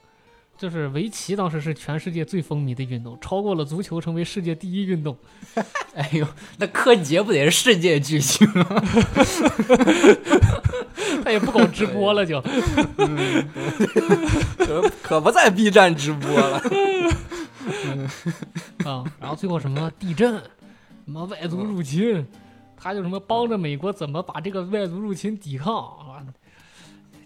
[0.60, 5.16] 就是围棋当时是全世界最风靡的运动，超过了足球成为世界第一运动。
[5.96, 6.28] 哎呦，
[6.58, 8.62] 那柯洁不得是世界巨星吗？
[11.24, 12.42] 他也不搞直播了就，
[14.58, 16.58] 可可不在 B 站直播了。
[18.84, 22.26] 啊，然后最后什么地震，什么外族入侵，
[22.76, 26.20] 他就什么帮着美国怎么把这个外族入侵抵抗啊，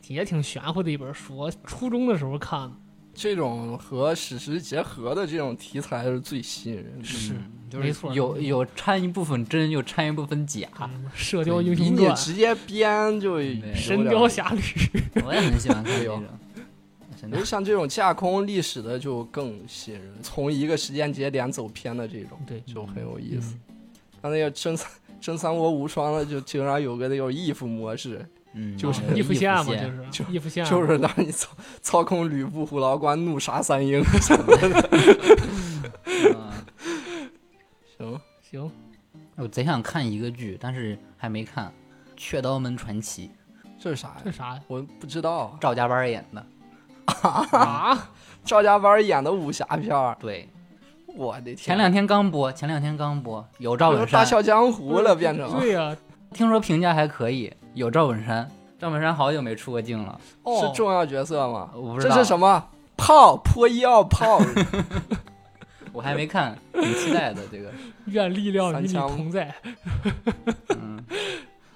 [0.07, 1.37] 也挺玄乎的一本书。
[1.37, 2.71] 我初中的时候看的，
[3.15, 7.05] 这种和史实结合的这种题材是最吸引人的。
[7.05, 10.69] 是嗯就是没错有有掺一部分真，又掺一部分假。
[10.81, 13.41] 嗯射雕英雄传》你直接编就
[13.75, 14.61] 神雕侠侣》
[15.25, 16.25] 我也很喜欢看这有种。
[17.21, 23.55] 真的因为像这种架空历史的就更吸引人，从一个时间节点走偏的这种对，就很有意思。
[23.55, 23.61] 嗯
[24.23, 28.25] 像那个真三真三国无双的，就经常有个那种 if 模式，
[28.55, 31.49] 嗯，就是哦 if 线嘛，就是就 if 线，就是让你操
[31.83, 34.03] 操控吕布、虎牢关怒杀三英。
[36.07, 36.35] 嗯
[37.99, 38.21] 行，
[38.51, 38.71] 行，
[39.37, 41.67] 我贼想看一个剧，但是还没看
[42.17, 43.31] 《雀刀门传奇
[43.79, 44.17] 这是啥呀？
[44.25, 44.61] 这啥呀？
[44.67, 45.57] 我不知道》，。
[45.61, 46.47] 赵家班演的。
[47.23, 48.09] 啊？
[48.45, 50.49] 赵家班演的武侠片儿，对，
[51.17, 51.57] 我的天！
[51.57, 54.21] 前两天刚播，前两天刚播，有赵本山。
[54.21, 55.97] 大笑江湖了，变成对呀，
[56.33, 58.49] 听说评价还可以，有赵本山。
[58.79, 61.71] 赵本山好久没出过镜了，哦是重要角色吗？
[61.75, 62.63] 我不知道这是什么？
[62.97, 64.41] 炮破一奥炮，
[65.93, 67.73] 我还没看，挺期待的这个。
[68.07, 69.55] 愿力量与你同在。
[70.77, 71.03] 嗯，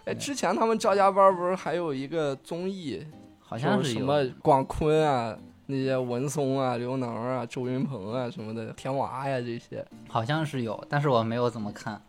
[0.04, 3.04] 哎，之前他们赵家班不是还有一个综艺，
[3.40, 4.00] 好像是什。
[4.00, 9.84] 么广坤啊，那些文松啊、刘能啊、周云鹏啊什么的，田娃呀这些。
[10.08, 12.00] 好像是有，但是我没有怎么看，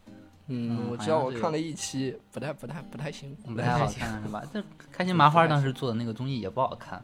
[0.50, 3.36] 嗯，嗯我知道我看了一期，不太不太不太行。
[3.46, 4.44] 不太好看 是吧？
[4.54, 4.62] 这
[4.92, 7.04] 开心麻花当时做的那个综艺也不好看。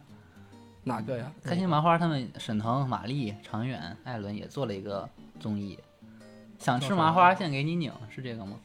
[0.84, 1.32] 哪个呀？
[1.44, 5.08] 开心麻花他们沈腾、马丽、常远、艾伦也做了一个
[5.40, 5.80] 综艺，
[6.60, 8.58] 想吃麻花现给你拧，是这个吗？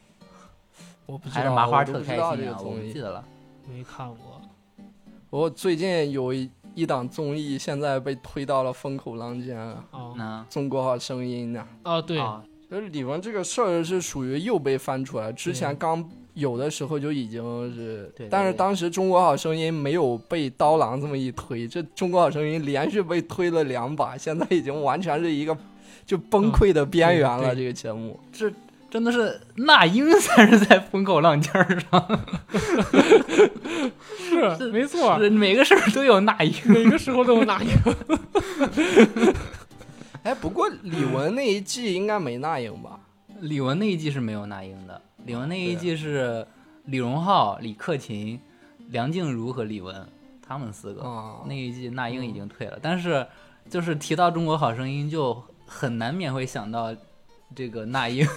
[1.05, 2.57] 我不知道，还是麻花我都特开不知道这心啊？
[2.59, 2.87] 我个综艺。
[2.87, 3.23] 不记得了。
[3.67, 4.41] 没看过。
[5.29, 9.57] 我最近有一一档综艺，现在被推到了风口浪尖
[9.91, 11.67] 啊，中国好声音》啊。
[11.85, 17.43] 哦，对，啊就是李玟这个事儿是属于又被翻出来，之前刚有的时候就已经
[17.75, 25.57] 是，但是当时中国好声音没有被刀郎这么一推，这中国好声音连续被推了两把，现在已经完全是一个
[26.05, 27.53] 就崩溃的边缘了。
[27.53, 28.49] 这个节目，这
[28.89, 31.51] 真的是那英才是在风口浪尖
[31.91, 32.21] 上，
[34.57, 36.53] 是没错，是每个事儿都有那英。
[36.67, 37.93] 每个时候都有哪一个？
[40.23, 42.99] 哎，不过李玟那一季应该没那英吧？
[43.39, 46.45] 李玟那一季是没有那英的，李玟那一季是
[46.85, 48.39] 李荣浩、李克勤、
[48.89, 49.95] 梁静茹和李玟
[50.47, 51.01] 他们四个。
[51.01, 53.25] 啊，那一季那英已经退了，但是
[53.69, 56.95] 就是提到中国好声音，就很难免会想到
[57.55, 58.27] 这个那英，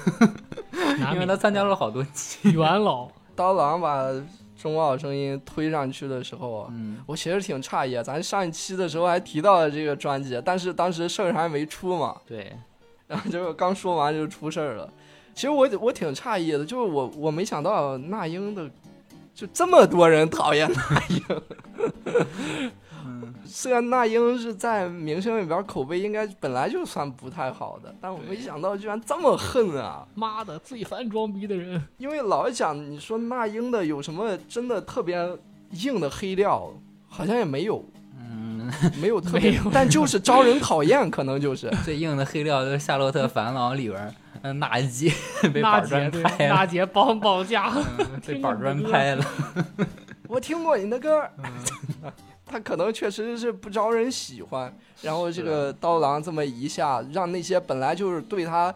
[1.12, 2.50] 因为他参加了好多季。
[2.56, 4.08] 元老，刀郎把
[4.56, 12.52] 中国好声音推上去的时候，嗯，我其实挺诧异，咱上一期的时候还提到了这个专辑，但是当时事儿还没出嘛，对，
[13.06, 14.90] 然后就是刚说完就出事儿了。
[15.34, 18.70] 其实我我挺诧异的，就是我我没想到那英的
[19.34, 21.42] 就这么多人讨厌那英。
[23.04, 30.06] 嗯，虽然那英是在明星里边口碑应该本来就算不太好的，但我没想到居然这么恨啊！
[30.14, 31.82] 妈的，最烦装逼的人。
[31.98, 35.18] 因为老讲你说那英的有什么真的特别
[35.70, 36.72] 硬的黑料，
[37.06, 37.84] 好像也没有，
[38.18, 38.70] 嗯，
[39.00, 41.70] 没有特 别但就是招人讨厌，可能就是。
[41.84, 45.12] 最硬的黑料就是《夏洛特烦恼》里边儿，嗯，纳吉
[45.52, 49.24] 被娜板砖，拍了，娜姐帮绑架，嗯被板砖拍了。
[50.26, 51.44] 我听过你的歌，嗯
[52.46, 54.74] 他可能确实是不招人喜欢。
[55.02, 58.74] 然后这个刀郎这么一下，让那些本来就是对他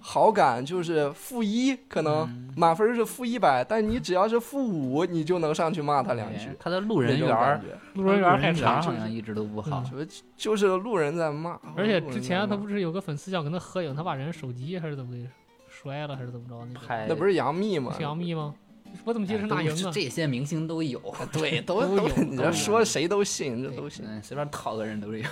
[0.00, 6.50] 好感就是负一，可能嗯满分是负一百，但你只要是负五，你就能上去骂他两句。
[6.58, 7.60] 他的路人缘
[7.94, 8.94] 路人缘太路差好。
[8.94, 9.82] 像一直都不好。
[9.84, 10.04] 什么
[10.36, 15.26] 就是路人在骂，而且之前他不是有个粉丝想跟他合影，他把人手机还是怎么的
[15.68, 16.66] 摔了，还是怎么着？
[16.88, 17.92] 那那不是杨幂吗？
[17.96, 18.54] 是杨幂吗？
[19.04, 19.90] 我怎么记得是那都英啊？
[19.92, 24.04] 这些明星都有，啊对， 都都有你这说谁都信，这都信。
[24.06, 25.24] 嗯，随便套个人都有。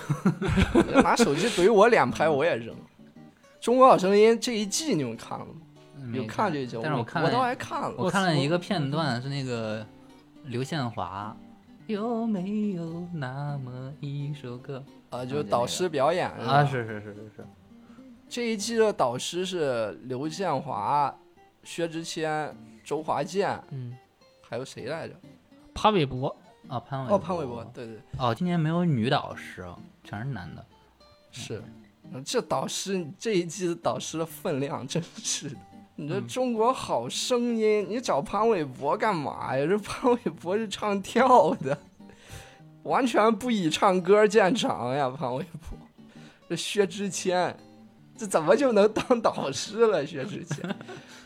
[1.01, 2.75] 拿手机怼我两拍，我也扔。
[3.61, 5.51] 中国好声音这一季你们看了吗？
[6.11, 6.77] 有看这一季？
[6.83, 7.93] 但是我我倒，还看了。
[7.97, 9.85] 我看了一个片段，是那个
[10.45, 11.35] 刘宪华。
[11.87, 16.63] 有没有那么一首歌啊，就是导师表演啊？
[16.63, 17.47] 是是是是是，
[18.29, 21.13] 这一季的导师是刘宪华、
[21.63, 22.55] 薛之谦、
[22.93, 23.97] 周华健，嗯，
[24.47, 25.15] 还有谁来着？
[25.73, 26.27] 潘玮柏，
[26.67, 29.65] 啊潘玮哦，潘玮柏，对对哦，今年没有女导师，
[30.03, 30.63] 全是男的。
[31.31, 31.63] 是。
[32.23, 35.55] 这导师这一季的导师的分量真是的。
[35.95, 39.65] 你这嗯中国好声音，你找潘玮柏干嘛呀？
[39.65, 41.75] 这潘玮柏是唱跳的，
[42.83, 45.09] 完全不以唱歌见长呀！
[45.09, 45.75] 潘玮柏，
[46.47, 47.57] 这薛之谦，
[48.15, 50.05] 这怎么就能当导师了？
[50.05, 50.75] 薛之谦，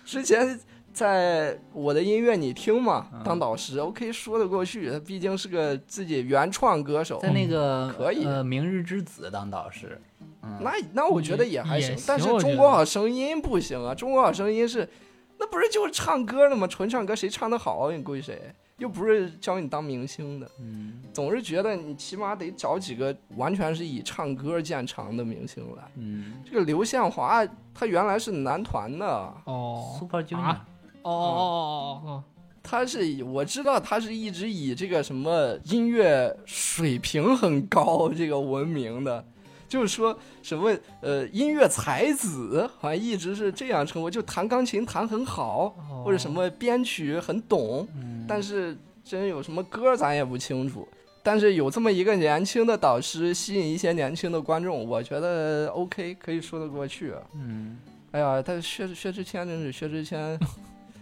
[0.06, 0.57] 之前
[0.98, 7.19] 在我的音乐你听嘛，嗯当导师，OK 说得过去，他毕竟是个自己原创歌手。
[7.19, 10.02] 在那个可以呃《明日之子》当导师，
[10.41, 13.94] 嗯，那那我觉得也还也行但是中国好声音不行啊！
[13.94, 14.90] 中国好声音是，
[15.38, 16.65] 那不是就是唱歌的吗？
[16.65, 18.52] 纯唱歌，谁唱得好你归谁？
[18.80, 25.84] 又不是教你当明星的，嗯总是觉得你起码得找几个完全是以唱歌见长的明星来。
[25.95, 29.06] 嗯这个刘宪华，他原来是男团的，
[29.45, 30.65] 哦，Super Junior，啊
[31.08, 32.24] 哦哦哦哦
[32.70, 39.24] 他是以我知道他是一直以这个什么音乐水平很高这个闻名的，
[39.70, 48.26] 就是说什么呃音乐才子，好像一直是这样称呼，就弹钢琴弹很好，哦，或者什么编曲很懂，嗯。
[48.28, 50.86] 但是真有什么歌咱也不清楚。
[51.24, 57.14] 但是有这么一个年轻的导师吸引一些年轻的观众，我觉得 OK 可以说得过去。
[57.34, 57.78] 嗯。
[58.12, 60.38] 哎呀，但是薛薛之谦真是薛之谦，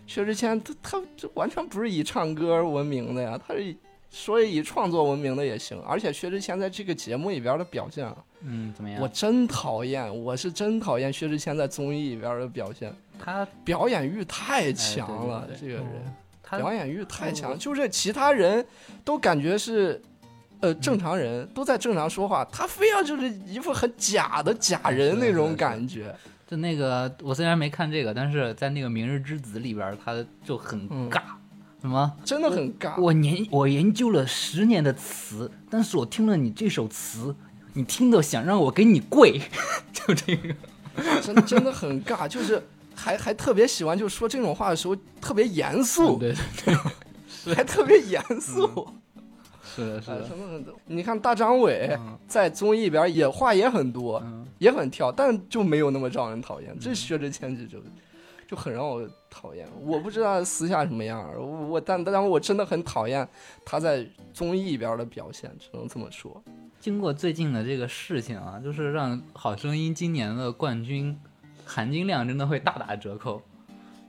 [0.08, 3.78] 薛之谦他他这完全不是以唱歌闻名的呀，他是以
[4.12, 5.82] 说以创作闻名的也行。
[5.82, 9.02] 而且薛之谦在这个节目里边的表现啊，嗯，怎么样？
[9.02, 16.14] 我真讨厌，我是真讨厌薛之谦在综艺里边的表现，他表演欲太强了，哎对对这个人哦
[16.48, 18.64] 他表演欲太强，就是其他人
[19.04, 20.00] 都感觉是
[20.60, 26.16] 呃正常人都在正常说话，他非要就是一副很假的假人那种感觉。
[26.48, 31.22] 就那个，我虽然没看这个，但是在那个《明日之子》里边儿，他就很嗯尬。
[31.82, 32.12] 什么？
[32.24, 33.00] 真的很尬。
[33.02, 37.36] 我研我研究了十年的词，但是我听了你这首词，
[37.74, 39.42] 你听的想让我给你跪，
[39.92, 40.56] 就这个。
[41.22, 42.64] 真真的很尬，就是
[42.96, 46.34] 还还特别喜欢，就说这种话的时候特别严肃，对，
[47.54, 48.88] 还特别严肃。
[49.76, 50.74] 是的，是哎的。
[50.86, 56.76] 你看大张伟嗯在综艺里边也话也很多，嗯也很跳，但就没有那么招人讨厌。
[56.80, 57.84] 这薛之谦就就
[58.48, 59.68] 就很让我讨厌。
[59.82, 63.28] 我不知道私下什么样儿，我我但但我真的很讨厌
[63.66, 66.42] 他在综艺里边的表现，只能这么说。
[66.80, 71.20] 经过最近的这个事情啊，就是让《好声音》今年的冠军
[71.66, 73.42] 含金量真的会大打折扣。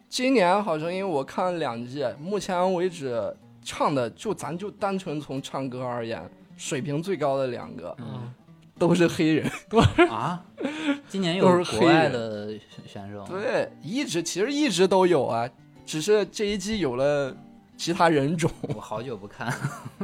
[0.09, 3.35] 今年《好声音》我看了两季，目前为止
[3.67, 6.23] 唱的就咱就单纯从唱歌而言，
[6.57, 8.33] 水平最高的两个嗯，
[8.79, 9.51] 都是黑人。
[10.09, 10.41] 啊，
[11.09, 15.51] 今年有都是国外的选选手，对，一直其实一直都有啊，
[15.85, 17.37] 只是这一季有了
[17.77, 18.49] 其他人种。
[18.75, 19.53] 我好久不看。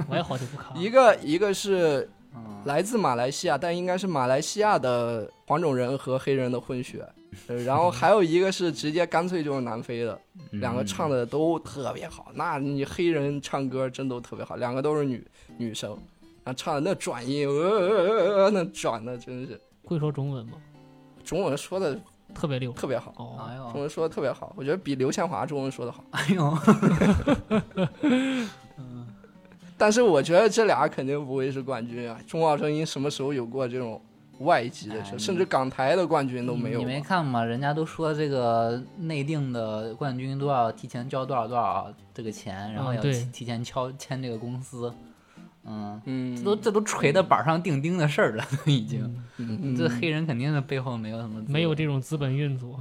[0.08, 0.76] 我也好久不看。
[0.76, 7.08] 一个一个是嗯，来自马来西亚，但应该是马来西亚的黄种人和黑人的混血，呃
[7.64, 10.20] 然后还有一个是直接干脆就是南非的，
[10.52, 12.30] 两个唱的都特别好。
[12.34, 15.26] 那你黑人唱歌真都特别好，两个都是女
[15.56, 15.96] 女生，
[16.44, 20.52] 啊，唱的那转音，呃呃呃呃那转的真是会说中文吗？
[21.24, 21.98] 中文说的
[22.34, 22.72] 特别溜。
[22.72, 26.04] 特别好，哦，中文说的特别好，我觉得比刘宪华中文说的好。
[26.10, 26.58] 哎呦，
[29.78, 32.20] 但是我觉得这俩肯定不会是冠军啊！
[32.26, 34.00] 中华声音什么时候有过这种
[34.38, 36.92] 外籍的甚至港台的冠军都没有你过。
[36.92, 37.44] 没看吗？
[37.44, 44.92] 人家都说这个内定的冠军都要提前交多少多少这个钱，然后要提提前敲签这个公司。
[45.64, 49.22] 嗯，嗯，这都这都锤的板上钉钉的事儿了，都 已经。
[49.36, 52.80] 嗯这黑人肯定的背后没有什么没有这种资本运作。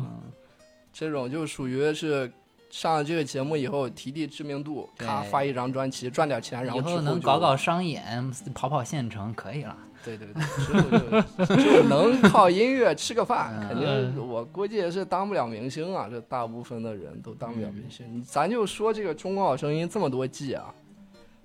[0.91, 2.31] 这种就属于是
[2.71, 9.77] 上了这个节目以后提提知名度，咔发一张专辑赚点钱，然后以后之后就能搞搞商演，跑跑县城可以了。
[10.03, 16.07] 对对对，就就能靠音乐吃个饭，嗯肯定我估计也是当不了明星啊。
[16.09, 18.05] 这大部分的人都当不了明星。
[18.11, 20.73] 你咱就说这个《中国好声音》这么多季啊，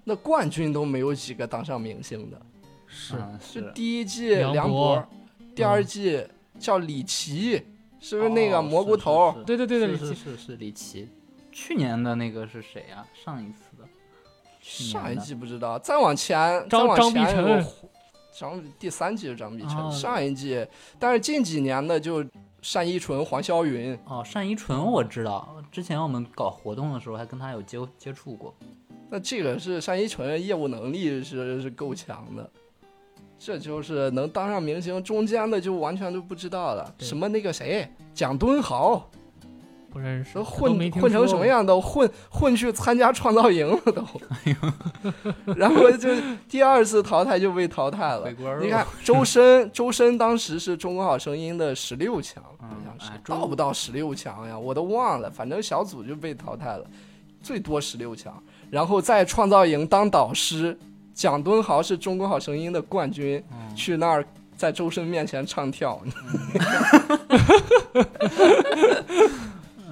[0.05, 2.41] 那冠军都没有几个当上明星的。
[2.87, 5.09] 是啊是第一季梁梁博博，
[5.55, 6.24] 第二季
[6.59, 7.62] 叫李琦，
[8.01, 9.12] 是不是那个蘑菇头？
[9.12, 11.09] 哦是是是对对对对，是是是是李琦。
[11.53, 13.89] 去年的那个是谁呀、上一次的，
[14.61, 16.39] 上一季不知道，再往前，
[16.69, 17.65] 张再往张碧晨前有
[18.39, 20.67] 张第三季是张碧晨，哦上一季，
[20.99, 22.23] 但是近几年的就
[22.75, 28.55] 单依纯、黄霄云，哦，单依纯我知道，之前我们搞活动的时候还跟他有接接触过。
[29.09, 32.51] 那这个是单依纯业务能力是是够强的。
[33.39, 36.95] 这就是能当上明星，中间的就完全都不知道了。
[36.99, 39.11] 什么那个谁，蒋敦豪，
[39.97, 41.27] 不认识，都都混混成？
[41.27, 41.64] 什么样？
[41.64, 44.05] 都混混去参加创造营了都。
[45.56, 46.10] 然后就
[46.47, 54.59] 第二次淘汰就被淘汰了你看周深，周深当时是中国好声音的十六强，好嗯像是到不到十六强呀？
[54.59, 56.85] 我都忘了，反正小组就被淘汰了，
[57.43, 58.35] 最多十六强。
[58.70, 60.78] 然后在创造营当导师，
[61.14, 64.23] 蒋敦豪是中国好声音的冠军，嗯去那儿
[64.55, 65.98] 在周深面前唱跳。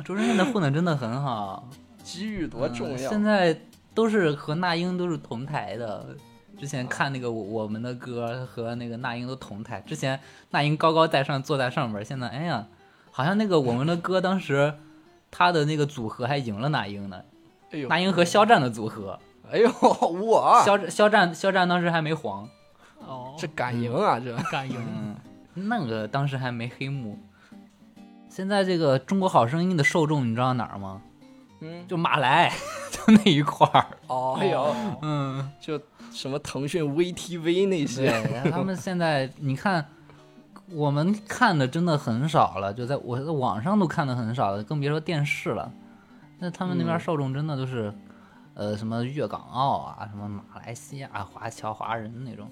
[0.04, 1.68] 周深现在混的真的很好，
[2.04, 3.10] 机遇多重嗯要！
[3.10, 3.58] 现在
[3.94, 6.16] 都是和那英都是同台的。
[6.56, 10.20] 之前看那个我我们的歌和那个那英都同台，之前
[10.50, 12.66] 那英高高在上坐在上面，现在哎呀，
[13.10, 14.74] 好像那个我们的歌当时
[15.32, 17.22] 他的那个组合还赢了那英呢，
[17.72, 19.18] 哎呦，那英和肖战的组合，
[19.50, 22.48] 哎呦，我肖肖战肖战当时还没黄，
[23.04, 24.20] 哦，这敢赢啊！
[24.20, 24.76] 这敢赢。
[24.78, 25.16] 嗯，
[25.68, 27.18] 那个当时还没黑幕。
[28.34, 31.00] 现在这个中国好声音的受众你知道哪儿吗？
[31.60, 32.50] 嗯，就马来，
[32.90, 33.86] 就那一块儿。
[34.08, 35.80] 哦，哎呦，嗯，就
[36.10, 39.86] 什么腾讯 VTV 那些，对，他们现在你看，
[40.72, 45.70] 我们看的真的很少了，就在我在网上都看的很少了，更别说电视了。
[46.40, 47.94] 那他们那边嗯受众真的都是，
[48.54, 52.50] 呃，什么粤港澳啊，什么马来西亚华侨华人那种。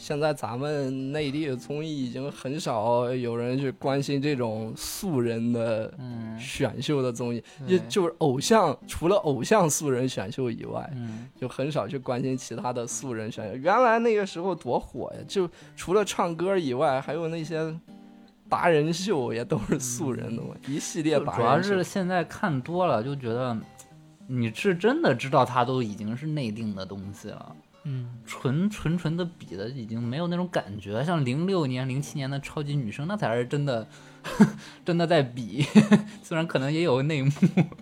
[0.00, 13.56] 现在咱们内地的综艺已经很少有人去关心这种素人的嗯选秀的综艺，对就就是偶像，除了偶像素人选秀以外，嗯，就很少去关心其他的素人选秀。
[13.58, 15.46] 原来那个时候多火呀，就
[15.76, 17.78] 除了唱歌以外，还有那些
[18.48, 21.84] 达人秀也都是素人的嘛，一系列就主要达人秀是。
[21.84, 23.54] 现在看多了，就觉得
[24.26, 27.54] 你是真的知道它都已经是内定的东西了。
[27.84, 33.86] 嗯，纯纯纯的比的已经没有那种感觉，像零六年、零七年的超级女声，那才是真的，
[34.84, 35.62] 真的在比，
[36.22, 37.30] 虽然可能也有内幕，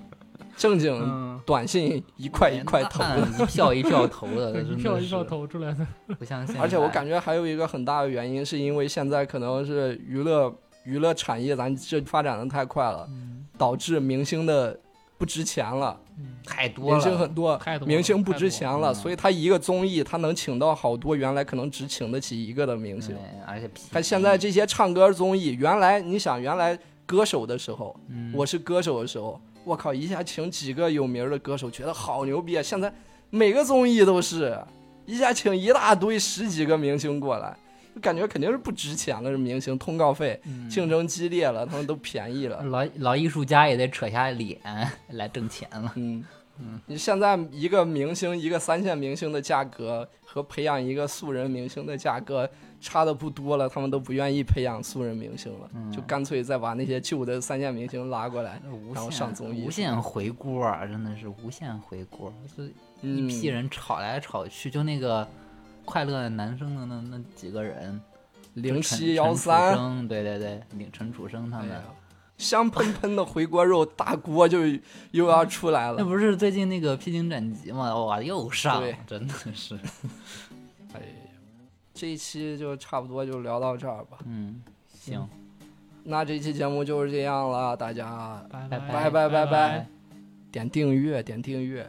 [0.56, 3.28] 正经嗯，短信一块一块投的。
[3.38, 5.86] 那一票一票投的，一票一票投出来的。
[6.18, 6.60] 不像现在。
[6.60, 10.52] 而且我感觉还有一个很大的原因，是因为现在可能是娱乐
[10.84, 14.78] 娱乐产业咱这发展的太快了，嗯导致明星的
[15.18, 16.00] 不值钱了，
[16.46, 23.14] 太多明星，很多，太多明星不值钱了，所以他一个综艺他能请到好多原来可能只请得起一个的明星。
[23.16, 28.32] 对。，而且他现在这些唱歌综艺，原来你想原来歌手的时候，嗯。
[28.32, 32.62] 我是歌手的时候，我靠，一下请几个有名的歌手，觉得好牛逼啊！
[32.62, 32.92] 现在
[33.30, 34.56] 每个综艺都是
[35.04, 37.58] 一下请一大堆十几个明星过来，就
[37.98, 39.30] 感觉肯定是不值钱了。
[39.30, 42.62] 这明星通告费嗯竞争激烈了，他们都便宜了。
[42.62, 44.60] 老老艺术家也得扯下脸
[45.10, 45.92] 来挣钱了。
[45.96, 46.24] 嗯
[46.60, 52.50] 嗯你现在一个明星，一个三线明星的价格和培养一个素人明星的价格
[52.80, 58.60] 差的不多了，他们都不愿意培养素人明星了，嗯就干脆再把那些旧的三线明星拉过来。
[58.92, 62.70] 然后上综艺无限回锅啊，真的是无限回锅儿，就一
[63.02, 65.26] 嗯批人吵来吵去，就那个
[65.88, 67.98] 快乐男生的那那几个人，
[68.52, 71.82] 零陈七幺三，对对对，领陈楚生他们，哎
[72.36, 74.58] 香喷喷的回锅肉大锅就
[75.12, 75.96] 又要出来了。
[75.98, 77.96] 那不是最近那个披荆斩棘吗？
[78.04, 79.74] 哇，又上对，真的是，
[80.92, 81.06] 哎呀，
[81.94, 84.18] 这一期就差不多就聊到这儿吧。
[84.26, 84.62] 嗯，
[84.94, 85.26] 行，
[86.04, 88.40] 那这期节目就是这样了，大家。
[88.50, 89.28] 拜拜拜拜。
[89.28, 89.86] 拜拜。
[90.52, 91.88] 点订阅，点订阅。